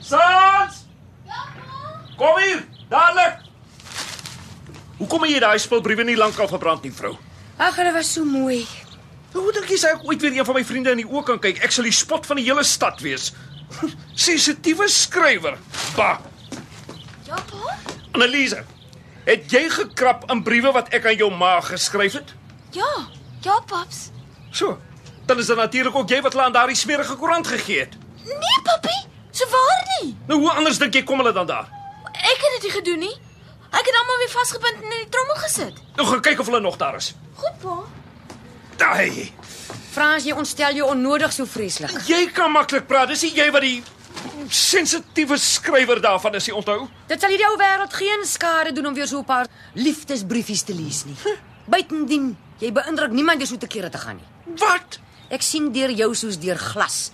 Sans! 0.00 0.80
Kom 2.16 2.38
hier, 2.38 2.64
dadelik. 2.88 3.40
Hoe 4.98 5.08
kom 5.08 5.24
jy 5.26 5.40
daai 5.42 5.58
spulbriewe 5.58 6.04
nie 6.06 6.18
lankal 6.18 6.48
verbrand 6.50 6.84
nie, 6.84 6.92
vrou? 6.94 7.14
Ag, 7.56 7.78
hulle 7.80 7.94
was 7.96 8.12
so 8.12 8.24
mooi. 8.28 8.60
Hoe 9.32 9.52
dink 9.56 9.70
jy 9.72 9.78
sy 9.80 9.94
ek 9.96 10.04
ooit 10.04 10.20
weer 10.20 10.36
een 10.36 10.46
van 10.46 10.58
my 10.58 10.64
vriende 10.68 10.92
in 10.92 11.00
die 11.00 11.08
oë 11.08 11.24
kan 11.30 11.40
kyk? 11.42 11.62
Ek 11.64 11.72
sal 11.72 11.88
die 11.88 11.96
spot 11.96 12.28
van 12.28 12.38
die 12.38 12.44
hele 12.46 12.64
stad 12.68 13.00
wees. 13.02 13.30
Sensitiewe 14.26 14.86
skrywer. 14.92 15.56
Ba. 15.96 16.18
Ja, 17.26 17.40
pa? 17.48 17.78
Annelise, 18.12 18.60
het 19.24 19.48
jy 19.50 19.64
gekrap 19.72 20.28
in 20.30 20.44
briewe 20.44 20.74
wat 20.76 20.92
ek 20.92 21.08
aan 21.08 21.18
jou 21.18 21.32
ma 21.32 21.56
geskryf 21.64 22.20
het? 22.20 22.36
Ja. 22.76 22.92
Ja, 23.42 23.56
paps. 23.66 24.12
So. 24.52 24.78
Dan 25.26 25.38
is 25.38 25.46
dit 25.46 25.56
natuurlik 25.56 25.94
ook 25.94 26.08
jy 26.08 26.20
wat 26.22 26.32
hulle 26.32 26.44
aan 26.44 26.52
daardie 26.52 26.76
smerige 26.76 27.16
koerant 27.16 27.46
gegee 27.46 27.78
het. 27.80 27.94
Nee, 28.24 28.58
papi. 28.62 28.96
So 29.30 29.48
waar 29.50 29.82
nie. 30.00 30.16
Nou 30.28 30.40
hoe 30.40 30.50
anders 30.50 30.78
dink 30.78 30.94
jy 30.94 31.02
kom 31.08 31.22
hulle 31.22 31.32
dan 31.32 31.46
daar? 31.46 31.68
Ek 32.12 32.42
het 32.44 32.58
dit 32.58 32.62
nie 32.68 32.74
gedoen 32.74 32.98
nie. 32.98 33.14
Ek 33.72 33.86
het 33.88 33.96
almal 33.96 34.18
weer 34.20 34.32
vasgebind 34.32 34.82
en 34.82 34.90
in 34.92 34.98
die 35.04 35.08
trommel 35.08 35.38
gesit. 35.46 35.78
Nou 35.96 36.06
gaan 36.08 36.20
kyk 36.20 36.40
of 36.44 36.50
hulle 36.50 36.60
nog 36.60 36.76
daar 36.76 36.98
is. 36.98 37.14
Goed, 37.40 37.58
pa. 37.62 37.78
Daai. 38.76 39.32
Frans, 39.92 40.24
jy 40.24 40.36
ontstel 40.36 40.76
jou 40.76 40.88
onnodig 40.90 41.32
so 41.32 41.48
vreeslik. 41.48 41.94
Jy 42.08 42.26
kan 42.36 42.52
maklik 42.52 42.86
praat. 42.86 43.08
Dis 43.08 43.24
jy 43.24 43.48
wat 43.52 43.64
die 43.64 43.82
sensitiewe 44.52 45.38
skrywer 45.40 46.00
daarvan 46.04 46.36
is, 46.36 46.46
jy 46.50 46.54
onthou? 46.56 46.88
Dit 47.08 47.20
sal 47.20 47.32
hierdie 47.32 47.48
ou 47.48 47.56
wêreld 47.60 47.96
geen 47.96 48.26
skade 48.28 48.74
doen 48.76 48.90
om 48.90 48.94
weer 48.94 49.08
so 49.08 49.18
'n 49.18 49.24
paar 49.24 49.46
liefdesbriefies 49.74 50.62
te 50.62 50.74
lees 50.74 51.04
nie. 51.04 51.16
Buitendien, 51.66 52.36
jy 52.58 52.72
beïndruk 52.72 53.10
niemand 53.10 53.38
deur 53.38 53.48
so 53.48 53.56
te 53.56 53.66
kere 53.66 53.88
te 53.88 53.98
gaan 53.98 54.16
nie. 54.16 54.31
Wat? 54.44 54.98
Ek 55.30 55.42
sien 55.42 55.72
deur 55.72 55.90
jou 55.90 56.14
soos 56.14 56.38
deur 56.38 56.58
glas. 56.58 57.10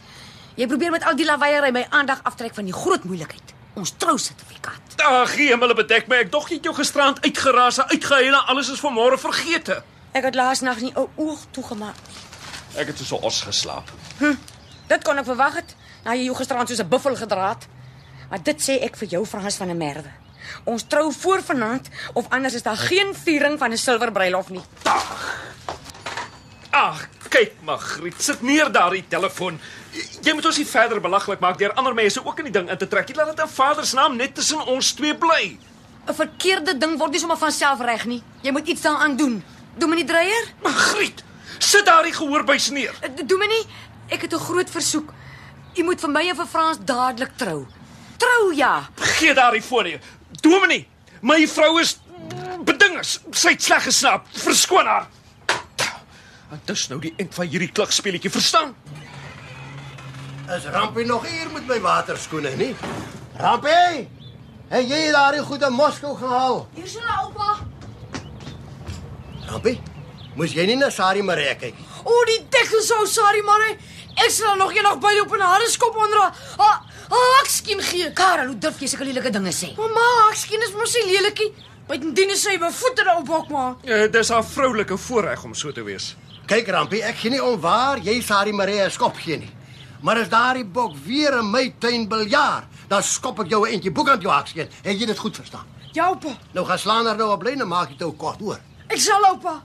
Jy 0.58 0.66
probeer 0.66 0.90
met 0.90 1.04
al 1.06 1.14
die 1.14 1.26
lawaaier 1.26 1.72
my 1.72 1.86
aandag 1.90 2.22
aftrek 2.26 2.54
van 2.54 2.64
die 2.64 2.74
groot 2.74 3.04
moeilikheid. 3.04 3.54
Ons 3.78 3.94
trousertifikaat. 3.96 4.96
Ag, 5.06 5.36
hulle 5.36 5.74
bedek 5.74 6.08
my. 6.08 6.16
Ek 6.24 6.32
dog 6.32 6.48
jy 6.50 6.58
het 6.58 6.64
jou 6.64 6.74
gisterand 6.74 7.20
uitgeraas, 7.22 7.78
uitgehuil 7.92 8.34
en 8.34 8.50
alles 8.50 8.72
is 8.74 8.80
vanmôre 8.82 9.18
vergete. 9.22 9.82
Ek 10.12 10.24
het 10.24 10.34
laas 10.34 10.60
nag 10.60 10.80
nie 10.80 10.92
'n 10.92 11.06
oog 11.16 11.46
toegemaak. 11.50 11.94
Ek 12.74 12.86
het 12.86 12.98
so 12.98 13.16
os 13.16 13.42
geslaap. 13.42 13.90
Dit 14.88 15.04
kon 15.04 15.18
ek 15.18 15.24
verwag 15.24 15.54
het. 15.54 15.76
Nou 16.04 16.16
jy 16.16 16.24
jou 16.24 16.36
gisterand 16.36 16.68
soos 16.68 16.80
'n 16.80 16.88
buffel 16.88 17.16
gedraad. 17.16 17.66
Maar 18.30 18.42
dit 18.42 18.60
sê 18.60 18.82
ek 18.82 18.96
vir 18.96 19.08
jou 19.08 19.26
Frans 19.26 19.56
van 19.56 19.66
der 19.66 19.76
Merwe. 19.76 20.10
Ons 20.64 20.84
trou 20.88 21.12
voor 21.12 21.42
vanaand 21.42 21.88
of 22.12 22.28
anders 22.28 22.54
is 22.54 22.62
daar 22.62 22.76
geen 22.76 23.14
viering 23.14 23.58
van 23.58 23.70
'n 23.72 23.76
silwer 23.76 24.12
bruilof 24.12 24.48
nie. 24.48 24.62
Ag, 26.70 27.08
kyk 27.28 27.52
Magriet, 27.66 28.20
sit 28.22 28.42
neer 28.42 28.70
daardie 28.72 29.04
telefoon. 29.08 29.58
Jy 30.24 30.34
moet 30.36 30.46
ons 30.50 30.58
nie 30.60 30.66
verder 30.68 31.00
belaglik 31.00 31.40
maak 31.40 31.58
deur 31.60 31.74
ander 31.80 31.94
mense 31.96 32.20
ook 32.24 32.38
in 32.42 32.50
die 32.50 32.54
ding 32.58 32.70
in 32.70 32.78
te 32.80 32.88
trek. 32.88 33.08
Jy 33.08 33.16
laat 33.18 33.32
dit 33.36 33.44
in 33.44 33.52
Vader 33.52 33.86
se 33.86 33.96
naam 33.96 34.16
net 34.16 34.34
tussen 34.34 34.60
ons 34.66 34.92
twee 34.92 35.14
bly. 35.14 35.58
'n 36.08 36.14
Verkeerde 36.14 36.78
ding 36.78 36.98
word 36.98 37.12
nie 37.12 37.20
sommer 37.20 37.36
van 37.36 37.52
self 37.52 37.80
reg 37.80 38.04
nie. 38.06 38.22
Jy 38.42 38.52
moet 38.52 38.68
iets 38.68 38.82
daaraan 38.82 39.16
doen. 39.16 39.42
Dominee 39.76 40.04
Dreyer? 40.04 40.44
Magriet, 40.62 41.22
sit 41.58 41.84
daardie 41.86 42.12
gehoorbuis 42.12 42.70
neer. 42.70 42.94
Eh, 43.00 43.10
Dominee, 43.26 43.64
ek 44.08 44.22
het 44.22 44.34
'n 44.34 44.38
groot 44.38 44.70
versoek. 44.70 45.12
U 45.76 45.82
moet 45.82 46.00
vir 46.00 46.10
my 46.10 46.28
en 46.28 46.36
vir 46.36 46.46
Frans 46.46 46.78
dadelik 46.80 47.36
trou. 47.36 47.66
Trou 48.16 48.54
ja. 48.54 48.88
Gee 48.96 49.34
daardie 49.34 49.62
foon 49.62 49.84
hier. 49.84 50.00
Dominee, 50.40 50.86
my 51.20 51.46
vrou 51.46 51.80
is 51.80 51.98
bedingers. 52.64 53.20
Sy 53.30 53.48
het 53.48 53.62
sleg 53.62 53.82
geslaap. 53.82 54.26
Verskoon 54.32 54.86
haar. 54.86 55.06
En 56.50 56.60
dis 56.64 56.86
nou 56.88 57.00
die 57.00 57.12
end 57.20 57.34
van 57.36 57.48
hierdie 57.50 57.68
klikspeletjie, 57.72 58.30
verstaan? 58.32 58.74
Is 60.56 60.64
Rampie 60.72 61.04
nog 61.04 61.26
hier 61.28 61.50
met 61.52 61.66
my 61.68 61.76
waterskoene 61.84 62.54
nie? 62.56 62.70
Rampie! 63.36 64.06
En 64.72 64.84
jy 64.84 65.00
daardie 65.12 65.42
goede 65.44 65.68
Moskou 65.72 66.14
gehaal. 66.16 66.62
Hier 66.76 66.88
hulle 66.88 67.16
oupa. 67.24 67.50
Rampie, 69.48 69.76
moes 70.36 70.54
jy 70.56 70.64
nie 70.68 70.76
na 70.80 70.88
Sari 70.92 71.24
Marie 71.24 71.52
kyk 71.60 71.76
nie? 71.76 71.88
O, 72.08 72.14
die 72.28 72.40
dekkel 72.52 72.80
sou 72.84 73.02
sorry 73.10 73.42
maar 73.44 73.64
ek 73.68 74.32
sal 74.32 74.56
nog 74.60 74.72
eendag 74.72 74.96
by 75.02 75.12
op 75.22 75.34
'n 75.36 75.44
harde 75.44 75.68
skop 75.70 75.96
onder 75.96 76.18
haar. 76.20 76.32
Ah, 76.56 76.80
ah, 77.10 77.40
ek 77.42 77.50
skien 77.52 77.80
gee. 77.82 78.12
Karel, 78.12 78.46
hoe 78.46 78.58
durf 78.58 78.80
jy 78.80 78.88
sulke 78.88 79.04
lelike 79.04 79.30
dinge 79.30 79.52
sê? 79.52 79.76
Mamma, 79.76 80.30
ek 80.30 80.36
skien 80.36 80.62
is 80.62 80.72
mos 80.72 80.94
nie 80.94 81.12
lelikie. 81.12 81.52
Bytendien 81.88 82.30
is 82.30 82.42
sy 82.42 82.58
bevoete 82.58 83.04
ou 83.16 83.22
bok 83.24 83.48
maar. 83.48 83.76
Ja, 83.84 84.06
dis 84.06 84.28
haar 84.28 84.44
vroulike 84.44 84.96
voorreg 84.96 85.44
om 85.44 85.54
so 85.54 85.72
te 85.72 85.82
wees. 85.82 86.16
Kyk 86.48 86.70
Rampie, 86.72 87.02
ek 87.04 87.18
gee 87.20 87.34
nie 87.34 87.42
om 87.44 87.58
waar 87.60 87.98
jy 88.00 88.22
Sari 88.24 88.54
Marie 88.56 88.80
'n 88.80 88.90
skop 88.90 89.16
gee 89.20 89.36
nie. 89.36 89.50
Maar 90.00 90.20
as 90.22 90.28
daardie 90.28 90.64
bok 90.64 90.96
weer 90.96 91.38
in 91.38 91.50
my 91.50 91.74
tuin 91.78 92.08
biljaar, 92.08 92.64
dan 92.88 93.02
skop 93.02 93.40
ek 93.40 93.50
jou 93.50 93.66
'n 93.66 93.72
eentjie 93.72 93.92
boek 93.92 94.08
aan 94.08 94.20
jou 94.20 94.32
hakskeen. 94.32 94.68
Het 94.82 94.98
jy 95.00 95.06
dit 95.06 95.18
goed 95.18 95.36
verstaan? 95.36 95.66
Ja, 95.92 96.06
oupa. 96.06 96.38
Nou 96.54 96.66
gaan 96.66 96.78
slaan 96.78 97.06
haar 97.06 97.16
nou 97.16 97.30
op 97.32 97.40
bly 97.40 97.52
en 97.52 97.68
maak 97.68 97.88
dit 97.88 98.02
ou 98.02 98.12
kort 98.12 98.40
hoor. 98.40 98.60
Ek 98.88 98.98
sal 98.98 99.24
oupa. 99.24 99.62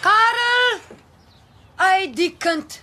Karel! 0.00 0.80
Ai, 1.76 2.12
die 2.14 2.34
kind. 2.38 2.80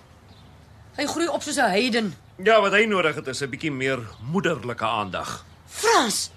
Hy 0.96 1.06
groei 1.06 1.28
op 1.28 1.42
soos 1.42 1.58
'n 1.58 1.70
heiden. 1.70 2.14
Ja, 2.44 2.62
wat 2.62 2.72
hy 2.72 2.86
nodig 2.86 3.16
het 3.16 3.28
is 3.28 3.42
'n 3.42 3.50
bietjie 3.50 3.72
meer 3.72 4.00
moederlike 4.32 4.86
aandag. 4.86 5.44
Frans. 5.66 6.30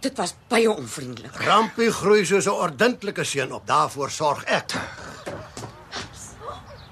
Dit 0.00 0.16
was 0.16 0.34
baie 0.48 0.70
onvriendelik. 0.70 1.34
Rampie 1.44 1.90
groei 1.92 2.24
soos 2.24 2.46
'n 2.46 2.56
ordentlike 2.56 3.24
seun 3.24 3.52
op. 3.52 3.66
Daarvoor 3.66 4.10
sorg 4.10 4.44
ek. 4.44 4.72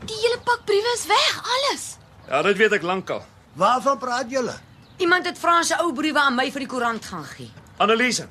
Die 0.05 0.17
hele 0.17 0.39
pak 0.45 0.65
briewe 0.65 0.93
is 0.95 1.07
weg, 1.07 1.43
alles. 1.55 1.97
Ja, 2.29 2.43
dit 2.43 2.57
weet 2.57 2.73
ek 2.73 2.83
lankal. 2.83 3.25
Waarvan 3.53 3.99
praat 3.99 4.31
julle? 4.31 4.55
Iemand 4.97 5.27
het 5.27 5.39
Frans 5.39 5.67
se 5.67 5.77
ou 5.81 5.93
briewe 5.93 6.21
aan 6.21 6.35
my 6.35 6.51
vir 6.51 6.59
die 6.59 6.69
koerant 6.69 7.05
gaan 7.05 7.25
gee. 7.25 7.51
Anneliese, 7.77 8.29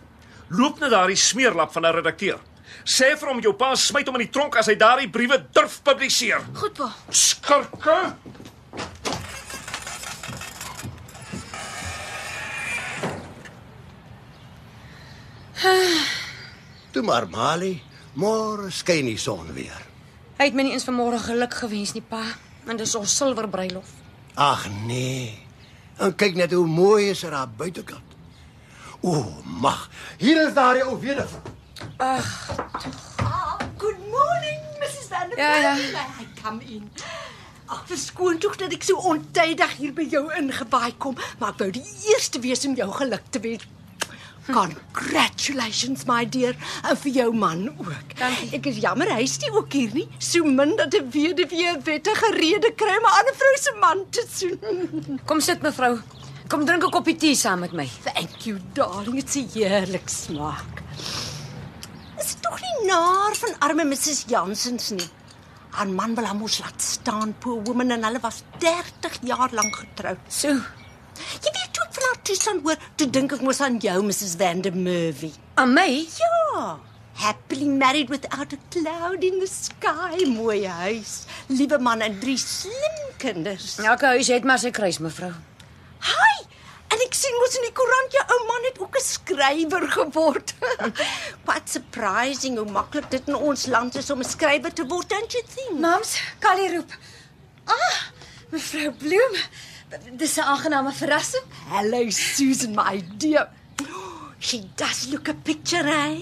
loop 0.47 0.79
na 0.79 0.89
daardie 0.89 1.15
smeerlap 1.15 1.71
van 1.71 1.85
'n 1.85 1.93
redakteur. 1.93 2.39
Sê 2.83 3.17
vir 3.17 3.29
hom 3.29 3.39
jou 3.39 3.53
pa 3.53 3.75
smyt 3.75 4.07
hom 4.07 4.15
in 4.15 4.25
die 4.25 4.31
tronk 4.31 4.55
as 4.55 4.67
hy 4.67 4.75
daardie 4.75 5.09
briewe 5.09 5.45
durf 5.51 5.81
publiseer. 5.83 6.41
Goed 6.53 6.73
pa. 6.73 6.91
Skurke. 7.09 8.15
Toe 16.93 17.03
maar 17.05 17.25
Mali, 17.29 17.73
môre 18.13 18.69
skyn 18.73 19.09
die 19.09 19.17
son 19.21 19.49
weer. 19.55 19.83
Hy 20.37 20.49
het 20.49 20.57
my 20.57 20.67
nie 20.67 20.75
eens 20.77 20.85
vanmôre 20.85 21.17
geluk 21.21 21.55
gewens 21.57 21.95
nie, 21.95 22.03
pa. 22.05 22.21
En 22.69 22.77
dis 22.77 22.95
ons 22.99 23.17
silwer 23.17 23.47
bruilof. 23.49 23.89
Ag 24.37 24.67
nee. 24.85 25.33
En 25.97 26.13
kyk 26.13 26.35
net 26.37 26.53
hoe 26.53 26.67
mooi 26.69 27.09
is 27.09 27.23
er 27.25 27.33
daar 27.33 27.49
buitekant. 27.49 28.03
O, 29.01 29.23
mag. 29.61 29.87
Hier 30.21 30.41
is 30.45 30.53
daardie 30.53 30.85
ou 30.85 30.97
weduwee. 31.01 31.55
Good 33.77 33.99
morning, 34.11 34.61
Mrs. 34.81 35.07
Vanderbilt. 35.09 35.37
Ja, 35.37 35.55
ja. 35.55 35.73
May 35.73 36.05
I 36.21 36.27
come 36.41 36.61
in? 36.65 36.91
Ag, 37.65 37.83
verskoon 37.89 38.37
tog 38.37 38.55
dat 38.61 38.73
ek 38.73 38.85
so 38.85 39.01
ontydig 39.09 39.73
hier 39.79 39.93
by 39.93 40.05
jou 40.09 40.27
ingebaai 40.37 40.93
kom, 41.01 41.17
maar 41.39 41.55
ek 41.55 41.65
wou 41.65 41.71
die 41.75 41.85
eerste 42.13 42.39
wees 42.45 42.65
om 42.69 42.77
jou 42.77 42.87
geluk 43.01 43.25
te 43.33 43.41
wens. 43.43 43.65
Congratulations 44.47 46.05
my 46.07 46.23
dear, 46.25 46.55
en 46.87 46.97
vir 46.97 47.11
jou 47.11 47.31
man 47.35 47.67
ook. 47.77 48.13
Dankie. 48.19 48.49
Ek 48.57 48.69
is 48.71 48.79
jammer 48.83 49.09
hy's 49.17 49.37
nie 49.43 49.51
ook 49.51 49.73
hier 49.73 49.91
nie. 49.93 50.07
So 50.19 50.43
min 50.43 50.75
dat 50.79 50.93
'n 50.95 51.09
weduwee 51.11 51.67
'n 51.75 51.83
wettige 51.83 52.29
rede 52.39 52.71
kry 52.75 52.95
om 52.97 53.05
'n 53.05 53.17
ander 53.19 53.35
vrou 53.35 53.55
se 53.59 53.73
man 53.79 54.05
te 54.09 54.23
soen. 54.31 55.19
Kom 55.25 55.41
sit 55.41 55.61
mevrou. 55.61 55.99
Kom 56.47 56.65
drink 56.65 56.83
'n 56.83 56.91
koppie 56.91 57.15
tee 57.15 57.35
saam 57.35 57.59
met 57.59 57.73
my. 57.73 57.89
Thank 58.03 58.45
you 58.45 58.59
darling, 58.73 59.15
dit's 59.15 59.35
'n 59.35 59.49
heerlik 59.53 60.09
smaak. 60.09 60.81
Is 62.19 62.33
dit 62.33 62.41
tog 62.41 62.59
nie 62.61 62.87
naar 62.87 63.35
van 63.35 63.59
arme 63.59 63.83
Mrs 63.83 64.25
Jansens 64.27 64.89
nie? 64.89 65.09
Haar 65.69 65.87
man 65.87 66.15
wil 66.15 66.25
haar 66.25 66.35
mos 66.35 66.59
laat 66.59 66.81
staan, 66.81 67.35
poor 67.39 67.61
woman 67.63 67.91
en 67.91 68.03
hulle 68.03 68.19
was 68.19 68.41
30 68.59 69.19
jaar 69.21 69.49
lank 69.51 69.75
getroud. 69.75 70.17
So, 70.27 70.47
Jy 71.43 71.51
weet 71.53 71.76
toe 71.97 72.05
ek 72.05 72.05
van 72.05 72.07
haar 72.13 72.23
toestand 72.23 72.63
hoor, 72.65 72.77
toe 72.97 73.07
dink 73.09 73.33
ek 73.33 73.41
mos 73.41 73.59
aan 73.61 73.79
jou 73.81 74.01
Mrs 74.05 74.35
Van 74.37 74.61
der 74.61 74.73
Merwe. 74.75 75.31
aan 75.57 75.73
my? 75.73 76.07
Ja. 76.17 76.77
Happily 77.17 77.65
married 77.65 78.09
without 78.09 78.53
a 78.53 78.57
cloud 78.69 79.23
in 79.23 79.39
the 79.39 79.47
sky, 79.47 80.23
mooi 80.29 80.65
huis, 80.67 81.25
liewe 81.49 81.79
man 81.79 82.01
en 82.01 82.19
drie 82.19 82.37
slim 82.37 83.07
kinders. 83.17 83.79
Elke 83.81 84.05
huis 84.13 84.27
het 84.29 84.43
maar 84.45 84.59
sy 84.59 84.69
kruis, 84.69 84.99
mevrou. 85.01 85.31
Hi. 86.05 86.35
En 86.93 87.01
ek 87.03 87.17
sien 87.17 87.33
mos 87.41 87.57
in 87.57 87.65
die 87.65 87.73
koerant 87.75 88.13
jou 88.13 88.21
ou 88.35 88.37
man 88.47 88.67
het 88.69 88.77
ook 88.79 88.95
'n 88.95 89.03
skrywer 89.03 89.87
geword. 89.91 90.53
Quite 91.47 91.65
surprising 91.71 92.57
hoe 92.57 92.69
maklik 92.69 93.09
dit 93.09 93.27
in 93.27 93.35
ons 93.35 93.65
land 93.65 93.95
is 93.95 94.09
om 94.11 94.19
'n 94.21 94.23
skrywer 94.29 94.73
te 94.73 94.85
word, 94.85 95.09
don't 95.09 95.31
you 95.33 95.43
think? 95.55 95.79
Mams, 95.79 96.21
Callie 96.39 96.75
roep. 96.75 96.91
Ah, 97.65 97.97
mevrou 98.51 98.91
Bloem. 98.91 99.35
Dis 100.17 100.35
'n 100.37 100.41
aangename 100.41 100.91
verrassing. 100.91 101.43
Hello 101.69 102.09
Susan, 102.09 102.73
my 102.75 103.03
dear. 103.17 103.47
She 104.39 104.63
does 104.75 105.07
look 105.11 105.27
a 105.29 105.33
picture, 105.33 105.87
eh? 105.89 106.19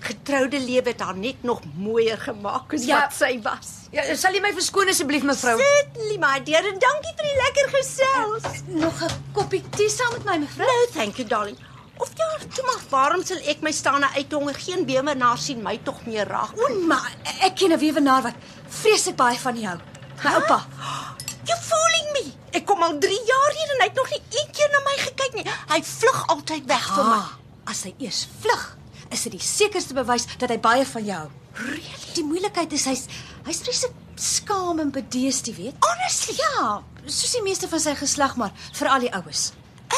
Getroude 0.00 0.58
lewe 0.60 0.88
het 0.88 1.00
haar 1.00 1.16
net 1.16 1.42
nog 1.42 1.60
mooier 1.76 2.18
gemaak 2.18 2.72
as 2.74 2.84
Ja. 2.84 3.00
wat 3.00 3.12
sy 3.14 3.40
was. 3.42 3.68
Ja, 3.90 4.14
sal 4.16 4.32
jy 4.32 4.40
my 4.40 4.52
verskoon 4.52 4.88
asseblief, 4.88 5.22
mevrou? 5.22 5.58
Certainly, 5.60 6.18
my 6.18 6.40
dear, 6.44 6.64
en 6.66 6.78
dankie 6.78 7.12
vir 7.16 7.26
die 7.28 7.36
lekker 7.44 7.68
gesels. 7.78 8.62
Nog 8.66 9.02
'n 9.02 9.10
koppie 9.32 9.62
tee 9.76 9.88
saam 9.88 10.12
met 10.12 10.24
my, 10.24 10.38
mevrou? 10.38 10.66
No, 10.66 10.92
thank 10.92 11.16
you, 11.16 11.28
darling. 11.28 11.58
Of 11.98 12.08
ja, 12.16 12.46
toe 12.54 12.64
maar, 12.64 12.80
waarom 12.88 13.24
sal 13.24 13.36
ek 13.46 13.60
my 13.60 13.72
staan 13.72 14.04
uithonger? 14.04 14.54
Geen 14.54 14.86
weewenaar 14.86 15.38
sien 15.38 15.62
my 15.62 15.78
tog 15.82 16.06
meer 16.06 16.26
raak. 16.26 16.52
O, 16.56 16.74
maar 16.86 17.12
ek 17.40 17.56
ken 17.56 17.72
'n 17.72 17.78
weewenaar 17.78 18.22
wat 18.22 18.34
vreeslik 18.68 19.16
baie 19.16 19.38
van 19.38 19.60
jou. 19.60 19.78
My 20.24 20.30
oupa. 20.34 20.66
You 21.44 21.58
fooling 21.58 22.12
me. 22.12 22.32
Ek 22.52 22.66
kom 22.68 22.82
al 22.84 22.98
3 23.00 23.18
jaar 23.28 23.54
hier 23.56 23.70
en 23.74 23.80
hy 23.80 23.88
het 23.88 23.96
nog 23.96 24.10
nie 24.12 24.20
een 24.36 24.50
keer 24.52 24.68
na 24.72 24.82
my 24.84 24.96
gekyk 25.00 25.36
nie. 25.38 25.44
Hy 25.72 25.80
vlug 25.88 26.18
altyd 26.34 26.66
weg 26.68 26.88
van 26.96 27.08
my. 27.08 27.20
Ah, 27.22 27.30
as 27.72 27.84
hy 27.88 27.94
eers 28.02 28.26
vlug, 28.42 28.64
is 29.12 29.24
dit 29.26 29.36
die 29.38 29.44
sekerste 29.46 29.96
bewys 29.96 30.26
dat 30.38 30.52
hy 30.52 30.58
baie 30.60 30.84
van 30.88 31.06
jou 31.08 31.18
hou. 31.22 31.30
Really? 31.68 32.12
Die 32.16 32.24
moeilikheid 32.24 32.72
is 32.76 32.84
hy's 32.88 33.06
hy's 33.46 33.62
vreeslik 33.64 33.96
skaam 34.20 34.80
en 34.82 34.92
bedeesd, 34.92 35.48
jy 35.48 35.56
weet. 35.56 35.80
Honestly? 35.84 36.36
Ja, 36.40 36.78
soos 37.06 37.34
die 37.36 37.42
meeste 37.44 37.68
van 37.72 37.82
sy 37.82 37.96
geslag, 37.98 38.36
maar 38.40 38.52
veral 38.76 39.04
die 39.04 39.12
oues. 39.16 39.50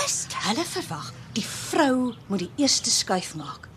Is 0.05 0.25
Hulle 0.47 0.65
verwag 0.67 1.13
die 1.35 1.45
vrou 1.47 2.15
moet 2.31 2.47
die 2.47 2.51
eerste 2.63 2.91
skuif 2.91 3.35
maak. 3.39 3.69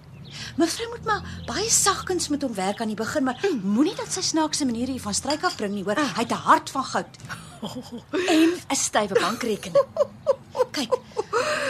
Mevrou 0.57 0.87
moet 0.89 1.05
maar 1.05 1.21
baie 1.45 1.69
sagkens 1.69 2.27
met 2.27 2.41
hom 2.41 2.53
werk 2.53 2.81
aan 2.81 2.87
die 2.87 2.95
begin, 2.95 3.23
maar 3.23 3.39
moenie 3.63 3.95
dat 3.95 4.11
sy 4.11 4.21
snaakse 4.21 4.65
maniere 4.65 4.91
hier 4.91 5.01
van 5.01 5.13
stryk 5.13 5.43
afbring 5.43 5.73
nie, 5.73 5.83
hoor. 5.83 5.95
Hy 5.95 6.23
het 6.23 6.31
'n 6.31 6.45
hart 6.49 6.69
van 6.69 6.83
goud. 6.83 7.17
En 8.33 8.53
'n 8.69 8.75
stywe 8.75 9.19
bankrekening. 9.19 9.85
Kyk. 10.71 10.93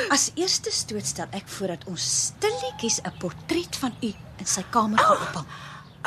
As 0.10 0.32
eerste 0.36 0.72
stoot 0.72 1.06
stel 1.06 1.28
ek 1.32 1.48
voor 1.48 1.68
dat 1.68 1.84
ons 1.86 2.04
stilletjies 2.26 3.00
'n 3.04 3.18
portret 3.20 3.76
van 3.76 3.94
u 4.02 4.14
in 4.38 4.46
sy 4.46 4.64
kamer 4.70 5.00
gaan 5.00 5.22
ophang. 5.22 5.46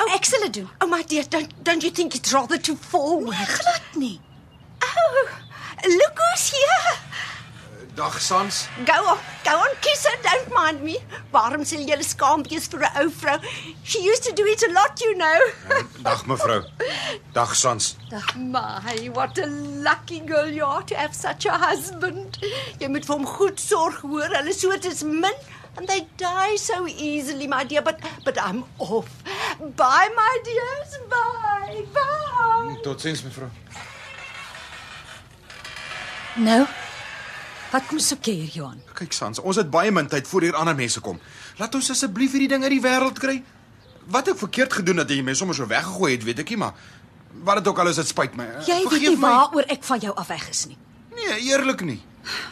Oh, 0.01 0.13
ek 0.13 0.25
sal 0.25 0.39
dit 0.39 0.53
doen. 0.53 0.69
Oh 0.79 0.89
my 0.89 1.03
dear, 1.03 1.25
don't 1.29 1.51
don't 1.63 1.81
you 1.83 1.91
think 1.93 2.13
it's 2.13 2.31
rather 2.31 2.61
too 2.61 2.77
forward? 2.89 3.35
Glad 3.47 3.81
nie. 3.95 4.19
Oh, 4.81 5.29
look 5.85 6.15
who's 6.17 6.49
here. 6.49 6.97
Dag 8.01 8.19
Sans. 8.19 8.67
Go 8.83 8.93
on, 8.93 9.17
go 9.43 9.51
on, 9.51 9.69
kiss 9.79 10.07
her, 10.07 10.17
don't 10.23 10.51
mind 10.51 10.81
me. 10.81 10.97
Waarom 11.31 11.61
sal 11.69 11.83
jy 11.85 11.99
skaam 12.01 12.41
wees 12.49 12.65
vir 12.71 12.81
'n 12.87 13.03
ou 13.03 13.11
vrou? 13.13 13.37
She 13.83 14.01
used 14.01 14.23
to 14.25 14.33
do 14.33 14.45
it 14.53 14.63
a 14.65 14.71
lot, 14.73 15.03
you 15.05 15.13
know. 15.19 15.39
Dag 16.07 16.25
mevrou. 16.25 16.65
Dag 17.37 17.53
Sans. 17.53 17.91
My, 18.35 18.97
what 19.13 19.37
a 19.37 19.45
lucky 19.85 20.19
girl 20.19 20.49
you 20.49 20.65
are 20.65 20.81
to 20.81 20.97
have 20.97 21.13
such 21.13 21.45
a 21.45 21.53
husband. 21.67 22.41
Jy 22.81 22.89
moet 22.89 23.05
vir 23.05 23.17
hom 23.19 23.29
goed 23.37 23.61
sorg, 23.61 24.01
hoor. 24.01 24.33
Hulle 24.33 24.57
soort 24.57 24.89
is 24.89 25.03
min 25.03 25.37
and 25.77 25.87
they 25.87 26.01
die 26.17 26.57
so 26.57 26.87
easily, 26.87 27.45
my 27.45 27.63
dear, 27.63 27.85
but 27.85 28.01
but 28.25 28.41
I'm 28.41 28.65
off. 28.79 29.13
Bye, 29.77 30.09
my 30.17 30.35
dears. 30.49 30.97
Bye. 31.05 31.85
Bye. 31.93 32.77
Totsiens 32.81 33.21
mevrou. 33.29 33.51
Nou. 36.49 36.65
Wat 37.71 37.85
kom 37.87 37.99
soek 38.03 38.25
jy 38.27 38.33
hier, 38.41 38.51
Johan? 38.59 38.81
Kyk 38.97 39.13
Sans, 39.15 39.39
ons 39.39 39.55
het 39.55 39.69
baie 39.71 39.91
min 39.91 40.07
tyd 40.11 40.27
voor 40.27 40.41
hier 40.41 40.55
ander 40.59 40.75
mense 40.75 40.99
kom. 40.99 41.19
Laat 41.59 41.75
ons 41.77 41.89
asseblief 41.93 42.31
hierdie 42.35 42.49
ding 42.51 42.63
uit 42.63 42.73
die 42.75 42.81
wêreld 42.83 43.19
kry. 43.19 43.37
Wat 44.11 44.27
ek 44.27 44.37
verkeerd 44.41 44.73
gedoen 44.81 44.97
het 44.99 45.07
dat 45.07 45.15
jy 45.15 45.23
my 45.23 45.33
sommer 45.37 45.55
so 45.55 45.67
weggegooi 45.69 46.11
het, 46.17 46.25
weet 46.27 46.39
ek 46.43 46.49
nie, 46.49 46.57
maar 46.57 46.73
wat 47.47 47.61
dit 47.61 47.67
ook 47.71 47.79
al 47.79 47.87
is, 47.87 47.95
dit 48.01 48.07
spyt 48.11 48.35
my. 48.35 48.43
Jy 48.67 48.75
weet 48.81 48.89
Vergeef 48.91 49.13
nie 49.15 49.21
waaroor 49.21 49.69
ek 49.71 49.83
van 49.87 49.99
jou 50.03 50.13
af 50.19 50.27
weg 50.33 50.49
is 50.51 50.65
nie. 50.67 50.77
Nee, 51.15 51.37
eerlik 51.47 51.81
nie. 51.87 51.99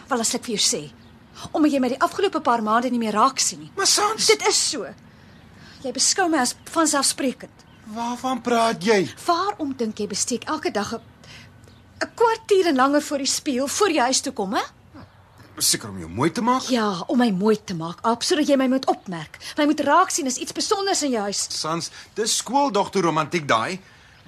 Wel 0.07 0.23
as 0.23 0.31
ek 0.39 0.45
vir 0.47 0.55
jou 0.55 0.63
sê, 0.63 0.81
omdat 1.51 1.71
jy 1.75 1.79
my 1.83 1.89
die 1.91 1.99
afgelope 1.99 2.39
paar 2.45 2.63
maande 2.63 2.89
nie 2.93 2.99
meer 3.01 3.17
raak 3.19 3.39
sien 3.43 3.59
nie. 3.65 3.71
Maar 3.75 3.87
Sans, 3.91 4.25
Dit 4.31 4.47
is 4.47 4.55
so. 4.71 4.87
Jy 5.83 5.91
beskou 5.95 6.29
my 6.31 6.37
as 6.45 6.55
vanselfsprekend. 6.71 7.65
waarvan 7.89 8.39
praat 8.45 8.83
jy? 8.85 9.07
Waarom 9.25 9.73
dink 9.75 9.97
jy 9.99 10.07
besteek 10.07 10.43
elke 10.47 10.71
dag 10.71 10.93
'n 10.93 11.01
'n 12.05 12.11
kwartier 12.15 12.67
en 12.67 12.75
langer 12.75 13.01
voor 13.01 13.17
die 13.17 13.25
spieël 13.27 13.67
voor 13.67 13.89
jy 13.89 13.99
huis 13.99 14.21
toe 14.21 14.33
kom, 14.33 14.53
hè? 14.53 14.61
Seker 15.59 15.89
om 15.89 15.99
jou 15.99 16.09
mooi 16.09 16.29
te 16.31 16.41
maak. 16.41 16.69
Ja, 16.71 16.87
om 17.11 17.19
my 17.19 17.29
mooi 17.35 17.57
te 17.63 17.75
maak, 17.75 17.99
Ab, 18.07 18.23
sodat 18.23 18.47
jy 18.47 18.55
my 18.59 18.67
moet 18.71 18.85
opmerk. 18.87 19.39
My 19.57 19.65
moet 19.67 19.81
raak 19.83 20.11
sien 20.13 20.27
as 20.29 20.37
iets 20.39 20.53
spesiaals 20.55 21.03
in 21.03 21.11
jou 21.11 21.23
huis. 21.27 21.41
Sans, 21.51 21.89
dis 22.15 22.35
skooldogter 22.39 23.03
romantiek 23.03 23.47
daai. 23.47 23.79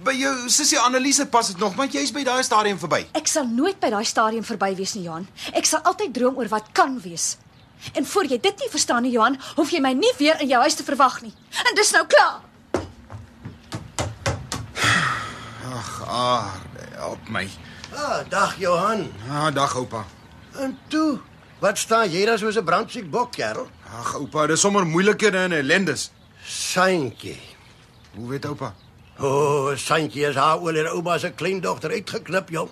By 0.02 0.16
jou 0.18 0.34
sussie 0.50 0.80
Annelise 0.82 1.28
pas 1.30 1.48
dit 1.48 1.58
nog, 1.62 1.76
maar 1.78 1.88
jy's 1.88 2.12
by 2.12 2.24
daai 2.26 2.44
stadium 2.44 2.80
verby. 2.82 3.06
Ek 3.16 3.30
sal 3.32 3.48
nooit 3.48 3.80
by 3.80 3.92
daai 3.94 4.06
stadium 4.06 4.44
verby 4.44 4.74
wees 4.76 4.96
nie, 4.98 5.06
Johan. 5.06 5.28
Ek 5.54 5.70
sal 5.70 5.84
altyd 5.88 6.14
droom 6.16 6.40
oor 6.42 6.50
wat 6.52 6.72
kan 6.74 6.98
wees. 7.04 7.36
En 7.98 8.06
voor 8.06 8.28
jy 8.30 8.40
dit 8.42 8.64
nie 8.64 8.70
verstaan 8.70 9.06
nie, 9.06 9.14
Johan, 9.16 9.38
hoef 9.56 9.72
jy 9.72 9.82
my 9.82 9.94
nie 9.98 10.12
weer 10.20 10.42
in 10.42 10.52
jou 10.52 10.62
huis 10.62 10.76
te 10.76 10.84
verwag 10.84 11.22
nie. 11.22 11.34
En 11.64 11.78
dis 11.78 11.94
nou 11.96 12.04
klaar. 12.10 12.42
Ag, 15.72 15.92
aarde, 16.08 16.90
help 16.98 17.30
my. 17.30 17.46
Ah, 17.96 18.24
dag 18.30 18.58
Johan. 18.60 19.08
Ah, 19.30 19.52
dag 19.54 19.76
oupa. 19.80 20.06
En 20.60 20.78
toe, 20.88 21.20
wat 21.60 21.78
staan 21.78 22.10
jy 22.12 22.26
daar 22.26 22.39
soos 22.39 22.58
'n 22.58 22.64
brandsiek 22.64 23.10
bok, 23.10 23.32
kerel? 23.32 23.70
Ag 23.99 24.16
oupa, 24.16 24.47
dis 24.47 24.60
sommer 24.60 24.86
moeilikhede 24.86 25.38
en 25.38 25.52
ellendes. 25.52 26.12
Santjie. 26.43 27.39
Hoe 28.16 28.30
weet 28.30 28.45
oupa? 28.45 28.74
O, 29.20 29.28
oh, 29.28 29.78
Santjie 29.78 30.26
is 30.26 30.36
haar 30.36 30.60
oor 30.60 30.76
haar 30.76 30.93
ouma 30.93 31.18
se 31.18 31.32
kleindogter 31.32 31.91
uitgeknip, 31.91 32.49
jong. 32.49 32.70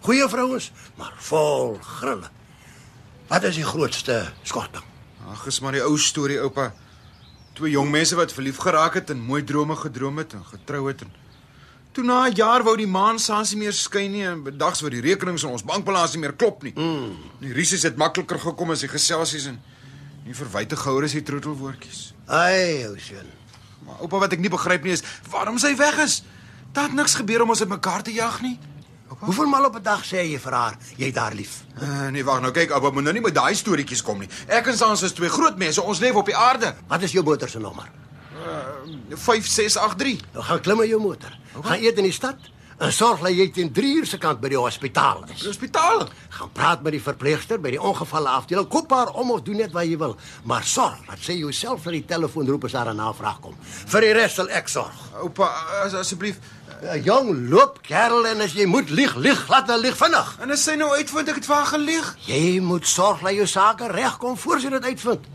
Goeie 0.00 0.28
vrouens, 0.28 0.72
maar 0.96 1.14
vol 1.16 1.78
grille. 1.80 2.28
Wat 3.28 3.42
is 3.42 3.54
die 3.54 3.64
grootste 3.64 4.32
skorting? 4.42 4.84
Ag, 5.30 5.46
is 5.46 5.60
maar 5.60 5.72
die 5.72 5.82
ou 5.82 5.98
storie 5.98 6.40
oupa. 6.40 6.72
Twee 7.54 7.70
jong 7.70 7.90
mense 7.90 8.16
wat 8.16 8.32
verlief 8.32 8.56
geraak 8.56 8.94
het 8.94 9.10
en 9.10 9.20
mooi 9.20 9.44
drome 9.44 9.76
gedroom 9.76 10.18
het 10.18 10.32
en 10.32 10.44
getrou 10.44 10.88
het 10.88 11.00
en 11.00 11.12
toe 11.92 12.04
na 12.04 12.28
'n 12.28 12.34
jaar 12.34 12.62
wou 12.62 12.76
die 12.76 12.86
maan 12.86 13.18
saans 13.18 13.52
nie 13.52 13.64
meer 13.64 13.72
skyn 13.72 14.12
nie 14.12 14.24
en 14.26 14.42
bedags 14.42 14.80
wou 14.80 14.90
die 14.90 15.00
rekenings 15.00 15.42
in 15.42 15.50
ons 15.50 15.64
bankbalans 15.64 16.12
nie 16.12 16.20
meer 16.20 16.32
klop 16.32 16.62
nie. 16.62 16.72
Mm. 16.76 17.16
Die 17.40 17.52
risies 17.52 17.82
het 17.82 17.96
makliker 17.96 18.38
gekom 18.38 18.70
as 18.70 18.80
die 18.80 18.88
geselsies 18.88 19.46
en 19.46 19.60
nie 20.24 20.34
verwyte 20.34 20.76
gehou 20.76 21.02
is 21.04 21.12
die 21.12 21.22
troetelwoordjies. 21.22 22.14
Ai, 22.26 22.86
ou 22.86 22.96
seun. 22.98 23.26
Maar 23.86 24.00
oupa 24.00 24.18
wat 24.18 24.32
ek 24.32 24.40
nie 24.40 24.52
begryp 24.52 24.84
nie 24.84 24.92
is 24.92 25.02
waarom 25.30 25.58
sy 25.58 25.76
weg 25.76 25.98
is. 25.98 26.22
Daar 26.72 26.84
het 26.84 26.94
niks 26.94 27.14
gebeur 27.14 27.42
om 27.42 27.50
ons 27.50 27.60
uitmekaar 27.60 28.02
te 28.02 28.12
jag 28.12 28.40
nie. 28.42 28.58
Hoeveel 29.20 29.46
maal 29.46 29.64
op 29.64 29.76
'n 29.76 29.82
dag 29.82 30.04
sê 30.04 30.22
jy 30.22 30.38
vir 30.38 30.52
haar 30.52 30.78
jy 30.96 31.12
daar 31.12 31.34
lief? 31.34 31.64
Uh, 31.82 32.08
nee, 32.08 32.24
wag 32.24 32.40
nou 32.40 32.52
kyk, 32.52 32.70
oupa 32.70 32.90
moet 32.90 33.02
nou 33.02 33.12
nie 33.12 33.22
met 33.22 33.34
daai 33.34 33.54
storieetjies 33.54 34.02
kom 34.02 34.18
nie. 34.18 34.28
Ek 34.46 34.66
en 34.66 34.76
Sans 34.76 35.02
is 35.02 35.12
twee 35.12 35.28
groot 35.28 35.58
mense, 35.58 35.82
ons 35.82 35.98
leef 35.98 36.14
op 36.14 36.26
die 36.26 36.36
aarde. 36.36 36.74
Wat 36.88 37.02
is 37.02 37.12
jou 37.12 37.24
motor 37.24 37.48
se 37.48 37.58
nommer? 37.58 37.90
Uh, 38.50 39.16
5683. 39.16 40.24
Nou 40.32 40.44
gaan 40.44 40.60
klim 40.60 40.80
in 40.82 40.88
jou 40.88 41.00
motor. 41.00 41.36
Okay. 41.54 41.70
Gaan 41.70 41.84
eet 41.84 42.00
in 42.02 42.08
die 42.08 42.16
stad 42.16 42.50
en 42.80 42.92
sorg 42.96 43.20
dat 43.20 43.34
jy 43.36 43.44
teen 43.52 43.68
3 43.76 43.88
uur 43.98 44.06
se 44.08 44.18
kant 44.20 44.40
by 44.40 44.48
die 44.54 44.58
hospitaal 44.58 45.26
is. 45.28 45.42
Die 45.42 45.50
hospitaal. 45.50 46.06
Gaan 46.38 46.52
praat 46.56 46.84
met 46.86 46.94
die 46.96 47.02
verpleegster 47.04 47.60
by 47.60 47.74
die 47.74 47.80
ongevalle 47.80 48.32
afdeling. 48.32 48.68
Koop 48.72 48.94
haar 48.96 49.12
om 49.20 49.34
of 49.34 49.42
doen 49.44 49.60
net 49.60 49.74
wat 49.76 49.84
jy 49.84 49.98
wil, 50.00 50.16
maar 50.48 50.64
sorg 50.64 51.02
dat 51.08 51.20
sy 51.20 51.36
jouself 51.42 51.84
vir 51.84 51.98
die 51.98 52.06
telefoon 52.08 52.48
roep 52.48 52.64
as 52.70 52.78
daar 52.78 52.90
'n 52.94 52.96
navraag 52.96 53.40
kom. 53.40 53.54
Vir 53.60 54.00
die 54.00 54.12
res 54.12 54.34
sal 54.34 54.48
ek 54.48 54.68
sorg. 54.68 54.96
Oupa, 55.20 55.50
as, 55.84 55.94
asseblief 55.94 56.40
'n 56.82 57.02
Jong 57.04 57.50
loop 57.50 57.82
kerel 57.82 58.26
en 58.26 58.40
as 58.40 58.52
jy 58.52 58.64
moet 58.66 58.88
lieg, 58.90 59.14
lieg 59.16 59.44
glad 59.44 59.68
en 59.68 59.80
lieg 59.80 59.96
vinnig. 59.96 60.36
En 60.40 60.50
as 60.50 60.62
sy 60.62 60.74
nou 60.74 60.96
uitvind 60.96 61.28
ek 61.28 61.34
het 61.34 61.46
haar 61.46 61.66
gelieg, 61.66 62.16
jy 62.26 62.60
moet 62.60 62.86
sorg 62.86 63.20
dat 63.20 63.34
jou 63.34 63.46
sake 63.46 63.88
regkom 63.88 64.36
voor 64.36 64.60
sy 64.60 64.68
dit 64.68 64.84
uitvind. 64.84 65.26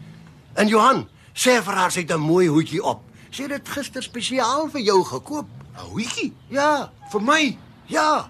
En 0.56 0.68
Johan, 0.68 1.08
sê 1.36 1.62
vir 1.64 1.74
haar 1.76 1.92
sy 1.92 2.02
het 2.02 2.12
'n 2.12 2.20
mooi 2.20 2.48
hoedjie 2.48 2.82
op. 2.84 3.02
Sy 3.32 3.42
het 3.44 3.52
dit 3.52 3.70
gister 3.70 4.04
spesiaal 4.04 4.70
vir 4.70 4.82
jou 4.82 5.04
gekoop. 5.04 5.46
'n 5.78 5.80
hoedjie 5.92 6.34
Ja, 6.50 6.90
vir 7.12 7.22
my. 7.22 7.58
ja. 7.88 8.30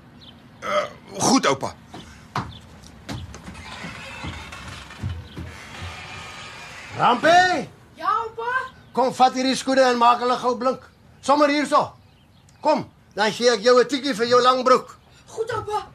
Uh, 0.63 0.85
goed 1.19 1.45
oupa. 1.45 1.75
Rampie, 6.97 7.67
Ja, 7.99 8.09
oupa. 8.23 8.51
kom 8.95 9.11
vat 9.13 9.33
hierdie 9.35 9.55
skoene 9.59 9.83
en 9.89 9.97
maak 9.99 10.21
hulle 10.23 10.35
gou 10.39 10.53
blink. 10.59 10.85
Sommer 11.25 11.51
hierso. 11.51 11.81
Kom, 12.63 12.85
dan 13.15 13.31
gee 13.35 13.49
ek 13.51 13.61
jou 13.63 13.79
'n 13.81 13.87
tikkie 13.87 14.13
vir 14.15 14.27
jou 14.27 14.41
lang 14.41 14.63
broek. 14.63 14.97
Goed, 15.27 15.51
oupa. 15.51 15.87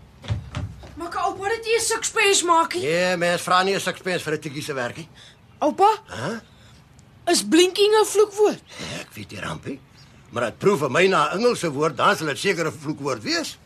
Maar 0.97 1.09
kan 1.09 1.25
oupa 1.25 1.49
dit 1.49 1.65
nie 1.65 1.77
'n 1.77 1.81
sukspens 1.81 2.43
maak 2.43 2.75
nie? 2.75 2.83
Ja, 2.87 3.17
mens 3.17 3.43
vra 3.43 3.63
nie 3.63 3.75
'n 3.75 3.81
sukspens 3.81 4.23
vir 4.23 4.35
'n 4.35 4.41
tikkie 4.41 4.63
se 4.63 4.73
werkie. 4.75 5.09
Oupa? 5.61 5.89
Hæ? 6.07 6.41
Is 7.31 7.43
blinking 7.47 7.93
'n 7.95 8.07
vloekwoord? 8.07 8.61
Ek 9.01 9.13
weet 9.15 9.31
nie, 9.31 9.41
Rampie. 9.41 9.81
Maar 10.31 10.45
dit 10.51 10.59
proef 10.59 10.79
vir 10.79 10.91
my 10.91 11.07
na 11.07 11.29
'n 11.29 11.39
Engelse 11.39 11.71
woord, 11.71 11.97
dan 11.97 12.17
sal 12.17 12.27
dit 12.27 12.39
seker 12.39 12.67
'n 12.67 12.73
vloekwoord 12.73 13.23
wees. 13.23 13.59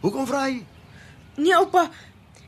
Hoekom 0.00 0.26
vra 0.26 0.46
jy? 0.46 0.64
Nee, 1.36 1.56
oupa. 1.56 1.90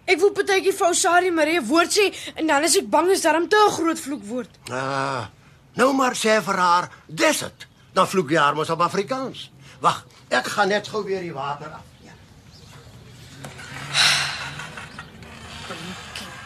Ek 0.04 0.18
wil 0.20 0.32
partytjie 0.32 0.72
vir 0.72 0.86
ou 0.86 0.94
Sari 0.94 1.30
Marie 1.30 1.60
woord 1.60 1.92
sê 1.92 2.12
en 2.36 2.46
dan 2.46 2.62
is 2.62 2.76
ek 2.76 2.90
bang 2.90 3.10
is 3.10 3.22
daarom 3.22 3.48
te 3.48 3.56
'n 3.56 3.70
groot 3.70 4.00
vloekwoord. 4.00 4.50
Ah, 4.70 5.26
nou 5.74 5.92
maar 5.92 6.14
sê 6.14 6.42
vir 6.42 6.56
haar, 6.56 6.90
dis 7.08 7.38
dit. 7.38 7.66
Dan 7.92 8.08
vloek 8.08 8.30
jy 8.30 8.38
haar 8.38 8.54
mos 8.54 8.70
op 8.70 8.80
Afrikaans. 8.80 9.50
Wag, 9.80 10.06
ek 10.28 10.46
gaan 10.46 10.68
net 10.68 10.88
gou 10.88 11.04
weer 11.04 11.20
die 11.20 11.32
water 11.32 11.70
af. 11.70 11.82
Ja. 12.02 12.12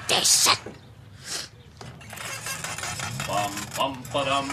Dis 0.07 0.45
dit. 0.45 0.78
Pam 3.29 3.53
pam 3.77 3.93
padam, 4.13 4.47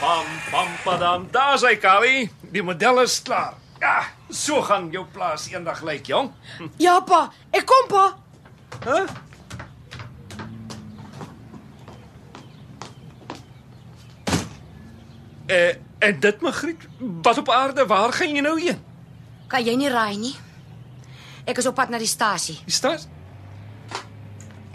pam 0.00 0.26
pam 0.50 0.68
padam. 0.84 1.22
Daar's 1.32 1.62
hy, 1.64 1.76
Kali. 1.80 2.28
Die 2.52 2.62
model 2.62 3.00
is 3.00 3.16
klaar. 3.24 3.54
Ja, 3.80 4.02
so 4.28 4.60
gaan 4.60 4.90
jou 4.92 5.06
plaas 5.08 5.46
eendag 5.48 5.80
lyk, 5.88 6.04
jong. 6.12 6.28
Ja, 6.84 6.98
pa. 7.00 7.30
Ek 7.48 7.64
kom, 7.64 7.88
pa. 7.88 8.04
Hæ? 8.84 8.98
Huh? 8.98 9.08
Eh, 15.50 15.74
en 15.98 16.20
dit 16.20 16.40
Magriet, 16.44 16.84
wat 17.24 17.38
op 17.40 17.48
aarde, 17.50 17.86
waar 17.86 18.12
gaan 18.12 18.36
jy 18.36 18.44
nou 18.44 18.54
heen? 18.60 18.84
Kan 19.50 19.64
jy 19.64 19.74
nie 19.80 19.88
raai 19.90 20.20
nie? 20.20 20.36
Ek 21.48 21.58
is 21.58 21.66
op 21.66 21.74
pad 21.80 21.88
na 21.90 21.98
die 21.98 22.06
stasie. 22.06 22.60
Die 22.68 22.76
stad? 22.76 23.08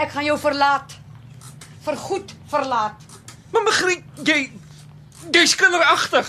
Ek 0.02 0.12
gaan 0.12 0.26
jou 0.28 0.36
verlaat. 0.42 0.98
Vergoed 1.86 2.34
verlaat. 2.52 3.05
Maar 3.56 3.64
Magriet, 3.64 4.04
jy 4.28 4.40
jy's 5.32 5.54
kinderagtig. 5.56 6.28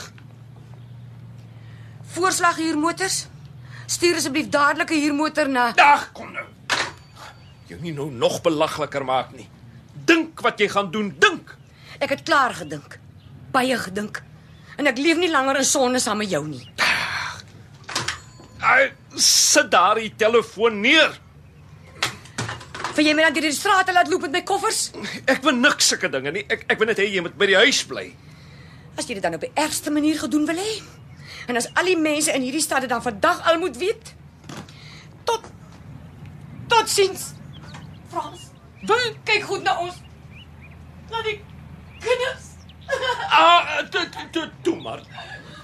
Voorslag 2.15 2.61
huurmotors. 2.63 3.25
Stuur 3.91 4.21
asseblief 4.21 4.47
dadelik 4.49 4.91
'n 4.95 5.01
huurmotor 5.03 5.49
na. 5.49 5.73
Ag, 5.75 6.13
kom 6.13 6.31
nou. 6.33 6.47
Jou 7.67 7.81
nie 7.81 7.93
nou 7.93 8.11
nog 8.11 8.41
belagliker 8.43 9.05
maak 9.05 9.33
nie. 9.35 9.49
Dink 10.05 10.41
wat 10.41 10.59
jy 10.59 10.69
gaan 10.69 10.91
doen, 10.91 11.15
dink. 11.19 11.57
Ek 11.99 12.09
het 12.09 12.23
klaar 12.23 12.55
gedink. 12.55 12.99
Baie 13.51 13.77
gedink. 13.79 14.23
En 14.77 14.87
ek 14.87 14.99
leef 14.99 15.17
nie 15.17 15.31
langer 15.31 15.57
in 15.57 15.65
sonne 15.65 15.99
saam 15.99 16.19
met 16.19 16.31
jou 16.31 16.47
nie. 16.47 16.69
Ai, 18.61 18.93
sit 19.17 19.71
daar 19.71 19.95
die 19.95 20.15
telefoon 20.17 20.81
neer. 20.81 21.21
Wil 22.97 23.05
jy 23.11 23.13
my 23.17 23.27
dan 23.27 23.35
deur 23.37 23.45
die 23.45 23.53
strate 23.53 23.93
laat 23.93 24.09
loop 24.09 24.23
met 24.25 24.33
my 24.39 24.43
koffers? 24.49 24.87
Ek 25.29 25.43
wil 25.45 25.57
niks 25.61 25.91
sulke 25.93 26.09
dinge 26.13 26.33
nie. 26.33 26.45
Ek 26.49 26.63
ek 26.73 26.79
wil 26.81 26.89
net 26.89 27.01
hê 27.03 27.09
jy 27.13 27.21
moet 27.25 27.35
by 27.37 27.49
die 27.51 27.59
huis 27.61 27.83
bly. 27.91 28.07
As 28.97 29.05
jy 29.09 29.19
dit 29.19 29.25
dan 29.25 29.37
op 29.37 29.45
die 29.45 29.53
ergste 29.61 29.93
manier 29.93 30.17
gedoen 30.21 30.47
wil 30.49 30.57
hê. 30.57 30.77
En 31.51 31.61
as 31.61 31.69
al 31.77 31.91
die 31.93 31.99
mense 32.01 32.33
in 32.33 32.47
hierdie 32.47 32.65
stad 32.65 32.87
dit 32.87 32.91
dan 32.91 33.05
vandag 33.05 33.43
al 33.51 33.61
moet 33.61 33.77
weet. 33.77 34.15
Tot 35.29 35.45
tot 36.73 36.89
sins. 36.91 37.33
Frans, 38.11 38.49
Wat? 38.89 39.21
kyk 39.29 39.45
goed 39.45 39.63
na 39.67 39.77
ons. 39.85 40.01
Na 41.13 41.21
die 41.27 41.37
kinders. 42.01 42.49
Ah, 43.29 43.83
toe 43.93 44.07
toe 44.33 44.49
toe 44.65 44.77
maar. 44.81 45.03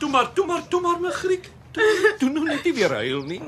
Toe 0.03 0.11
maar, 0.11 0.33
toe 0.37 0.47
maar, 0.47 0.69
toe 0.69 0.81
maar 0.85 1.01
my 1.01 1.11
Griek. 1.15 1.49
Toe, 1.73 2.15
toe 2.21 2.31
nou 2.31 2.45
net 2.45 2.65
nie 2.65 2.75
weer 2.77 2.93
huil 3.01 3.23
nie. 3.29 3.41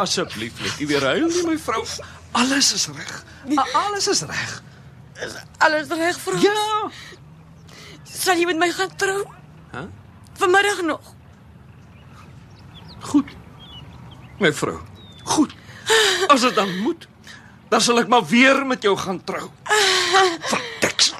Asseblief 0.00 0.60
net 0.60 0.78
nie 0.80 0.88
weer 0.90 1.04
huil 1.12 1.28
nie, 1.28 1.44
my 1.46 1.56
vrou. 1.60 1.84
Alles 2.40 2.72
is 2.76 2.86
reg. 2.94 3.14
Alles 3.72 4.08
is 4.12 4.22
reg. 4.28 4.52
Alles 5.58 5.88
reg, 5.88 6.18
Frans? 6.20 6.44
Ja. 6.44 6.90
Sal 8.04 8.40
jy 8.40 8.46
met 8.50 8.60
my 8.60 8.68
gaan 8.76 8.92
trou? 9.00 9.24
Hæ? 9.72 9.86
Vanmiddag 10.40 10.82
nog. 10.88 11.14
Goed. 13.10 13.32
My 14.40 14.52
vrou. 14.52 14.78
Goed. 15.24 15.54
As 16.28 16.44
dit 16.44 16.54
dan 16.54 16.70
moet, 16.84 17.08
dan 17.72 17.80
sal 17.84 18.00
ek 18.02 18.08
maar 18.12 18.24
weer 18.28 18.60
met 18.66 18.82
jou 18.84 18.96
gaan 18.98 19.20
trou. 19.24 19.48
Verdeksel. 20.52 21.19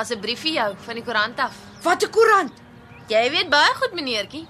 Daar's 0.00 0.10
'n 0.16 0.20
brief 0.20 0.40
vir 0.40 0.52
jou 0.52 0.76
van 0.86 0.94
die 0.94 1.04
koerant 1.04 1.38
af. 1.38 1.52
Wat 1.82 2.02
'n 2.02 2.10
koerant. 2.10 2.52
Jy 3.08 3.30
weet 3.30 3.48
baie 3.48 3.74
goed, 3.74 3.92
meneertjie. 3.92 4.46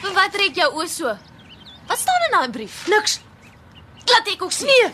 Vir 0.00 0.12
wat 0.12 0.32
trek 0.32 0.54
jou 0.54 0.72
oë 0.74 0.88
so? 0.88 1.18
Wat 1.86 1.98
staan 1.98 2.22
in 2.26 2.38
daai 2.38 2.50
brief? 2.50 2.86
Niks. 2.86 3.20
Laat 4.04 4.28
ek 4.28 4.42
ook 4.42 4.52
sien. 4.52 4.66
Nee. 4.66 4.92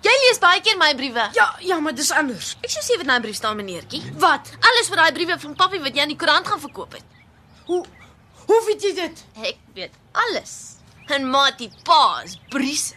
Jy 0.00 0.12
lees 0.22 0.38
baie 0.38 0.60
keer 0.60 0.76
my 0.76 0.94
briewe. 0.94 1.28
Ja, 1.32 1.56
ja, 1.58 1.80
maar 1.80 1.94
dis 1.94 2.10
anders. 2.10 2.56
Ek 2.62 2.70
sê 2.70 2.92
wat 2.92 3.00
in 3.00 3.06
daai 3.06 3.20
brief 3.20 3.34
staan, 3.34 3.56
meneertjie. 3.56 4.02
Wat? 4.14 4.50
Alles 4.60 4.88
vir 4.88 4.96
daai 4.96 5.12
briewe 5.12 5.38
van 5.38 5.54
papi 5.54 5.78
wat 5.80 5.94
jy 5.94 6.00
aan 6.00 6.08
die 6.08 6.16
koerant 6.16 6.46
gaan 6.46 6.60
verkoop 6.60 6.92
het. 6.92 7.04
Hoe 7.64 7.84
hoe 8.46 8.64
weet 8.66 8.82
jy 8.82 8.94
dit? 8.94 9.24
Ek 9.42 9.56
weet 9.74 9.92
alles. 10.12 10.76
En 11.06 11.30
Matie 11.30 11.70
pa's 11.82 12.38
bries. 12.48 12.94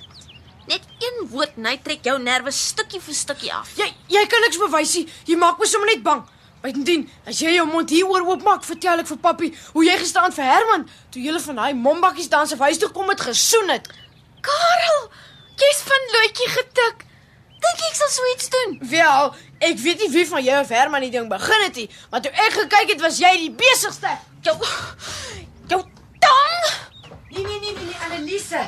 Net 0.70 0.86
een 1.02 1.24
woord 1.32 1.56
en 1.58 1.66
hy 1.66 1.78
trek 1.82 2.04
jou 2.06 2.16
nerve 2.22 2.52
stukkie 2.54 3.00
vir 3.02 3.16
stukkie 3.18 3.50
af. 3.54 3.72
Jy 3.80 3.88
jy 4.14 4.26
kan 4.30 4.44
niks 4.46 4.60
bewys 4.62 4.92
nie. 5.00 5.08
Jy 5.26 5.38
maak 5.42 5.58
my 5.58 5.66
sommer 5.70 5.90
net 5.90 6.04
bang. 6.06 6.22
Bytendien, 6.62 7.06
as 7.26 7.40
jy 7.40 7.54
jou 7.56 7.66
mond 7.70 7.90
hieroor 7.90 8.26
oopmaak, 8.28 8.66
vertel 8.68 9.00
ek 9.02 9.08
vir 9.08 9.20
papi 9.24 9.50
hoe 9.72 9.84
jy 9.88 9.94
gestaan 10.02 10.34
vir 10.36 10.46
Herman 10.50 10.84
toe 11.14 11.22
julle 11.24 11.40
van 11.40 11.62
daai 11.62 11.78
mombakkies 11.78 12.28
dans 12.30 12.52
of 12.54 12.64
huis 12.68 12.82
toe 12.82 12.90
kom 12.94 13.10
het 13.10 13.24
gesoen 13.24 13.72
het. 13.72 13.88
Karel, 14.46 15.00
jy's 15.64 15.80
van 15.88 16.10
loetjie 16.16 16.50
getik. 16.58 17.06
Dink 17.64 17.86
ek 17.88 17.96
sal 17.96 18.12
so 18.12 18.28
iets 18.34 18.52
doen? 18.52 18.76
Wel, 18.92 19.32
ek 19.72 19.80
weet 19.86 20.04
nie 20.04 20.12
wie 20.18 20.26
van 20.28 20.44
jou 20.44 20.60
of 20.66 20.76
Herman 20.76 21.08
die 21.08 21.14
ding 21.16 21.32
begin 21.32 21.66
het 21.66 21.80
nie, 21.82 21.88
maar 22.12 22.22
toe 22.28 22.32
ek 22.36 22.60
gekyk 22.60 22.94
het, 22.94 23.02
was 23.08 23.24
jy 23.24 23.34
die 23.48 23.52
besigste. 23.64 24.14
Jou 24.44 24.58
jou 25.72 25.82
tong. 26.28 26.70
Nee 27.32 27.44
nee 27.44 27.60
nee 27.60 27.74
nee, 27.74 27.88
nee 27.88 28.00
Annelise. 28.06 28.68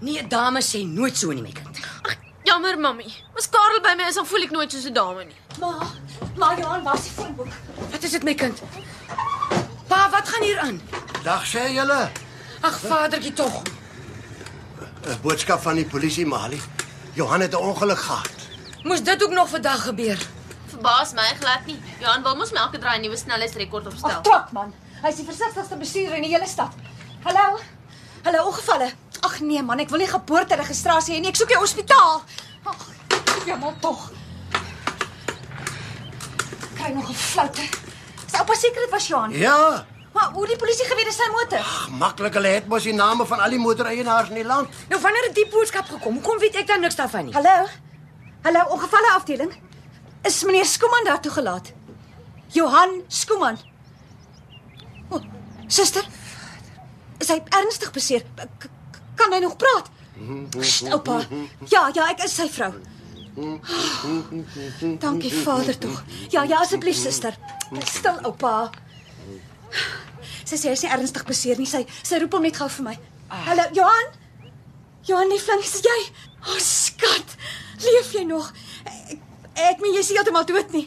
Nee, 0.00 0.26
dame 0.28 0.60
sê 0.62 0.84
nooit 0.86 1.16
so 1.16 1.32
nie, 1.32 1.42
my 1.42 1.52
kind. 1.52 1.78
Ag, 2.02 2.16
jammer 2.44 2.78
mami. 2.78 3.04
As 3.36 3.48
Karel 3.48 3.80
by 3.84 3.94
my 3.96 4.08
is, 4.08 4.14
dan 4.14 4.26
voel 4.26 4.42
ek 4.46 4.50
nooit 4.50 4.72
soos 4.72 4.86
'n 4.88 4.92
dame 4.96 5.24
nie. 5.24 5.36
Maar, 5.60 5.86
maar 6.36 6.58
Johan, 6.58 6.82
waar 6.82 6.94
is 6.94 7.02
die 7.02 7.12
foonboek? 7.12 7.48
Wat 7.90 8.02
is 8.02 8.10
dit, 8.10 8.22
my 8.24 8.34
kind? 8.34 8.62
Pa, 9.88 10.10
wat 10.10 10.28
gaan 10.28 10.42
hier 10.42 10.58
aan? 10.58 10.80
Dag 11.24 11.44
sê 11.46 11.68
julle. 11.74 12.10
Ag, 12.62 12.80
vadertjie 12.80 13.32
tog. 13.32 13.62
'n 15.06 15.18
Boodskap 15.22 15.60
van 15.62 15.74
die 15.74 15.84
polisie, 15.86 16.26
Mali. 16.26 16.60
Johan 17.14 17.40
het 17.40 17.52
'n 17.52 17.56
ongeluk 17.56 17.98
gehad. 17.98 18.30
Moes 18.82 19.02
dit 19.02 19.24
ook 19.24 19.30
nog 19.32 19.48
vandag 19.48 19.82
gebeur? 19.84 20.18
Verbaas 20.66 21.12
my 21.12 21.34
glad 21.40 21.66
nie. 21.66 21.78
Johan 22.00 22.22
wil 22.22 22.36
mos 22.36 22.50
my 22.52 22.58
elke 22.58 22.78
draai 22.78 22.98
'n 22.98 23.02
nuwe 23.02 23.16
snelheidsrekord 23.16 23.86
Ag, 23.86 23.92
opstel. 23.92 24.20
twak 24.22 24.52
man. 24.52 24.72
Hy's 25.02 25.16
die 25.16 25.24
versigtigste 25.24 25.76
bestuurder 25.76 26.16
in 26.16 26.22
die 26.22 26.30
hele 26.32 26.46
stad. 26.46 26.72
Hallo? 27.24 27.58
Hallo, 28.22 28.46
ongevalle. 28.46 28.90
Ag 29.20 29.40
nee 29.40 29.62
man, 29.62 29.78
ek 29.82 29.90
wil 29.92 30.00
nie 30.02 30.08
geboorteregistrasie 30.10 31.16
hê 31.16 31.20
nie. 31.20 31.30
Ek 31.32 31.36
soek 31.40 31.48
die 31.52 31.58
hospitaal. 31.60 32.22
Ag, 32.68 32.86
ja 33.48 33.56
maar 33.60 33.76
tog. 33.80 34.10
Kry 36.76 36.92
nog 36.96 37.08
'n 37.10 37.14
floute. 37.14 37.62
Is 38.26 38.38
oupa 38.38 38.54
seker 38.54 38.80
dit 38.86 38.90
was 38.90 39.06
Johan? 39.08 39.30
Ja, 39.32 39.86
Maar 40.12 40.30
hoe 40.34 40.46
die 40.46 40.56
polisie 40.56 40.84
geweet 40.84 41.06
is 41.06 41.16
sy 41.16 41.28
motor? 41.30 41.64
maklik 41.98 42.34
hulle 42.34 42.48
het 42.48 42.66
mos 42.68 42.82
die 42.82 42.92
name 42.92 43.26
van 43.26 43.40
al 43.40 43.50
die 43.50 43.58
motoreienaars 43.58 44.28
in 44.28 44.34
die 44.34 44.44
land. 44.44 44.68
Nou 44.88 45.00
wanneer 45.00 45.22
het 45.26 45.34
die 45.34 45.46
boodskap 45.48 45.86
gekom? 45.88 46.14
Hoekom 46.14 46.38
weet 46.38 46.54
ek 46.56 46.66
dan 46.66 46.80
niks 46.80 46.96
daarvan 46.96 47.24
nie? 47.24 47.32
Hallo? 47.34 47.66
Hallo, 48.42 48.60
ongevalle 48.74 49.10
afdeling. 49.14 49.52
Is 50.24 50.42
meneer 50.44 50.64
Skooman 50.66 51.04
daar 51.04 51.20
toegelaat? 51.20 51.72
Johan 52.48 53.02
Skooman. 53.08 53.58
O, 55.10 55.20
suster. 55.68 56.04
Is 57.20 57.28
hy 57.28 57.40
ernstig 57.60 57.92
beseer? 57.92 58.24
K 58.36 58.70
kan 59.20 59.32
hy 59.34 59.40
nog 59.44 59.56
praat? 59.60 59.90
Sst, 60.60 60.88
oupa. 60.92 61.20
Ja, 61.68 61.90
ja, 61.94 62.08
ek 62.12 62.24
is 62.24 62.34
sy 62.36 62.48
vrou. 62.52 62.72
Dankie 65.00 65.32
Vader 65.42 65.78
tog. 65.78 66.02
Ja, 66.32 66.44
ja, 66.44 66.60
asseblief 66.60 66.96
suster. 66.96 67.36
Stil 67.84 68.18
oupa. 68.24 68.70
Sy 70.44 70.58
sê 70.58 70.70
hy 70.70 70.76
is 70.76 70.84
nie 70.84 70.92
ernstig 70.92 71.26
beseer 71.28 71.60
nie. 71.60 71.68
Sy 71.68 71.84
sy 72.02 72.18
roep 72.20 72.34
hom 72.36 72.44
net 72.48 72.58
gou 72.58 72.68
vir 72.78 72.88
my. 72.90 72.96
Hallo, 73.46 73.68
Johan? 73.76 74.10
Johan, 75.06 75.30
liefling, 75.30 75.62
is 75.64 75.76
dit 75.78 75.86
jy? 75.88 76.00
O, 76.40 76.54
oh, 76.54 76.60
skat. 76.64 77.36
Leef 77.84 78.10
jy 78.16 78.24
nog? 78.28 78.50
Ek, 78.84 79.20
ek 79.70 79.84
meen 79.84 79.94
jy 79.94 80.02
is 80.02 80.10
nie 80.10 80.18
heeltemal 80.18 80.48
dood 80.48 80.74
nie. 80.74 80.86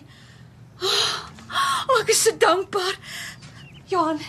O, 0.83 0.89
oh, 0.89 2.01
ek 2.01 2.11
is 2.13 2.25
so 2.25 2.35
dankbaar. 2.41 2.99
Johan, 3.89 4.19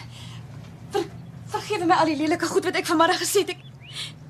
vergewe 1.52 1.84
my 1.86 1.94
al 1.94 2.10
die 2.10 2.16
lelike 2.16 2.46
goed 2.46 2.64
wat 2.64 2.76
ek 2.76 2.86
vanmiddag 2.86 3.20
gesê 3.22 3.44
het. 3.44 3.54
Ek 3.54 3.60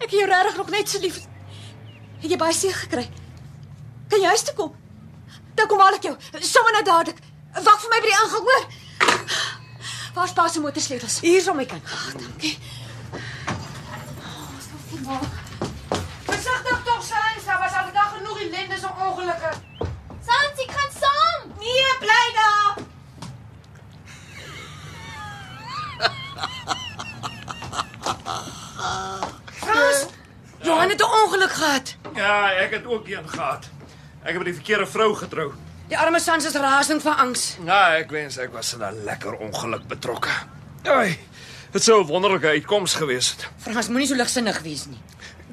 ek 0.05 0.11
het 0.11 0.19
jou 0.21 0.29
regtig 0.29 0.57
nog 0.57 0.71
net 0.71 0.89
so 0.89 0.99
lief. 1.01 1.21
Het 2.21 2.31
jy 2.31 2.39
baie 2.41 2.53
seer 2.57 2.75
gekry? 2.75 3.05
Kan 4.09 4.21
jy 4.21 4.33
huis 4.33 4.43
toe 4.43 4.55
kom? 4.55 4.75
Dan 5.55 5.69
kom 5.71 5.81
al 5.81 5.97
ek 5.97 6.09
jou. 6.09 6.17
Sommige 6.41 6.73
nou 6.77 6.85
dadelik. 6.85 7.21
Wag 7.55 7.81
vir 7.81 7.91
my 7.93 8.01
by 8.03 8.11
die 8.11 8.19
ingang, 8.19 8.49
hoor? 8.49 8.65
Waar's 10.15 10.33
pa 10.33 10.49
se 10.49 10.61
motorsleutels? 10.61 11.21
Hier 11.21 11.39
is 11.39 11.47
hom 11.47 11.57
my 11.57 11.67
kind. 11.67 11.83
Ag, 11.85 12.13
dankie. 12.19 12.59
Versigtig 16.29 16.83
tog, 16.85 17.03
Sans. 17.03 17.45
Daar 17.47 17.59
was 17.59 17.73
al 17.81 17.93
dag 17.93 18.15
genoeg 18.17 18.39
ellende 18.47 18.79
so 18.79 18.89
ongelukke. 19.09 19.51
Sans, 20.29 20.63
ek 20.67 20.71
gaan 20.79 20.93
saam. 21.01 21.41
Nee, 21.59 21.91
bly 22.05 22.27
daar. 22.39 22.73
Frans, 29.55 30.07
Johan 30.63 30.89
het 30.89 31.01
'n 31.01 31.05
ongeluk 31.23 31.53
gehad. 31.53 31.97
Ja, 32.15 32.53
ek 32.53 32.71
het 32.71 32.87
ook 32.87 33.09
een 33.09 33.29
gehad. 33.29 33.65
Ek 34.23 34.29
het 34.29 34.37
met 34.37 34.45
die 34.45 34.55
verkeerde 34.55 34.87
vrou 34.87 35.15
getrou. 35.15 35.53
Die 35.89 35.99
arme 35.99 36.21
Sans 36.21 36.45
is 36.45 36.53
rasend 36.53 37.03
van 37.03 37.17
angs. 37.17 37.57
Ja, 37.65 37.97
ek 37.97 38.11
wens 38.11 38.39
ek 38.39 38.53
was 38.53 38.73
in 38.75 38.81
'n 38.83 39.05
lekker 39.05 39.35
ongeluk 39.37 39.87
betrokke. 39.87 40.31
Ai, 40.83 41.19
dit 41.71 41.83
sou 41.83 42.01
'n 42.03 42.07
wonderlike 42.07 42.47
uitkoms 42.47 42.95
gewees 42.95 43.31
het. 43.31 43.49
Frans 43.59 43.89
moenie 43.89 44.07
so 44.07 44.15
ligsinnig 44.15 44.61
wees 44.61 44.87
nie. 44.87 45.01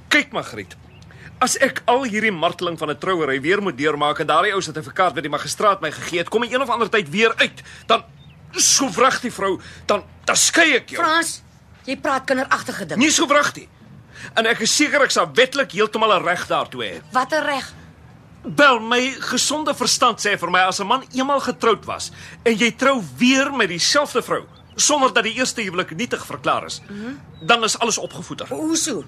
Kyk 0.07 0.32
Magriet. 0.32 0.75
As 1.39 1.57
ek 1.57 1.82
al 1.86 2.03
hierdie 2.03 2.32
marteling 2.32 2.77
van 2.77 2.89
'n 2.89 2.97
trouery 2.97 3.41
weer 3.41 3.61
moet 3.61 3.77
deurmaak 3.77 4.19
en 4.19 4.27
daardie 4.27 4.53
ou 4.53 4.61
sertifikaat 4.61 5.13
wat 5.13 5.23
die 5.23 5.32
magistraat 5.32 5.82
my 5.82 5.91
gegee 5.91 6.19
het, 6.19 6.29
kom 6.29 6.43
ek 6.43 6.51
een 6.51 6.61
of 6.61 6.69
ander 6.69 6.89
tyd 6.89 7.09
weer 7.09 7.34
uit, 7.36 7.61
dan 7.86 8.03
so 8.51 8.89
vrag 8.89 9.21
die 9.21 9.32
vrou, 9.32 9.59
dan 9.86 10.03
dan 10.25 10.36
skei 10.36 10.75
ek 10.75 10.89
jou. 10.89 11.03
Frans, 11.03 11.41
jy 11.86 11.97
praat 11.97 12.25
kinderagtige 12.25 12.86
ding. 12.86 12.99
Nie 12.99 13.11
so 13.11 13.27
vrag 13.27 13.53
nie. 13.55 13.67
En 14.38 14.45
ek 14.45 14.59
is 14.65 14.75
seker 14.75 15.01
ek 15.01 15.11
sal 15.11 15.29
wetlik 15.34 15.71
heeltemal 15.71 16.13
'n 16.19 16.23
reg 16.23 16.47
daartoe 16.47 16.84
hê. 16.84 17.01
Wat 17.11 17.32
'n 17.32 17.43
reg. 17.43 17.73
Wel, 18.43 18.79
my 18.79 19.15
gesonde 19.19 19.73
verstand 19.75 20.19
sê 20.19 20.38
vir 20.38 20.49
my 20.49 20.59
as 20.59 20.79
'n 20.79 20.88
man 20.88 21.03
eenmal 21.13 21.39
getroud 21.39 21.86
was 21.86 22.11
en 22.43 22.57
jy 22.57 22.71
trou 22.71 23.03
weer 23.17 23.51
met 23.53 23.69
dieselfde 23.69 24.21
vrou 24.21 24.45
sonder 24.75 25.13
dat 25.13 25.23
die 25.23 25.34
eerste 25.34 25.61
huwelik 25.61 25.95
nietig 25.95 26.25
verklaar 26.25 26.65
is, 26.65 26.82
mm 26.82 27.03
-hmm. 27.03 27.19
dan 27.47 27.63
is 27.63 27.79
alles 27.79 27.97
opgevoeder. 27.97 28.47
Hoe 28.47 28.75
so? 28.77 29.03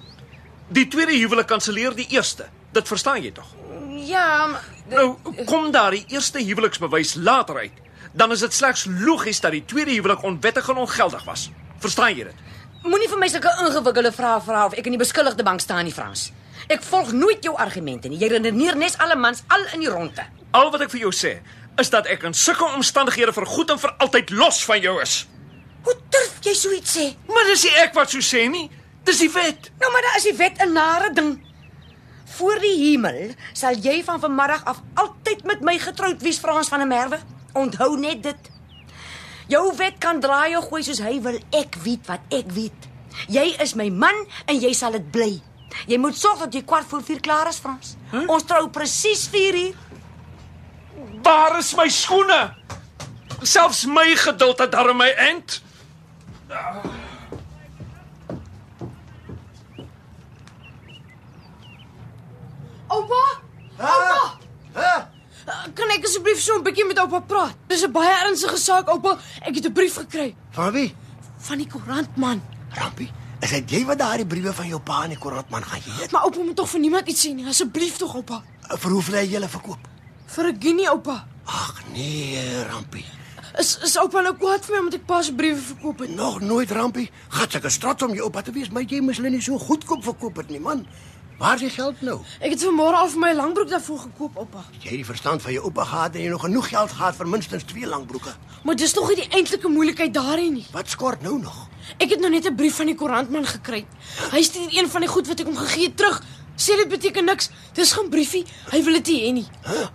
Die 0.67 0.87
tweede 0.87 1.17
huwelik 1.17 1.47
kanselleer 1.47 1.95
die 1.95 2.07
eerste. 2.07 2.49
Dit 2.71 2.87
verstaan 2.87 3.21
jy 3.21 3.31
tog? 3.31 3.45
Ja, 3.89 4.47
maar 4.47 4.63
Nou, 4.89 5.15
kom 5.45 5.71
daar 5.71 5.91
die 5.91 6.03
eerste 6.07 6.39
huweliksbewys 6.43 7.13
later 7.13 7.57
uit, 7.57 7.71
dan 8.11 8.31
is 8.31 8.39
dit 8.39 8.53
slegs 8.53 8.85
logies 8.85 9.39
dat 9.39 9.51
die 9.51 9.65
tweede 9.65 9.91
huwelik 9.91 10.23
onwettig 10.23 10.69
en 10.69 10.75
ongeldig 10.75 11.23
was. 11.23 11.49
Verstaan 11.79 12.15
jy 12.15 12.23
dit? 12.23 12.41
Moenie 12.83 13.09
vir 13.09 13.19
my 13.21 13.27
sulke 13.31 13.51
ingewikkelde 13.63 14.11
vrae 14.11 14.39
vra 14.43 14.65
of 14.67 14.73
ek 14.77 14.87
in 14.89 14.97
die 14.97 15.01
beskuldigde 15.01 15.43
bank 15.43 15.61
staan 15.63 15.85
nie, 15.87 15.93
Frans. 15.95 16.31
Ek 16.71 16.83
volg 16.83 17.11
nooit 17.15 17.43
jou 17.43 17.55
argumente 17.59 18.09
nie. 18.09 18.19
Jy 18.21 18.29
redeneer 18.35 18.77
nes 18.79 18.97
alle 19.03 19.15
mans 19.19 19.43
al 19.51 19.65
in 19.75 19.83
die 19.83 19.91
ronde. 19.91 20.25
Al 20.55 20.71
wat 20.71 20.85
ek 20.85 20.93
vir 20.93 21.05
jou 21.05 21.11
sê, 21.15 21.37
is 21.81 21.89
dat 21.89 22.07
ek 22.11 22.23
in 22.27 22.35
sulke 22.37 22.67
omstandighede 22.77 23.33
vir 23.35 23.47
goed 23.49 23.73
en 23.73 23.81
vir 23.81 23.95
altyd 24.05 24.31
los 24.37 24.61
van 24.67 24.81
jou 24.83 24.99
is. 25.01 25.23
Hoe 25.83 25.95
durf 26.13 26.37
jy 26.45 26.53
so 26.55 26.71
iets 26.71 26.95
sê? 26.97 27.09
Maar 27.27 27.49
dis 27.51 27.65
nie 27.67 27.73
ek 27.83 27.95
wat 27.97 28.13
so 28.13 28.23
sê 28.23 28.45
nie. 28.51 28.69
Dis 29.03 29.19
die 29.19 29.31
wet. 29.33 29.71
Nou 29.81 29.91
maar 29.91 30.05
daar 30.05 30.19
is 30.21 30.29
die 30.29 30.37
wet 30.39 30.61
'n 30.63 30.73
nare 30.73 31.11
ding. 31.13 31.31
Voor 32.37 32.59
die 32.59 32.77
hemel 32.77 33.35
sal 33.53 33.75
jy 33.75 34.03
van 34.03 34.19
vanmiddag 34.19 34.63
af 34.65 34.81
altyd 34.93 35.43
met 35.43 35.61
my 35.61 35.77
getroud 35.79 36.21
wees, 36.21 36.39
Frans 36.39 36.67
van 36.67 36.79
der 36.79 36.87
Merwe. 36.87 37.19
Onthou 37.53 37.99
net 37.99 38.23
dit. 38.23 38.52
Jou 39.47 39.75
wet 39.77 39.99
kan 39.99 40.19
draai 40.23 40.55
of 40.57 40.69
gooi 40.71 40.83
soos 40.85 41.01
hy 41.03 41.17
wil. 41.23 41.39
Ek 41.51 41.75
weet 41.83 42.07
wat 42.07 42.33
ek 42.33 42.51
weet. 42.55 42.89
Jy 43.31 43.45
is 43.61 43.75
my 43.77 43.89
man 43.89 44.25
en 44.47 44.59
jy 44.59 44.73
sal 44.77 44.95
dit 44.95 45.09
bly. 45.13 45.33
Jy 45.89 45.97
moet 45.97 46.17
sorg 46.17 46.45
dat 46.45 46.53
jy 46.53 46.63
kwart 46.67 46.87
voor 46.89 47.03
4 47.03 47.21
klaar 47.25 47.49
is, 47.49 47.59
Frans. 47.59 47.95
Huh? 48.11 48.25
Ons 48.29 48.45
trou 48.47 48.67
presies 48.73 49.25
4 49.33 49.57
uur. 49.65 49.75
Waar 51.23 51.57
is 51.59 51.73
my 51.75 51.87
skoene? 51.89 52.41
Selfs 53.43 53.85
my 53.85 54.15
geduld 54.15 54.59
het 54.59 54.71
darm 54.71 54.97
my 54.97 55.09
end. 55.09 55.61
Oupa? 62.87 63.23
Oupa? 63.79 64.21
Hæ? 64.73 65.12
Kan 65.75 65.89
ek 65.91 66.05
asseblief 66.07 66.39
so 66.39 66.55
'n 66.57 66.63
bietjie 66.63 66.85
met 66.87 66.99
oupa 66.99 67.19
praat? 67.19 67.55
Dis 67.67 67.83
'n 67.83 67.91
baie 67.91 68.13
ernstige 68.25 68.57
saak, 68.57 68.87
oupa. 68.89 69.17
Ek 69.41 69.55
het 69.55 69.65
'n 69.65 69.73
brief 69.73 69.95
gekry 69.95 70.35
Van 70.51 70.71
wie? 70.71 70.95
van 71.43 71.57
die 71.57 71.67
koerant 71.67 72.15
man. 72.17 72.41
Rampie. 72.71 73.11
Is 73.41 73.49
dit 73.49 73.69
jy 73.71 73.85
wat 73.85 73.97
daardie 73.99 74.25
briewe 74.25 74.53
van 74.53 74.67
jou 74.67 74.79
pa 74.79 75.03
in 75.03 75.09
die 75.09 75.17
koerant 75.19 75.49
man 75.49 75.63
gaan 75.63 75.81
gee? 75.81 76.07
Maar 76.11 76.23
oupa 76.23 76.39
moet 76.39 76.55
tog 76.55 76.69
vir 76.69 76.79
niemand 76.79 77.07
iets 77.07 77.25
sê 77.27 77.33
nie. 77.33 77.45
Asseblief 77.47 77.97
tog, 77.97 78.15
oupa. 78.15 78.41
Vir 78.77 78.91
hoeveel 78.91 79.15
hy 79.15 79.25
julle 79.27 79.49
verkoop? 79.49 79.79
Vir 80.25 80.45
'n 80.47 80.57
guinea, 80.61 80.89
oupa. 80.91 81.25
Ag 81.45 81.81
nee, 81.93 82.63
Rampie. 82.63 83.05
Is 83.59 83.77
is 83.83 83.97
oupa 83.97 84.21
nou 84.21 84.33
kwaad 84.33 84.65
vir 84.65 84.73
my 84.75 84.79
omdat 84.79 84.93
ek 84.93 85.05
pa 85.05 85.21
se 85.21 85.33
briewe 85.33 85.59
verkoop 85.61 85.99
het? 85.99 86.15
Nog 86.15 86.39
nooit 86.41 86.71
rampie. 86.71 87.11
Gat 87.29 87.55
ek 87.55 87.63
is 87.65 87.77
trots 87.77 88.01
om 88.03 88.13
jou 88.13 88.23
oupa 88.23 88.41
te 88.41 88.51
wees, 88.51 88.69
maar 88.69 88.81
jy 88.83 88.99
moes 89.01 89.17
hulle 89.17 89.29
nie 89.29 89.41
so 89.41 89.57
goedkoop 89.59 90.03
verkoop 90.03 90.37
het 90.37 90.49
nie, 90.49 90.59
man. 90.59 90.87
Waar 91.43 91.53
is 91.55 91.59
die 91.59 91.69
geld 91.69 92.01
nou? 92.01 92.21
Ek 92.39 92.53
het 92.53 92.61
vanmôre 92.63 92.95
al 92.95 93.09
my 93.19 93.33
langbroek 93.35 93.67
daarvoor 93.67 93.97
gekoop, 93.99 94.37
oupa. 94.39 94.61
Jy 94.77 94.93
het 94.93 94.99
die 95.01 95.07
verstand 95.09 95.41
van 95.43 95.51
jou 95.51 95.65
oupa 95.67 95.83
gehad 95.89 96.13
en 96.15 96.23
jy 96.23 96.29
nog 96.31 96.45
genoeg 96.45 96.69
geld 96.71 96.93
gehad 96.95 97.17
vir 97.17 97.27
minstens 97.27 97.65
twee 97.67 97.89
langbroeke. 97.93 98.31
Maar 98.63 98.77
dis 98.79 98.93
nog 98.95 99.09
nie 99.11 99.17
die 99.19 99.27
eintlike 99.27 99.67
moeilikheid 99.67 100.13
daarin 100.15 100.53
nie. 100.55 100.63
Wat 100.71 100.87
skort 100.87 101.21
nou 101.21 101.33
nog? 101.41 101.57
Ek 101.97 102.15
het 102.15 102.23
nou 102.23 102.31
net 102.31 102.47
'n 102.47 102.55
brief 102.55 102.75
van 102.79 102.85
die 102.85 102.95
koerantman 102.95 103.45
gekry. 103.45 103.83
Hy 104.31 104.41
stuur 104.41 104.71
een 104.71 104.87
van 104.89 105.01
die 105.01 105.09
goed 105.09 105.27
wat 105.27 105.39
ek 105.39 105.45
hom 105.45 105.57
gegee 105.57 105.83
het 105.83 105.97
terug. 105.97 106.23
Sê 106.55 106.77
dit 106.79 106.87
beteken 106.87 107.25
niks. 107.25 107.49
Dis 107.73 107.91
geen 107.91 108.09
briefie. 108.09 108.45
Hy 108.71 108.83
wil 108.83 108.93
dit 108.93 109.07
nie 109.07 109.21
hê 109.21 109.33
nie. 109.33 109.47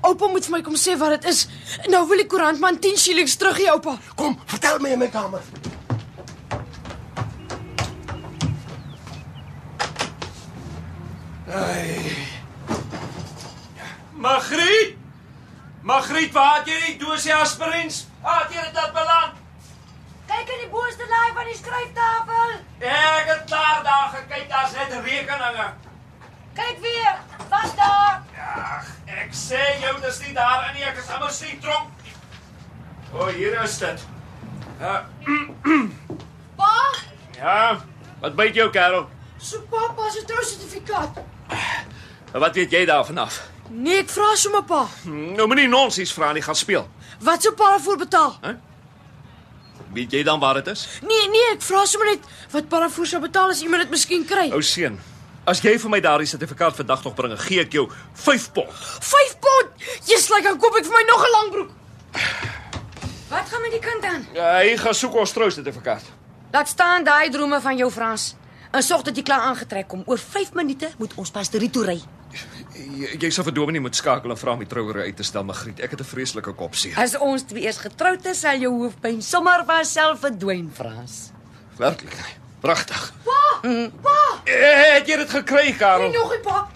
Oupa 0.02 0.26
moet 0.28 0.44
vir 0.44 0.52
my 0.52 0.62
kom 0.62 0.76
sê 0.76 0.98
wat 0.98 1.10
dit 1.20 1.30
is. 1.30 1.48
Nou 1.88 2.06
wil 2.08 2.16
die 2.16 2.26
koerantman 2.26 2.78
10 2.78 2.96
shillings 2.96 3.36
terug 3.36 3.56
hê, 3.56 3.70
oupa. 3.72 3.98
Kom, 4.14 4.38
vertel 4.44 4.78
my 4.78 4.90
in 4.90 4.98
my 4.98 5.08
kamer. 5.08 5.40
Ai. 11.54 12.16
Magriet! 14.12 14.96
Magriet, 15.82 16.32
waar 16.32 16.56
het 16.58 16.66
jy 16.68 16.78
die 16.86 16.96
dosie 17.00 17.34
aspirins? 17.34 18.06
Waar 18.22 18.42
het 18.44 18.52
jy 18.52 18.64
dit 18.74 18.92
beland? 18.92 19.36
Kyk 20.28 20.50
in 20.52 20.58
die 20.64 20.68
boonste 20.72 21.06
laai 21.08 21.30
van 21.36 21.46
die 21.48 21.56
skryftafel. 21.56 22.50
Ek 22.84 23.30
het 23.30 23.44
klaar 23.48 23.80
daar 23.86 24.10
gekyk, 24.12 24.48
daar's 24.50 24.74
net 24.76 24.92
rekeninge. 25.06 25.68
Kyk 26.58 26.82
weer. 26.84 27.14
Was 27.48 27.72
daar? 27.78 28.18
Ag, 28.36 28.90
ek 29.22 29.32
sê 29.32 29.62
jou 29.80 29.94
dis 30.04 30.18
nie 30.26 30.34
daar 30.36 30.66
in 30.68 30.76
nie, 30.76 30.84
ek 30.84 31.00
is 31.00 31.08
amper 31.14 31.32
sien 31.32 31.60
tronk. 31.64 31.94
O, 33.14 33.22
oh, 33.22 33.30
hier 33.32 33.56
is 33.62 33.78
dit. 33.80 34.04
Ja. 34.82 35.06
Pa, 36.58 36.74
Ja. 37.38 37.78
Wat 38.20 38.34
byt 38.36 38.54
jou, 38.54 38.68
Karel? 38.74 39.08
so 39.38 39.60
pappa 39.70 40.10
se 40.10 40.24
trousertifikaat. 40.26 41.20
Wat 42.32 42.54
weet 42.54 42.72
jy 42.72 42.84
daarvan 42.86 43.18
af? 43.18 43.40
Nee, 43.70 43.98
ek 44.02 44.10
vra 44.12 44.34
sommer 44.36 44.64
pa. 44.64 44.86
Nou 45.08 45.46
moenie 45.48 45.68
nonsens 45.68 46.12
vra 46.12 46.32
nie, 46.32 46.42
gaan 46.42 46.56
speel. 46.56 46.86
Wat 47.24 47.42
sou 47.42 47.54
pa 47.56 47.70
daarvoor 47.74 47.98
betaal? 48.04 48.38
Weet 49.92 50.12
jy 50.12 50.22
dan 50.22 50.40
waar 50.40 50.60
dit 50.60 50.66
is? 50.72 50.86
Nee, 51.02 51.28
nee, 51.32 51.52
ek 51.54 51.62
vra 51.64 51.84
sommer 51.88 52.12
net 52.14 52.26
wat 52.52 52.68
pa 52.68 52.82
daarvoor 52.84 53.06
sou 53.06 53.20
betaal 53.24 53.54
as 53.54 53.62
iemand 53.64 53.82
dit 53.86 53.90
miskien 53.96 54.24
kry. 54.28 54.48
Ou 54.52 54.62
seun, 54.62 54.98
as 55.48 55.60
jy 55.64 55.74
vir 55.80 55.92
my 55.92 56.00
daardie 56.04 56.28
sertifikaat 56.28 56.76
vandag 56.76 57.04
nog 57.04 57.16
bring, 57.16 57.34
gee 57.40 57.64
ek 57.64 57.72
jou 57.76 57.88
5 58.24 58.50
pond. 58.56 58.72
5 59.08 59.36
pond. 59.44 59.72
Jesus, 60.04 60.28
like 60.32 60.44
dan 60.48 60.60
koop 60.60 60.76
ek 60.80 60.88
vir 60.88 60.96
my 60.96 61.04
nog 61.08 61.24
'n 61.24 61.32
langbroek. 61.36 61.70
Wat 63.28 63.48
gaan 63.48 63.62
met 63.62 63.72
die 63.76 63.80
kind 63.80 64.04
aan? 64.04 64.26
Ja, 64.32 64.56
hy 64.60 64.76
gaan 64.76 64.94
soek 64.94 65.14
ons 65.14 65.32
trou 65.32 65.50
sertifikaat. 65.50 66.02
Laat 66.52 66.68
staan 66.68 67.04
daai 67.04 67.28
drome 67.30 67.60
van 67.60 67.76
jou 67.76 67.90
Frans. 67.90 68.34
En 68.70 68.82
sorg 68.82 69.02
dat 69.02 69.16
jy 69.16 69.22
klaar 69.22 69.40
aangetrek 69.40 69.88
kom. 69.88 70.02
Oor 70.06 70.18
5 70.18 70.52
minute 70.52 70.88
moet 70.98 71.14
ons 71.16 71.30
pastorie 71.30 71.70
toe 71.70 71.84
ry. 71.84 71.98
Jy, 72.74 73.16
jy 73.18 73.30
sal 73.30 73.44
vir 73.44 73.52
Dominee 73.56 73.80
moet 73.80 73.96
skakel 73.96 74.30
en 74.30 74.36
vra 74.36 74.52
om 74.52 74.58
die 74.58 74.68
trouery 74.68 75.06
uit 75.08 75.16
te 75.16 75.22
stel, 75.22 75.44
Magriet. 75.44 75.80
Ek 75.80 75.90
het 75.90 76.00
'n 76.00 76.04
vreeslike 76.04 76.52
kopseer. 76.54 76.96
As 76.96 77.16
ons 77.16 77.42
twee 77.42 77.62
eers 77.62 77.78
getroud 77.78 78.26
is, 78.26 78.40
sal 78.40 78.58
jou 78.58 78.72
hoofpyn 78.82 79.22
sommer 79.22 79.64
van 79.66 79.84
self 79.84 80.20
verdwyn, 80.20 80.70
Frans. 80.74 81.30
Werklik. 81.78 82.36
Pragtig. 82.60 83.12
Pa! 83.24 83.60
Pa! 84.02 84.40
Eh, 84.44 84.94
Het 84.98 85.06
jy 85.08 85.16
dit 85.16 85.30
gekry, 85.30 85.62
Nee, 85.64 85.76
Karel? 85.76 86.10
nog 86.10 86.30
nie 86.30 86.40
pa. 86.40 86.68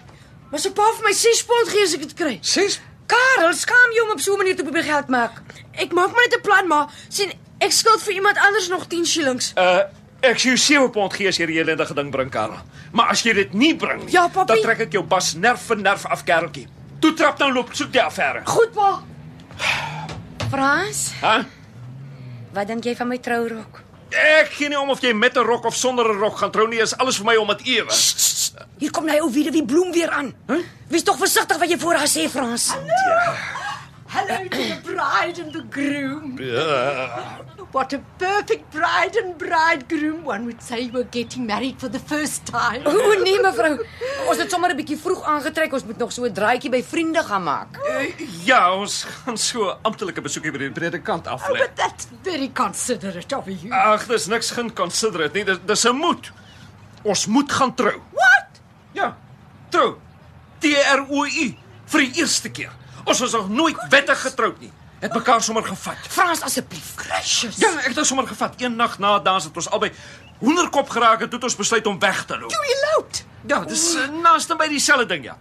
Maar 0.51 0.61
se 0.61 0.71
pa 0.73 0.83
vir 0.97 1.05
my 1.05 1.13
6 1.13 1.45
pond 1.45 1.69
gee 1.69 1.83
as 1.83 1.95
ek 1.95 2.01
dit 2.01 2.15
kry. 2.15 2.39
6 2.41 2.81
Karel, 3.07 3.53
skaam 3.55 3.93
jou 3.93 4.05
om 4.07 4.13
op 4.13 4.21
so 4.21 4.33
'n 4.33 4.37
manier 4.39 4.57
te 4.57 4.63
probeer 4.63 4.83
geld 4.85 5.09
maak. 5.09 5.43
Ek 5.73 5.93
maak 5.93 6.13
maar 6.13 6.27
net 6.29 6.39
'n 6.39 6.41
plan, 6.43 6.67
maar 6.67 6.89
sien, 7.09 7.33
ek 7.59 7.73
skuld 7.73 8.03
vir 8.03 8.13
iemand 8.15 8.37
anders 8.39 8.69
nog 8.69 8.87
10 8.87 9.07
shillings. 9.07 9.53
Uh 9.57 9.79
ek 10.23 10.39
sê 10.39 10.49
jou 10.53 10.57
7 10.57 10.91
pond 10.93 11.13
gee 11.13 11.29
as 11.29 11.37
jy 11.39 11.47
die 11.47 11.57
hele 11.59 11.77
ding 11.77 11.95
ding 11.95 12.11
bring, 12.11 12.31
Karel. 12.31 12.59
Maar 12.93 13.11
as 13.11 13.23
jy 13.23 13.33
dit 13.35 13.55
nie 13.55 13.75
bring 13.75 14.05
nie, 14.05 14.13
Ja, 14.13 14.29
papi. 14.29 14.47
dan 14.55 14.63
trek 14.63 14.81
ek 14.81 14.93
jou 14.93 15.03
bas 15.03 15.35
nerf 15.35 15.61
vir 15.69 15.77
nerf 15.77 16.07
af, 16.07 16.25
Kareltjie. 16.25 16.67
Toe 17.01 17.13
trap 17.15 17.39
nou 17.39 17.53
loop, 17.53 17.75
soek 17.75 17.91
die 17.93 18.01
affære. 18.03 18.43
Goed, 18.47 18.73
pa. 18.73 19.03
Frans, 20.51 21.13
Hæ? 21.23 21.45
wat 22.53 22.67
dink 22.69 22.85
jy 22.85 22.95
van 22.97 23.09
my 23.09 23.19
trourok? 23.19 23.81
Ek 24.13 24.51
gee 24.53 24.69
nie 24.69 24.77
om 24.79 24.91
of 24.91 25.01
jy 25.01 25.13
met 25.15 25.37
'n 25.37 25.41
rok 25.45 25.65
of 25.65 25.75
sonder 25.75 26.05
'n 26.13 26.19
rok 26.21 26.37
gaan 26.39 26.51
trou 26.51 26.69
nie, 26.69 26.79
is 26.81 26.93
alles 26.99 27.17
vir 27.17 27.25
my 27.27 27.37
om 27.37 27.49
dit 27.49 27.67
ewe. 27.67 27.89
Hier 28.79 28.91
kom 28.91 29.09
hy 29.09 29.19
ou 29.21 29.31
wie 29.33 29.51
wie 29.51 29.65
bloem 29.65 29.93
weer 29.93 30.11
aan. 30.11 30.35
Huh? 30.49 30.61
Wees 30.89 31.03
tog 31.03 31.17
versigtig 31.19 31.59
wat 31.59 31.69
jy 31.71 31.79
voor 31.79 31.95
haar 31.95 32.07
sê, 32.09 32.29
Frans. 32.29 32.75
Hello 34.13 34.37
to 34.45 34.57
the 34.59 34.81
bride 34.85 35.39
and 35.41 35.53
the 35.53 35.63
groom. 35.71 36.37
Ja. 36.39 37.41
What 37.73 37.93
a 37.95 38.01
perfect 38.19 38.71
bride 38.71 39.17
and 39.17 39.39
bridegroom. 39.39 40.25
One 40.25 40.45
would 40.45 40.61
say 40.63 40.91
we're 40.93 41.09
getting 41.11 41.47
married 41.47 41.77
for 41.81 41.89
the 41.89 41.99
first 41.99 42.45
time. 42.45 42.83
O 42.85 43.15
nee, 43.23 43.39
mevrou. 43.41 43.79
Ons 44.29 44.39
het 44.43 44.51
sommer 44.53 44.71
'n 44.73 44.77
bietjie 44.77 44.99
vroeg 45.01 45.23
aangetrek. 45.25 45.73
Ons 45.73 45.85
moet 45.85 45.97
nog 45.99 46.13
so 46.13 46.25
'n 46.25 46.33
draaitjie 46.33 46.71
by 46.71 46.83
vriende 46.83 47.23
gaan 47.25 47.43
maak. 47.43 47.77
Eh, 47.89 48.13
Ja, 48.45 48.75
ons 48.77 49.05
gaan 49.25 49.37
so 49.39 49.71
'n 49.71 49.77
amptelike 49.83 50.21
besoekie 50.21 50.51
by 50.53 50.59
die 50.59 50.71
predikant 50.71 51.27
Oh, 51.27 51.33
aflê. 51.33 51.59
but 51.59 51.71
that's 51.77 52.07
very 52.23 52.51
considerate 52.53 53.37
of 53.37 53.47
you. 53.47 53.73
Ag, 53.73 54.07
dis 54.07 54.27
niks 54.27 54.51
geen 54.51 54.73
considerate 54.75 55.35
nie. 55.35 55.45
Dis 55.45 55.59
dis 55.67 55.85
'n 55.85 55.97
moet. 55.97 56.31
Ons 57.03 57.27
moet 57.27 57.53
gaan 57.53 57.75
trou. 57.75 58.01
What? 58.13 58.61
Ja. 58.93 59.17
Trou. 59.71 59.97
T 60.59 60.65
R 60.95 61.07
O 61.09 61.25
U 61.25 61.55
vir 61.87 62.01
die 62.01 62.13
eerste 62.21 62.51
keer. 62.51 62.71
Ons 63.05 63.19
was 63.19 63.33
nog 63.33 63.49
nooit 63.49 63.77
wettig 63.89 64.21
getroud 64.21 64.61
nie. 64.61 64.73
Het 65.03 65.15
mekaar 65.15 65.43
sommer 65.43 65.65
gevat. 65.65 65.97
Frans 66.09 66.41
asseblief. 66.47 66.93
Gracious. 66.97 67.57
Ja, 67.59 67.69
ek 67.79 67.91
het 67.91 67.95
dit 67.95 68.07
sommer 68.07 68.27
gevat. 68.27 68.55
Een 68.61 68.77
nag 68.77 68.99
na 68.99 69.19
dans 69.19 69.45
het 69.45 69.57
ons 69.57 69.71
albei 69.71 69.91
hoenderkop 70.39 70.91
geraak 70.91 71.21
en 71.21 71.29
toe 71.29 71.39
het 71.41 71.45
ons 71.45 71.57
besluit 71.57 71.87
om 71.87 71.99
weg 71.99 72.25
te 72.25 72.39
loop. 72.39 72.51
You 72.51 72.63
eloped. 72.77 73.25
Ja, 73.47 73.59
dis 73.67 73.95
uh, 73.95 74.07
naaste 74.23 74.57
by 74.57 74.69
dieselfde 74.71 75.07
ding, 75.07 75.25
ja. 75.25 75.37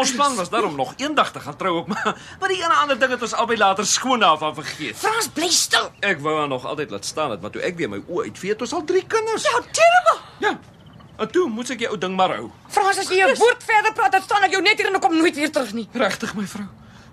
Ons 0.00 0.14
plan 0.16 0.34
was 0.34 0.48
daarom 0.50 0.74
nog 0.76 0.94
eendag 0.96 1.32
te 1.32 1.40
gaan 1.40 1.56
trou 1.56 1.76
ook, 1.76 1.86
maar 1.92 2.36
maar 2.40 2.48
die 2.48 2.58
ene 2.62 2.74
ander 2.74 2.98
ding 2.98 3.10
het 3.14 3.22
ons 3.22 3.34
albei 3.34 3.56
later 3.58 3.86
skoon 3.86 4.18
daarvan 4.24 4.54
vergeet. 4.54 4.96
Frans, 4.98 5.28
bly 5.28 5.50
stil. 5.50 5.90
Ek 6.00 6.20
wou 6.24 6.38
haar 6.38 6.48
nog 6.48 6.64
altyd 6.66 6.90
laat 6.90 7.04
staan 7.04 7.30
het, 7.30 7.40
maar 7.40 7.50
toe 7.50 7.62
ek 7.62 7.76
weer 7.76 7.90
my 7.92 8.00
oë 8.08 8.30
uitvee, 8.30 8.54
het 8.56 8.62
ons 8.66 8.72
al 8.72 8.84
drie 8.84 9.04
kinders. 9.06 9.46
How 9.52 9.62
terrible. 9.70 10.18
Ja. 10.38 10.56
En 11.18 11.30
toe 11.30 11.48
moet 11.50 11.70
ek 11.70 11.84
jou 11.86 11.92
ou 11.94 11.98
ding 12.00 12.16
maar 12.16 12.34
hou. 12.34 12.48
Frans, 12.68 12.98
as 12.98 13.10
jy 13.12 13.22
'n 13.22 13.36
woord 13.38 13.62
verder 13.62 13.92
praat, 13.92 14.12
dan 14.12 14.22
staan 14.22 14.42
ek 14.42 14.50
jou 14.58 14.62
net 14.62 14.78
hier 14.78 14.88
en 14.88 14.94
ek 14.94 15.00
kom 15.02 15.16
nooit 15.16 15.34
weer 15.36 15.52
terug 15.52 15.72
nie. 15.72 15.88
Regtig, 15.92 16.34
my 16.34 16.46
vrou. 16.46 16.66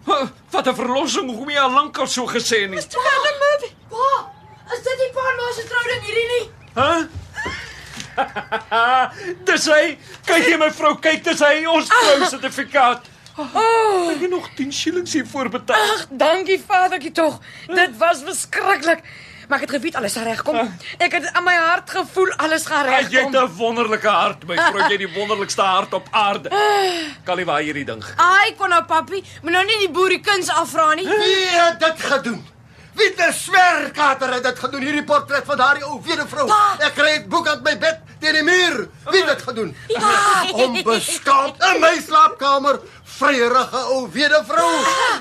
Huh, 0.06 0.28
Wat 0.52 0.68
'n 0.68 0.76
verlossing, 0.76 1.30
hoekom 1.30 1.50
jy 1.50 1.58
al 1.60 1.72
lank 1.72 1.98
al 1.98 2.08
so 2.08 2.26
gesê 2.28 2.68
nie. 2.70 2.78
Mr. 2.80 2.98
Vandermeer. 3.06 3.72
Pa, 3.90 4.32
is 4.74 4.82
dit 4.84 4.98
nie 4.98 5.12
pa 5.14 5.26
ma 5.38 5.52
se 5.56 5.64
trouding 5.68 6.04
hierdie 6.06 6.28
nie? 6.34 6.46
Hæ? 6.76 7.08
dis 9.48 9.66
hy. 9.72 9.98
Kyk 10.28 10.48
jy 10.52 10.58
my 10.62 10.70
vrou, 10.76 10.96
kyk 11.02 11.24
dis 11.24 11.40
hy 11.44 11.66
ons 11.70 11.88
trou 11.92 12.28
sertifikaat. 12.30 13.08
Oh, 13.40 14.10
Ek 14.12 14.20
het 14.26 14.30
nog 14.30 14.50
10 14.58 14.72
shillings 14.76 15.14
hiervoor 15.16 15.50
betaal. 15.50 15.80
ag, 15.96 16.08
dankie 16.12 16.60
Vadertjie 16.68 17.12
tog. 17.16 17.40
Dit 17.68 17.98
was 17.98 18.22
verskriklik. 18.28 19.04
Maar 19.52 19.60
het 19.60 19.70
geweet 19.70 19.96
alles 19.96 20.14
gaan 20.14 20.24
regkom. 20.24 20.78
Ek 20.98 21.12
het 21.12 21.26
aan 21.36 21.44
my 21.44 21.54
hart 21.56 21.90
gevoel 21.92 22.30
alles 22.40 22.66
gaan 22.66 22.86
Ag, 22.88 23.10
jy 23.12 23.20
het 23.20 23.34
regkom. 23.34 23.34
'n 23.36 23.56
wonderlike 23.58 24.08
hart, 24.08 24.46
my 24.48 24.56
vrou. 24.56 24.78
Jy 24.78 24.92
het 24.92 24.98
die 25.04 25.14
wonderlikste 25.14 25.62
hart 25.62 25.94
op 25.94 26.08
aarde. 26.12 26.50
Callie, 27.26 27.46
waar 27.46 27.60
hierdie 27.60 27.84
ding? 27.86 28.04
Ai, 28.16 28.56
kon 28.58 28.70
nou 28.70 28.84
papi, 28.84 29.24
moet 29.42 29.52
nou 29.52 29.66
nie 29.66 29.78
die 29.80 29.90
boerie 29.92 30.20
kuns 30.22 30.50
afvra 30.50 30.94
nie. 30.94 31.08
Wie 31.08 31.50
het 31.58 31.80
dit 31.80 32.00
gedoen? 32.02 32.48
Wie 32.94 33.08
het 33.10 33.20
'n 33.28 33.34
swerkater 33.34 34.34
het 34.34 34.44
dit 34.44 34.60
gedoen? 34.60 34.82
Hierdie 34.82 35.04
portret 35.04 35.44
van 35.46 35.58
daardie 35.58 35.84
ou 35.84 36.00
weduvrou. 36.04 36.48
Ek 36.80 36.94
kry 36.94 37.12
dit 37.18 37.28
boek 37.30 37.48
aan 37.48 37.62
my 37.64 37.78
bed 37.78 38.00
teen 38.20 38.34
die 38.34 38.44
muur. 38.44 38.88
Wie 39.12 39.20
het 39.24 39.28
dit 39.38 39.42
gedoen? 39.42 39.76
Onbeskaamd 40.54 41.56
in 41.74 41.80
my 41.80 42.02
slaapkamer. 42.08 42.80
Vryerige 43.04 43.78
ou 43.78 44.10
weduvrou. 44.12 44.72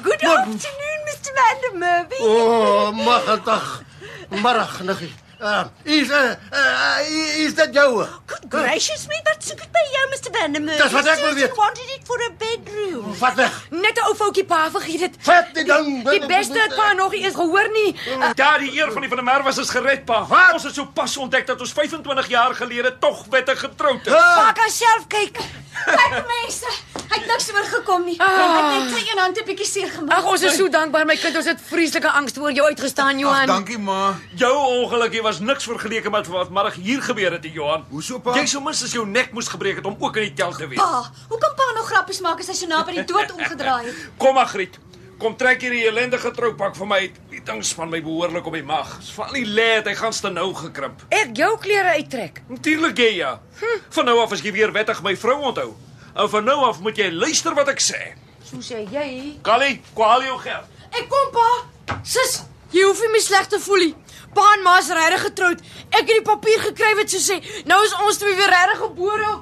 Good 0.02 0.22
afternoon, 0.22 1.00
Mr. 1.04 1.30
Vandermeer. 1.34 2.06
O, 2.20 2.26
oh, 2.26 2.90
magtig. 3.04 3.82
Middag, 4.28 4.80
niggie. 4.82 5.12
Uh, 5.40 5.64
is 5.88 6.10
uh, 6.10 6.34
uh, 6.52 6.98
is 7.40 7.54
dit 7.56 7.68
jou? 7.74 8.04
Good 8.26 8.42
gracious 8.52 9.06
me, 9.08 9.16
wat 9.24 9.40
soek 9.40 9.62
dit 9.62 9.70
by 9.72 9.84
jou, 9.94 10.02
Mr. 10.12 10.32
Vandermeer? 10.34 10.82
Dis 10.82 10.92
wat 10.92 11.06
ek 11.08 11.22
wil 11.24 11.32
weet. 11.38 11.46
You 11.46 11.56
wanted 11.56 11.92
it 11.94 12.02
for 12.04 12.20
a 12.26 12.28
bedroom. 12.42 13.14
Vat 13.22 13.34
weg. 13.38 13.56
Net 13.70 13.96
'n 13.96 14.04
ou 14.10 14.14
foutjie 14.18 14.44
pa, 14.44 14.58
vergeet 14.70 15.00
dit. 15.06 15.16
Vat 15.24 15.48
die 15.56 15.64
ding. 15.64 15.88
Die 16.10 16.26
beste 16.26 16.58
het 16.60 16.74
pa 16.76 16.92
nog 16.92 17.10
nie 17.16 17.22
eens 17.24 17.34
gehoor 17.34 17.70
nie. 17.72 17.96
Uh, 18.18 18.30
Ja, 18.36 18.58
die 18.58 18.68
eer 18.76 18.92
van 18.92 19.00
die 19.00 19.08
van 19.08 19.16
der 19.24 19.24
Merwe 19.24 19.48
is 19.60 19.70
gered, 19.70 20.04
pa. 20.04 20.26
Wat? 20.28 20.52
Ons 20.52 20.62
het 20.68 20.74
so 20.74 20.84
pas 20.84 21.16
ontdek 21.16 21.46
dat 21.46 21.60
ons 21.60 21.72
25 21.72 22.28
jaar 22.28 22.54
gelede 22.54 22.92
tog 23.00 23.24
wettig 23.30 23.60
getroud 23.60 24.06
is. 24.06 24.12
Pa 24.12 24.52
kan 24.52 24.70
self 24.70 25.06
kyk. 25.08 25.40
Kyk 25.70 26.26
mense, 26.28 26.66
hy 27.10 27.16
het 27.18 27.26
niks 27.26 27.46
oorgekom 27.52 28.04
nie. 28.04 28.16
Hy 28.18 28.26
het 28.26 28.70
net 28.74 28.90
sy 28.98 29.02
een 29.10 29.18
hand 29.18 29.38
'n 29.40 29.44
bietjie 29.46 29.66
seer 29.66 29.90
gemaak. 29.90 30.18
Ag, 30.18 30.24
ons 30.26 30.42
is 30.42 30.56
so 30.56 30.68
dankbaar 30.68 31.06
my 31.06 31.16
kind. 31.16 31.36
Ons 31.36 31.46
het 31.46 31.60
vreeslike 31.70 32.10
angs 32.10 32.36
oor 32.38 32.52
jou 32.52 32.66
uitgestaan, 32.66 33.14
Ag, 33.14 33.20
Johan. 33.20 33.46
dankie 33.46 33.78
ma. 33.78 34.14
Jou 34.34 34.52
ongelukkie 34.84 35.22
was 35.22 35.38
niks 35.40 35.64
vergeleke 35.64 36.10
met 36.10 36.26
wat 36.26 36.50
middag 36.50 36.74
hier 36.74 37.02
gebeur 37.02 37.32
het, 37.32 37.44
Johan. 37.52 37.84
Hoeso, 37.90 38.18
pa? 38.18 38.34
Jy 38.34 38.46
sou 38.46 38.62
minstens 38.62 38.92
jou 38.92 39.06
nek 39.06 39.32
moes 39.32 39.48
gebreek 39.48 39.76
het 39.76 39.86
om 39.86 39.96
ook 39.98 40.16
in 40.16 40.22
die 40.22 40.34
tel 40.34 40.52
te 40.52 40.68
wees. 40.68 40.78
Pa, 40.78 41.10
hoe 41.28 41.38
kan 41.38 41.54
pa 41.56 41.72
nog 41.74 41.86
grappies 41.88 42.20
maak 42.20 42.38
as 42.40 42.46
hy 42.46 42.54
so 42.54 42.66
naby 42.66 42.92
die 42.92 43.04
dood 43.04 43.32
omgedraai 43.32 43.86
het? 43.86 43.94
Kom 44.18 44.34
Magriet. 44.34 44.78
Kom 45.20 45.34
trek 45.36 45.60
hierdie 45.60 45.82
ellendige 45.84 46.30
troupak 46.32 46.78
vir 46.78 46.88
my 46.88 46.96
uit. 47.04 47.16
Die 47.28 47.42
ding 47.44 47.58
span 47.66 47.90
my 47.92 47.98
behoorlik 48.00 48.46
op 48.48 48.54
die 48.56 48.64
mag. 48.64 48.94
Dis 49.02 49.10
van 49.12 49.34
die 49.36 49.44
led, 49.44 49.84
hy 49.84 49.92
gaan 49.98 50.14
te 50.16 50.30
nou 50.32 50.46
gekrimp. 50.56 51.02
Ek 51.12 51.34
jou 51.36 51.50
klere 51.60 51.92
uittrek. 51.98 52.40
Natuurlik 52.48 53.02
jy 53.04 53.10
ja. 53.18 53.34
Hm. 53.60 53.82
Van 53.98 54.08
nou 54.08 54.14
af 54.22 54.32
as 54.32 54.40
jy 54.40 54.54
weer 54.56 54.72
wettig 54.72 55.02
my 55.04 55.12
vrou 55.20 55.36
onthou. 55.50 55.74
En 56.14 56.30
van 56.32 56.48
nou 56.48 56.56
af 56.70 56.80
moet 56.80 56.96
jy 56.96 57.10
luister 57.12 57.52
wat 57.58 57.68
ek 57.68 57.84
sê. 57.84 58.00
So 58.48 58.64
sê 58.64 58.80
jy. 58.88 59.36
Callie, 59.44 59.82
kwaal 59.92 60.24
jou 60.24 60.38
geld. 60.40 60.80
Ek 60.88 61.12
kom 61.12 61.28
pa. 61.36 62.00
Sis, 62.00 62.40
jy 62.72 62.88
hoef 62.88 63.04
nie 63.04 63.12
my 63.12 63.20
sleg 63.20 63.52
te 63.52 63.60
voel 63.60 63.90
nie. 63.90 63.94
Pa 64.32 64.46
en 64.56 64.64
ma 64.64 64.78
is 64.80 64.88
regtig 64.94 65.26
getroud. 65.28 65.62
Ek 65.90 66.00
het 66.00 66.16
die 66.16 66.24
papier 66.24 66.64
gekry 66.64 66.96
wat 66.96 67.12
so 67.12 67.20
sê. 67.20 67.42
Nou 67.68 67.82
is 67.84 67.92
ons 68.06 68.24
twee 68.24 68.40
weer 68.40 68.56
regtig 68.56 68.86
gebore. 68.86 69.36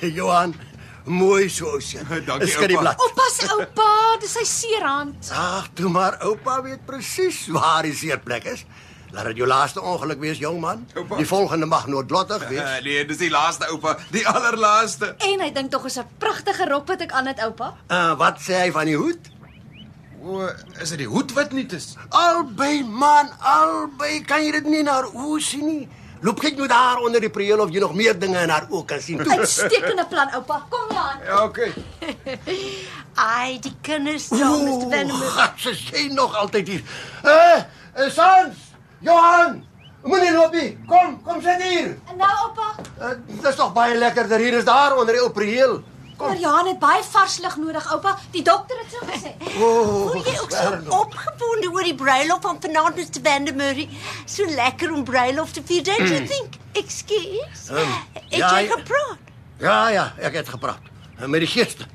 Johan, 0.18 0.54
mooi 1.04 1.48
so 1.48 1.78
sien. 1.80 2.06
Dankie, 2.26 2.48
Skud 2.50 2.68
die 2.68 2.76
oupa. 2.76 2.94
blad. 2.94 3.00
Oupa 3.06 3.26
se 3.32 3.46
oupa, 3.54 3.90
dis 4.20 4.32
sy 4.32 4.44
seerhand. 4.44 5.30
Ag, 5.32 5.68
toe 5.74 5.88
maar 5.90 6.18
oupa 6.26 6.60
weet 6.62 6.84
presies 6.86 7.46
waar 7.54 7.82
die 7.86 7.94
seerplek 7.94 8.44
is. 8.44 8.64
Laat 9.14 9.28
dit 9.30 9.36
jou 9.40 9.46
laaste 9.48 9.80
ongeluk 9.80 10.18
wees, 10.20 10.38
jong 10.42 10.58
man. 10.60 10.82
Oupa. 10.98 11.16
Die 11.16 11.26
volgende 11.26 11.66
mag 11.66 11.86
noodlottig 11.86 12.42
Uh, 12.42 12.48
wees. 12.52 12.82
nee, 12.84 13.04
dis 13.06 13.16
die 13.22 13.30
laaste 13.30 13.68
oupa, 13.70 13.96
die 14.10 14.26
allerlaaste. 14.28 15.14
En 15.18 15.40
hy 15.40 15.50
dink 15.54 15.70
tog 15.70 15.86
is 15.86 15.96
'n 15.98 16.08
pragtige 16.18 16.66
rok 16.68 16.86
wat 16.90 17.00
ek 17.06 17.12
aan 17.12 17.26
het, 17.30 17.40
oupa. 17.46 17.74
Uh, 17.88 18.14
wat 18.18 18.40
sê 18.42 18.58
hy 18.66 18.70
van 18.74 18.84
die 18.90 18.96
hoed? 18.98 19.30
O, 20.26 20.42
is 20.82 20.90
dit 20.90 20.98
die 20.98 21.06
hoed 21.06 21.30
wat 21.38 21.52
nie 21.54 21.66
is? 21.70 21.94
Albei 22.10 22.82
man, 22.82 23.30
albei 23.38 24.24
kan 24.26 24.42
jy 24.42 24.50
dit 24.58 24.64
nie 24.66 24.82
na 24.82 24.98
oë 25.06 25.40
sien 25.40 25.66
nie. 25.66 25.88
Loop 26.24 26.40
kyk 26.40 26.56
nou 26.56 26.68
daar 26.68 27.02
onder 27.04 27.20
die 27.20 27.30
prieel 27.30 27.60
of 27.60 27.70
jy 27.74 27.80
nog 27.82 27.94
meer 27.94 28.18
dinge 28.18 28.40
in 28.42 28.52
haar 28.52 28.66
oë 28.70 28.84
kan 28.88 29.00
sien. 29.04 29.20
Toe. 29.22 29.38
Uitstekende 29.38 30.06
plan, 30.08 30.32
oupa. 30.38 30.62
Kom 30.72 30.92
Jan. 30.94 31.22
Ja, 31.26 31.42
okay. 31.44 31.72
Ai, 33.36 33.58
die 33.60 33.74
kinders 33.80 34.28
saam, 34.32 34.64
Mr. 34.64 34.80
Van 34.80 34.90
der 34.90 35.06
Merwe. 35.06 35.30
Gat, 35.36 35.66
is 35.72 35.84
jy 35.92 36.06
nog 36.14 36.36
altyd 36.36 36.68
hier? 36.68 36.82
Eh, 37.22 37.60
uh, 38.00 38.10
Sans, 38.12 38.64
Johan, 39.04 39.60
moenie 40.04 40.32
loop 40.32 40.56
nie. 40.56 40.70
Kom, 40.88 41.18
kom 41.24 41.42
sit 41.44 41.62
hier. 41.62 41.96
En 42.08 42.16
nou, 42.20 42.32
oupa, 42.48 42.74
Uh, 42.96 43.10
dis 43.28 43.56
tog 43.58 43.74
baie 43.76 43.92
lekkerder 44.00 44.40
hier 44.40 44.54
is 44.56 44.64
daar 44.64 44.94
onder 44.96 45.12
die 45.12 45.20
ou 45.20 45.28
prieel. 46.16 46.30
maar 46.30 46.40
Jan 46.40 46.66
het 46.66 46.78
baie 46.78 47.02
vars 47.10 47.38
lig 47.38 47.56
nodig, 47.56 47.92
oupa. 47.92 48.16
Die 48.30 48.42
dokter 48.42 48.76
het 48.82 48.92
so 48.92 49.06
gesê. 49.06 49.32
O, 49.60 50.10
Voel 50.12 50.22
jy 50.24 50.38
ook 50.42 50.50
so 50.50 50.98
opgewonde 51.00 51.70
oor 51.72 51.82
die 51.82 51.94
bruiloft 51.94 52.42
van 52.42 52.56
vanaand 52.60 52.96
Mr. 52.96 53.20
Van 53.22 53.44
der 53.44 53.54
Merwe? 53.54 53.88
So 54.24 54.44
lekker 54.44 54.92
om 54.92 55.04
bruiloft 55.04 55.54
te 55.54 55.62
vier, 55.64 55.82
don't 55.84 56.08
you 56.08 56.26
think? 56.26 56.54
Excuse? 56.72 57.70
Um, 57.70 57.88
Het 58.12 58.38
ja, 58.38 58.60
jy 58.60 58.68
gepraat? 58.68 59.18
Ja, 59.58 59.88
ja, 59.88 60.12
ek 60.20 60.34
het 60.34 60.48
gepraat. 60.48 60.80
Met 61.26 61.40
die 61.40 61.48
geeste. 61.48 61.86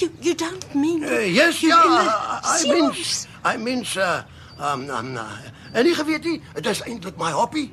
You, 0.00 0.10
you 0.20 0.34
don't 0.34 0.74
mean 0.74 1.02
Uh, 1.02 1.26
yes, 1.34 1.60
ja. 1.60 1.82
the 1.82 2.64
I 2.64 2.72
mean, 2.72 2.94
I 3.44 3.56
mean, 3.56 3.84
uh, 3.96 4.22
um, 4.72 4.88
um, 4.90 5.14
uh, 5.16 5.22
en 5.72 5.84
nie 5.84 5.94
geweet 5.94 6.24
nie, 6.24 6.40
dit 6.54 6.66
is 6.66 6.80
eintlik 6.82 7.16
my 7.20 7.30
hobby. 7.36 7.66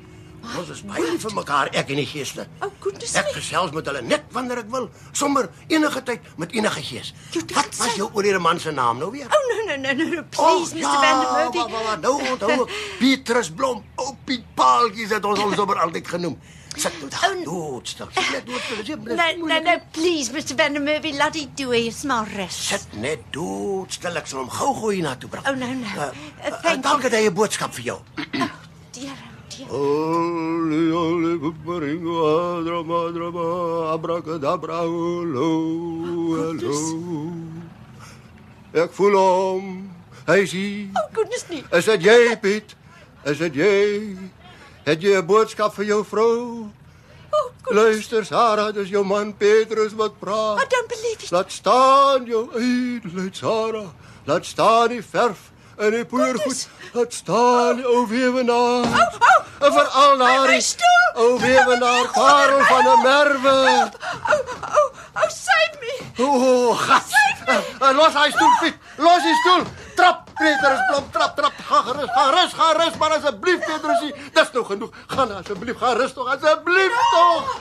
Ons 0.56 0.68
is 0.72 0.80
baie 0.88 1.04
lief 1.10 1.22
vir 1.26 1.34
mekaar, 1.36 1.68
ek 1.76 1.90
en 1.92 1.96
die 2.00 2.06
geeste. 2.08 2.46
Oh, 2.64 2.70
goodness 2.80 3.14
Ek 3.20 3.26
gesels 3.36 3.72
met 3.76 3.86
hulle 3.90 4.00
net 4.02 4.24
wanneer 4.32 4.58
ek 4.62 4.70
wil, 4.72 4.88
sommer 5.12 5.48
enige 5.68 6.02
tyd 6.02 6.20
met 6.40 6.52
enige 6.56 6.82
gees. 6.82 7.12
Wat 7.54 7.76
was 7.78 7.94
jou 7.98 8.08
oorlede 8.14 8.38
man 8.40 8.58
se 8.60 8.70
naam 8.72 8.98
nou 8.98 9.10
weer? 9.12 9.26
Oh 9.28 9.42
no 9.50 9.56
no 9.68 9.76
no 9.82 9.92
no, 9.92 10.04
no. 10.14 10.22
please 10.30 10.72
Mr. 10.74 10.88
Van 10.88 11.20
der 11.20 11.32
Merwe. 11.32 11.58
wa, 11.58 11.68
wa, 11.68 11.82
wa, 11.84 11.96
nou 11.96 12.14
onthou 12.32 12.62
ek. 12.64 12.70
Petrus 13.00 13.50
Blom, 13.50 13.82
ou 13.96 14.14
Piet 14.24 14.44
Paaltjies 14.54 15.10
het 15.10 15.24
ons 15.24 15.38
hom 15.38 15.54
sommer 15.60 15.76
altyd 15.84 16.08
genoem. 16.08 16.38
Sit 16.78 16.94
nou 17.00 17.08
daar, 17.10 17.32
Oh, 17.34 17.44
doodstil. 17.44 18.06
Sit 18.14 18.30
net 18.30 18.46
nie 18.46 18.96
No, 18.96 19.14
no, 19.16 19.38
moeilik 19.40 19.64
no, 19.66 19.72
please, 19.92 20.30
Mr. 20.32 20.54
Van 20.56 20.72
der 20.76 20.82
Merwe, 20.84 21.10
laat 21.16 21.32
dit 21.34 21.50
toe. 21.58 21.72
Hy 21.74 21.80
is 21.90 22.02
maar 22.06 22.28
rus. 22.36 22.54
Sit 22.68 22.92
net 23.02 23.24
doodstil. 23.34 24.14
Ek 24.20 24.26
sal 24.30 24.44
hom 24.44 24.50
gou-gou 24.52 24.92
hiernatoe 24.94 25.28
bring. 25.32 25.44
Oh, 25.48 25.56
no, 25.58 25.66
no. 25.66 25.88
Uh, 25.96 26.12
Uh, 26.38 26.52
uh, 26.52 26.60
thank 26.62 26.82
Dank 26.86 27.02
dat 27.02 27.12
hy 27.18 27.26
'n 27.26 27.34
boodskap 27.34 27.74
vir 27.74 27.84
jou. 27.92 27.98
Oh 27.98 28.46
Ole 29.70 30.92
ole 30.92 31.36
baringo 31.66 32.64
drama 32.64 33.12
drama 33.12 33.92
abracadabra 33.92 34.80
lo 34.82 35.24
lo. 36.56 36.72
Ek 38.72 38.90
voel 38.92 39.16
hom. 39.16 39.90
Hy 40.26 40.44
sien. 40.46 40.92
Oh 40.96 41.08
goodness 41.12 41.44
me. 41.50 41.64
Is 41.72 41.84
dit 41.84 42.02
jy 42.02 42.36
Piet? 42.40 42.74
Is 43.24 43.38
dit 43.38 43.54
jy? 43.54 44.16
Het 44.84 45.02
jy 45.02 45.16
'n 45.20 45.26
boodskap 45.26 45.74
vir 45.74 45.84
jou 45.84 46.04
vrou? 46.04 46.68
Oh 47.32 47.50
goodness. 47.62 47.76
Luister 47.76 48.24
Sarah, 48.24 48.72
dis 48.72 48.88
jou 48.88 49.04
man 49.04 49.36
Petrus 49.36 49.92
wat 49.92 50.12
I 50.12 50.18
praat. 50.20 50.70
don't 50.70 50.88
believe 50.88 51.20
it. 51.24 51.30
Laat 51.30 51.52
staan 51.52 52.24
jou 52.24 52.48
eie 52.56 53.30
Sarah. 53.32 53.92
Laat 54.24 54.44
staan 54.46 54.88
die 54.88 55.02
verf 55.02 55.52
en 55.78 55.90
die 55.90 56.04
poeiergoed. 56.04 56.68
Laat 56.92 57.12
staan 57.14 57.84
ou 57.86 58.06
weewenaar. 58.08 58.84
Oh, 58.84 59.14
oh. 59.30 59.66
En 59.66 59.72
veral 59.72 60.16
My- 60.16 60.24
my 60.24 60.30
daardie 60.36 60.60
stoel. 60.60 61.08
ou 61.14 61.38
weewenaar 61.40 62.06
Karel 62.12 62.62
van 62.64 62.84
der 62.84 62.98
Merwe. 62.98 63.90
Oh, 64.28 64.38
oh, 64.62 64.92
oh, 65.14 65.28
save 65.28 65.76
me. 65.80 65.94
O, 66.24 66.72
gat. 66.74 67.16
Uh, 67.48 67.92
los 67.96 68.14
hy 68.14 68.30
stoel, 68.30 68.56
Piet. 68.60 68.74
Los 68.96 69.22
die 69.22 69.34
stoel. 69.42 69.64
Trap, 69.98 70.28
Petrus 70.38 70.80
Blom, 70.90 71.06
trap, 71.10 71.32
trap. 71.36 71.52
Ga 71.68 71.80
gerus, 71.82 72.10
ga 72.14 72.24
rus, 72.30 72.52
ga 72.54 72.72
rus, 72.78 72.96
maar 73.00 73.10
asseblief 73.16 73.58
Petrusie. 73.66 74.12
Dis 74.36 74.52
nou 74.54 74.62
genoeg. 74.68 74.90
Gaan 75.10 75.32
asseblief, 75.34 75.78
ga 75.80 75.92
rus 75.98 76.12
tog, 76.14 76.28
asseblief 76.34 76.98
tog. 77.14 77.56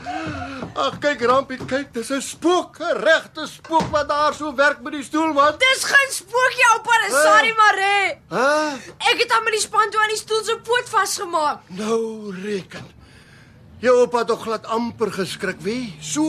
Ag, 0.77 0.99
kyk 1.01 1.23
Rampie, 1.25 1.57
kyk, 1.65 1.89
dis 1.93 2.11
'n 2.13 2.21
spook, 2.21 2.77
'n 2.79 2.93
regte 3.01 3.47
spook 3.47 3.87
wat 3.91 4.07
daar 4.07 4.33
so 4.33 4.53
werk 4.55 4.81
met 4.81 4.93
die 4.93 5.03
stoel, 5.03 5.33
man. 5.33 5.55
Dis 5.57 5.83
geen 5.83 6.11
spookie, 6.13 6.65
oupa, 6.73 6.93
dis 7.07 7.17
Sari 7.23 7.53
Mare. 7.57 8.06
Hæ? 8.29 8.77
Ek 9.11 9.23
het 9.23 9.31
hom 9.35 9.43
met 9.47 9.57
die 9.57 9.63
span 9.63 9.89
toe 9.91 10.01
aan 10.01 10.13
die 10.13 10.19
stoel 10.19 10.43
se 10.43 10.59
poot 10.63 10.89
vasgemaak. 10.89 11.65
Nou 11.79 12.31
reken. 12.43 12.85
Jou 13.77 13.93
oupa 14.01 14.23
het 14.23 14.27
tog 14.31 14.41
glad 14.41 14.65
amper 14.73 15.11
geskrik, 15.13 15.59
wie? 15.61 15.95
So 16.01 16.23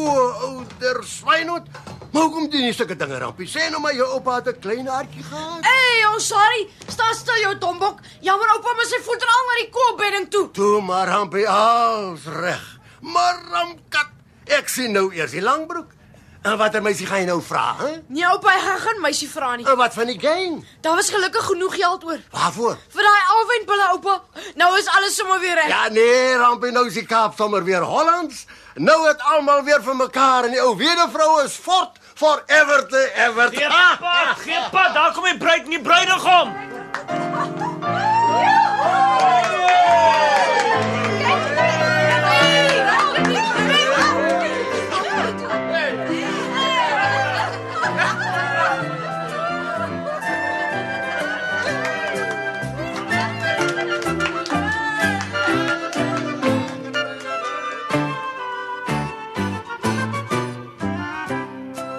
ouder 0.45 0.99
swynhond. 1.05 1.68
Maar 2.12 2.22
hoekom 2.22 2.51
doen 2.53 2.66
jy 2.66 2.72
sulke 2.76 2.97
dinge, 2.97 3.18
Rampie? 3.22 3.49
Sê 3.49 3.70
nou 3.72 3.81
maar 3.81 3.95
jou 3.97 4.09
oupa 4.18 4.35
het 4.37 4.49
'n 4.49 4.61
klein 4.61 4.87
hartjie 4.87 5.22
gehad. 5.22 5.64
Hey, 5.64 6.07
ons 6.12 6.26
Sari, 6.26 6.68
staan 6.89 7.14
stil 7.14 7.41
jou 7.41 7.59
tombok. 7.59 8.01
Jammer 8.20 8.49
oupa, 8.53 8.74
maar 8.74 8.85
sy 8.85 9.01
voet 9.03 9.22
al 9.22 9.45
na 9.49 9.55
die 9.62 9.70
koopbedding 9.70 10.29
toe. 10.31 10.51
Toe 10.51 10.81
maar 10.83 11.09
Rampie 11.09 11.49
als 11.49 12.24
reg. 12.24 12.79
Maar 13.01 13.35
Ramkat, 13.51 14.11
ek 14.45 14.68
sien 14.68 14.93
nou 14.93 15.14
eers 15.14 15.31
die 15.31 15.43
langbroek. 15.43 15.97
En 16.43 16.57
watter 16.57 16.82
meisie 16.82 17.07
gaan 17.07 17.18
jy 17.18 17.26
nou 17.26 17.41
vra, 17.43 17.74
hè? 17.78 17.89
Nee, 18.07 18.24
oupa, 18.26 18.53
hy 18.55 18.61
gaan 18.62 18.78
geen 18.78 19.01
meisie 19.03 19.28
vra 19.30 19.57
nie. 19.57 19.66
En 19.66 19.76
wat 19.76 19.95
van 19.95 20.07
die 20.07 20.18
gang? 20.20 20.61
Daar 20.80 20.95
was 20.95 21.11
gelukkig 21.11 21.45
genoeg 21.45 21.74
geld 21.74 22.05
oor. 22.05 22.20
Waarvoor? 22.30 22.76
Vir 22.95 23.03
daai 23.09 23.22
alwynpille, 23.34 23.89
oupa. 23.91 24.14
Nou 24.55 24.70
is 24.78 24.86
alles 24.86 25.16
sommer 25.16 25.41
weer 25.41 25.55
reg. 25.55 25.68
Ja 25.68 25.89
nee, 25.89 26.36
Rampie, 26.36 26.70
nou 26.72 26.86
is 26.86 26.95
die 26.95 27.07
Kaap 27.07 27.34
sommer 27.36 27.64
weer 27.64 27.82
Hollands. 27.82 28.45
Nou 28.74 29.09
het 29.09 29.22
almal 29.22 29.64
weer 29.66 29.82
vir 29.82 29.97
mekaar 29.97 30.45
en 30.45 30.55
die 30.55 30.62
ou 30.62 30.76
weduvrou 30.78 31.43
is 31.45 31.59
fort 31.59 31.99
forever 32.14 32.86
te 32.89 33.03
ever. 33.14 33.51
Gee 33.53 33.68
pad, 34.01 34.39
gee 34.47 34.62
pad, 34.70 34.95
daar 34.95 35.12
kom 35.12 35.24
die 35.24 35.39
bruid 35.39 35.64
en 35.64 35.70
die 35.70 35.82
bruidegom. 35.82 36.55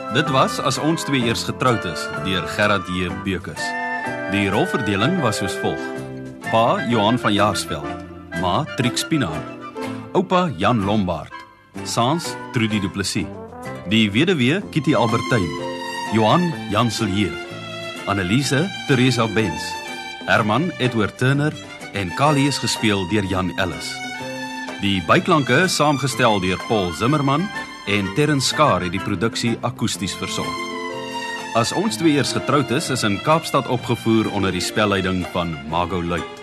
Dit 0.09 0.25
was 0.33 0.55
as 0.65 0.79
ons 0.81 1.03
twee 1.05 1.21
eers 1.21 1.43
getroud 1.45 1.83
is 1.85 2.01
deur 2.25 2.47
Gerard 2.55 2.87
J. 2.89 3.11
Bekus. 3.21 3.61
Die 4.33 4.47
rolverdeling 4.49 5.19
was 5.21 5.37
soos 5.37 5.53
volg: 5.61 5.77
Pa 6.49 6.79
Johan 6.89 7.19
van 7.21 7.35
Jaarsveld, 7.35 7.85
ma 8.41 8.63
Trix 8.79 9.05
Pinaar, 9.05 9.43
oupa 10.17 10.47
Jan 10.57 10.81
Lombard, 10.81 11.29
Sans 11.85 12.25
Trudy 12.55 12.81
Du 12.81 12.89
Plessis, 12.89 13.29
die 13.93 14.09
weduwee 14.09 14.63
Kitty 14.73 14.97
Albertyn, 14.97 15.45
Johan 16.17 16.49
Janselheer, 16.73 17.35
Annelise 18.09 18.65
Teresa 18.87 19.27
Benz, 19.27 19.61
Herman 20.25 20.71
Edward 20.79 21.17
Turner. 21.21 21.53
En 21.93 22.09
Kali 22.13 22.47
is 22.47 22.57
gespeel 22.57 23.05
deur 23.09 23.25
Jan 23.29 23.53
Ellis. 23.57 23.93
Die 24.81 25.01
byklanke 25.05 25.63
is 25.65 25.77
saamgestel 25.77 26.41
deur 26.41 26.61
Paul 26.67 26.93
Zimmerman 26.93 27.45
en 27.89 28.13
Terrence 28.13 28.47
Skar 28.47 28.83
het 28.85 28.93
die 28.93 29.01
produksie 29.01 29.55
akoesties 29.65 30.13
versorg. 30.19 30.65
As 31.57 31.73
ons 31.73 31.97
twee 31.97 32.19
eers 32.19 32.35
getroud 32.37 32.69
is, 32.75 32.91
is 32.93 33.05
in 33.07 33.17
Kaapstad 33.25 33.69
opgevoer 33.73 34.29
onder 34.37 34.53
die 34.53 34.63
spelleiding 34.63 35.23
van 35.33 35.57
Mago 35.71 36.03
Luit. 36.03 36.38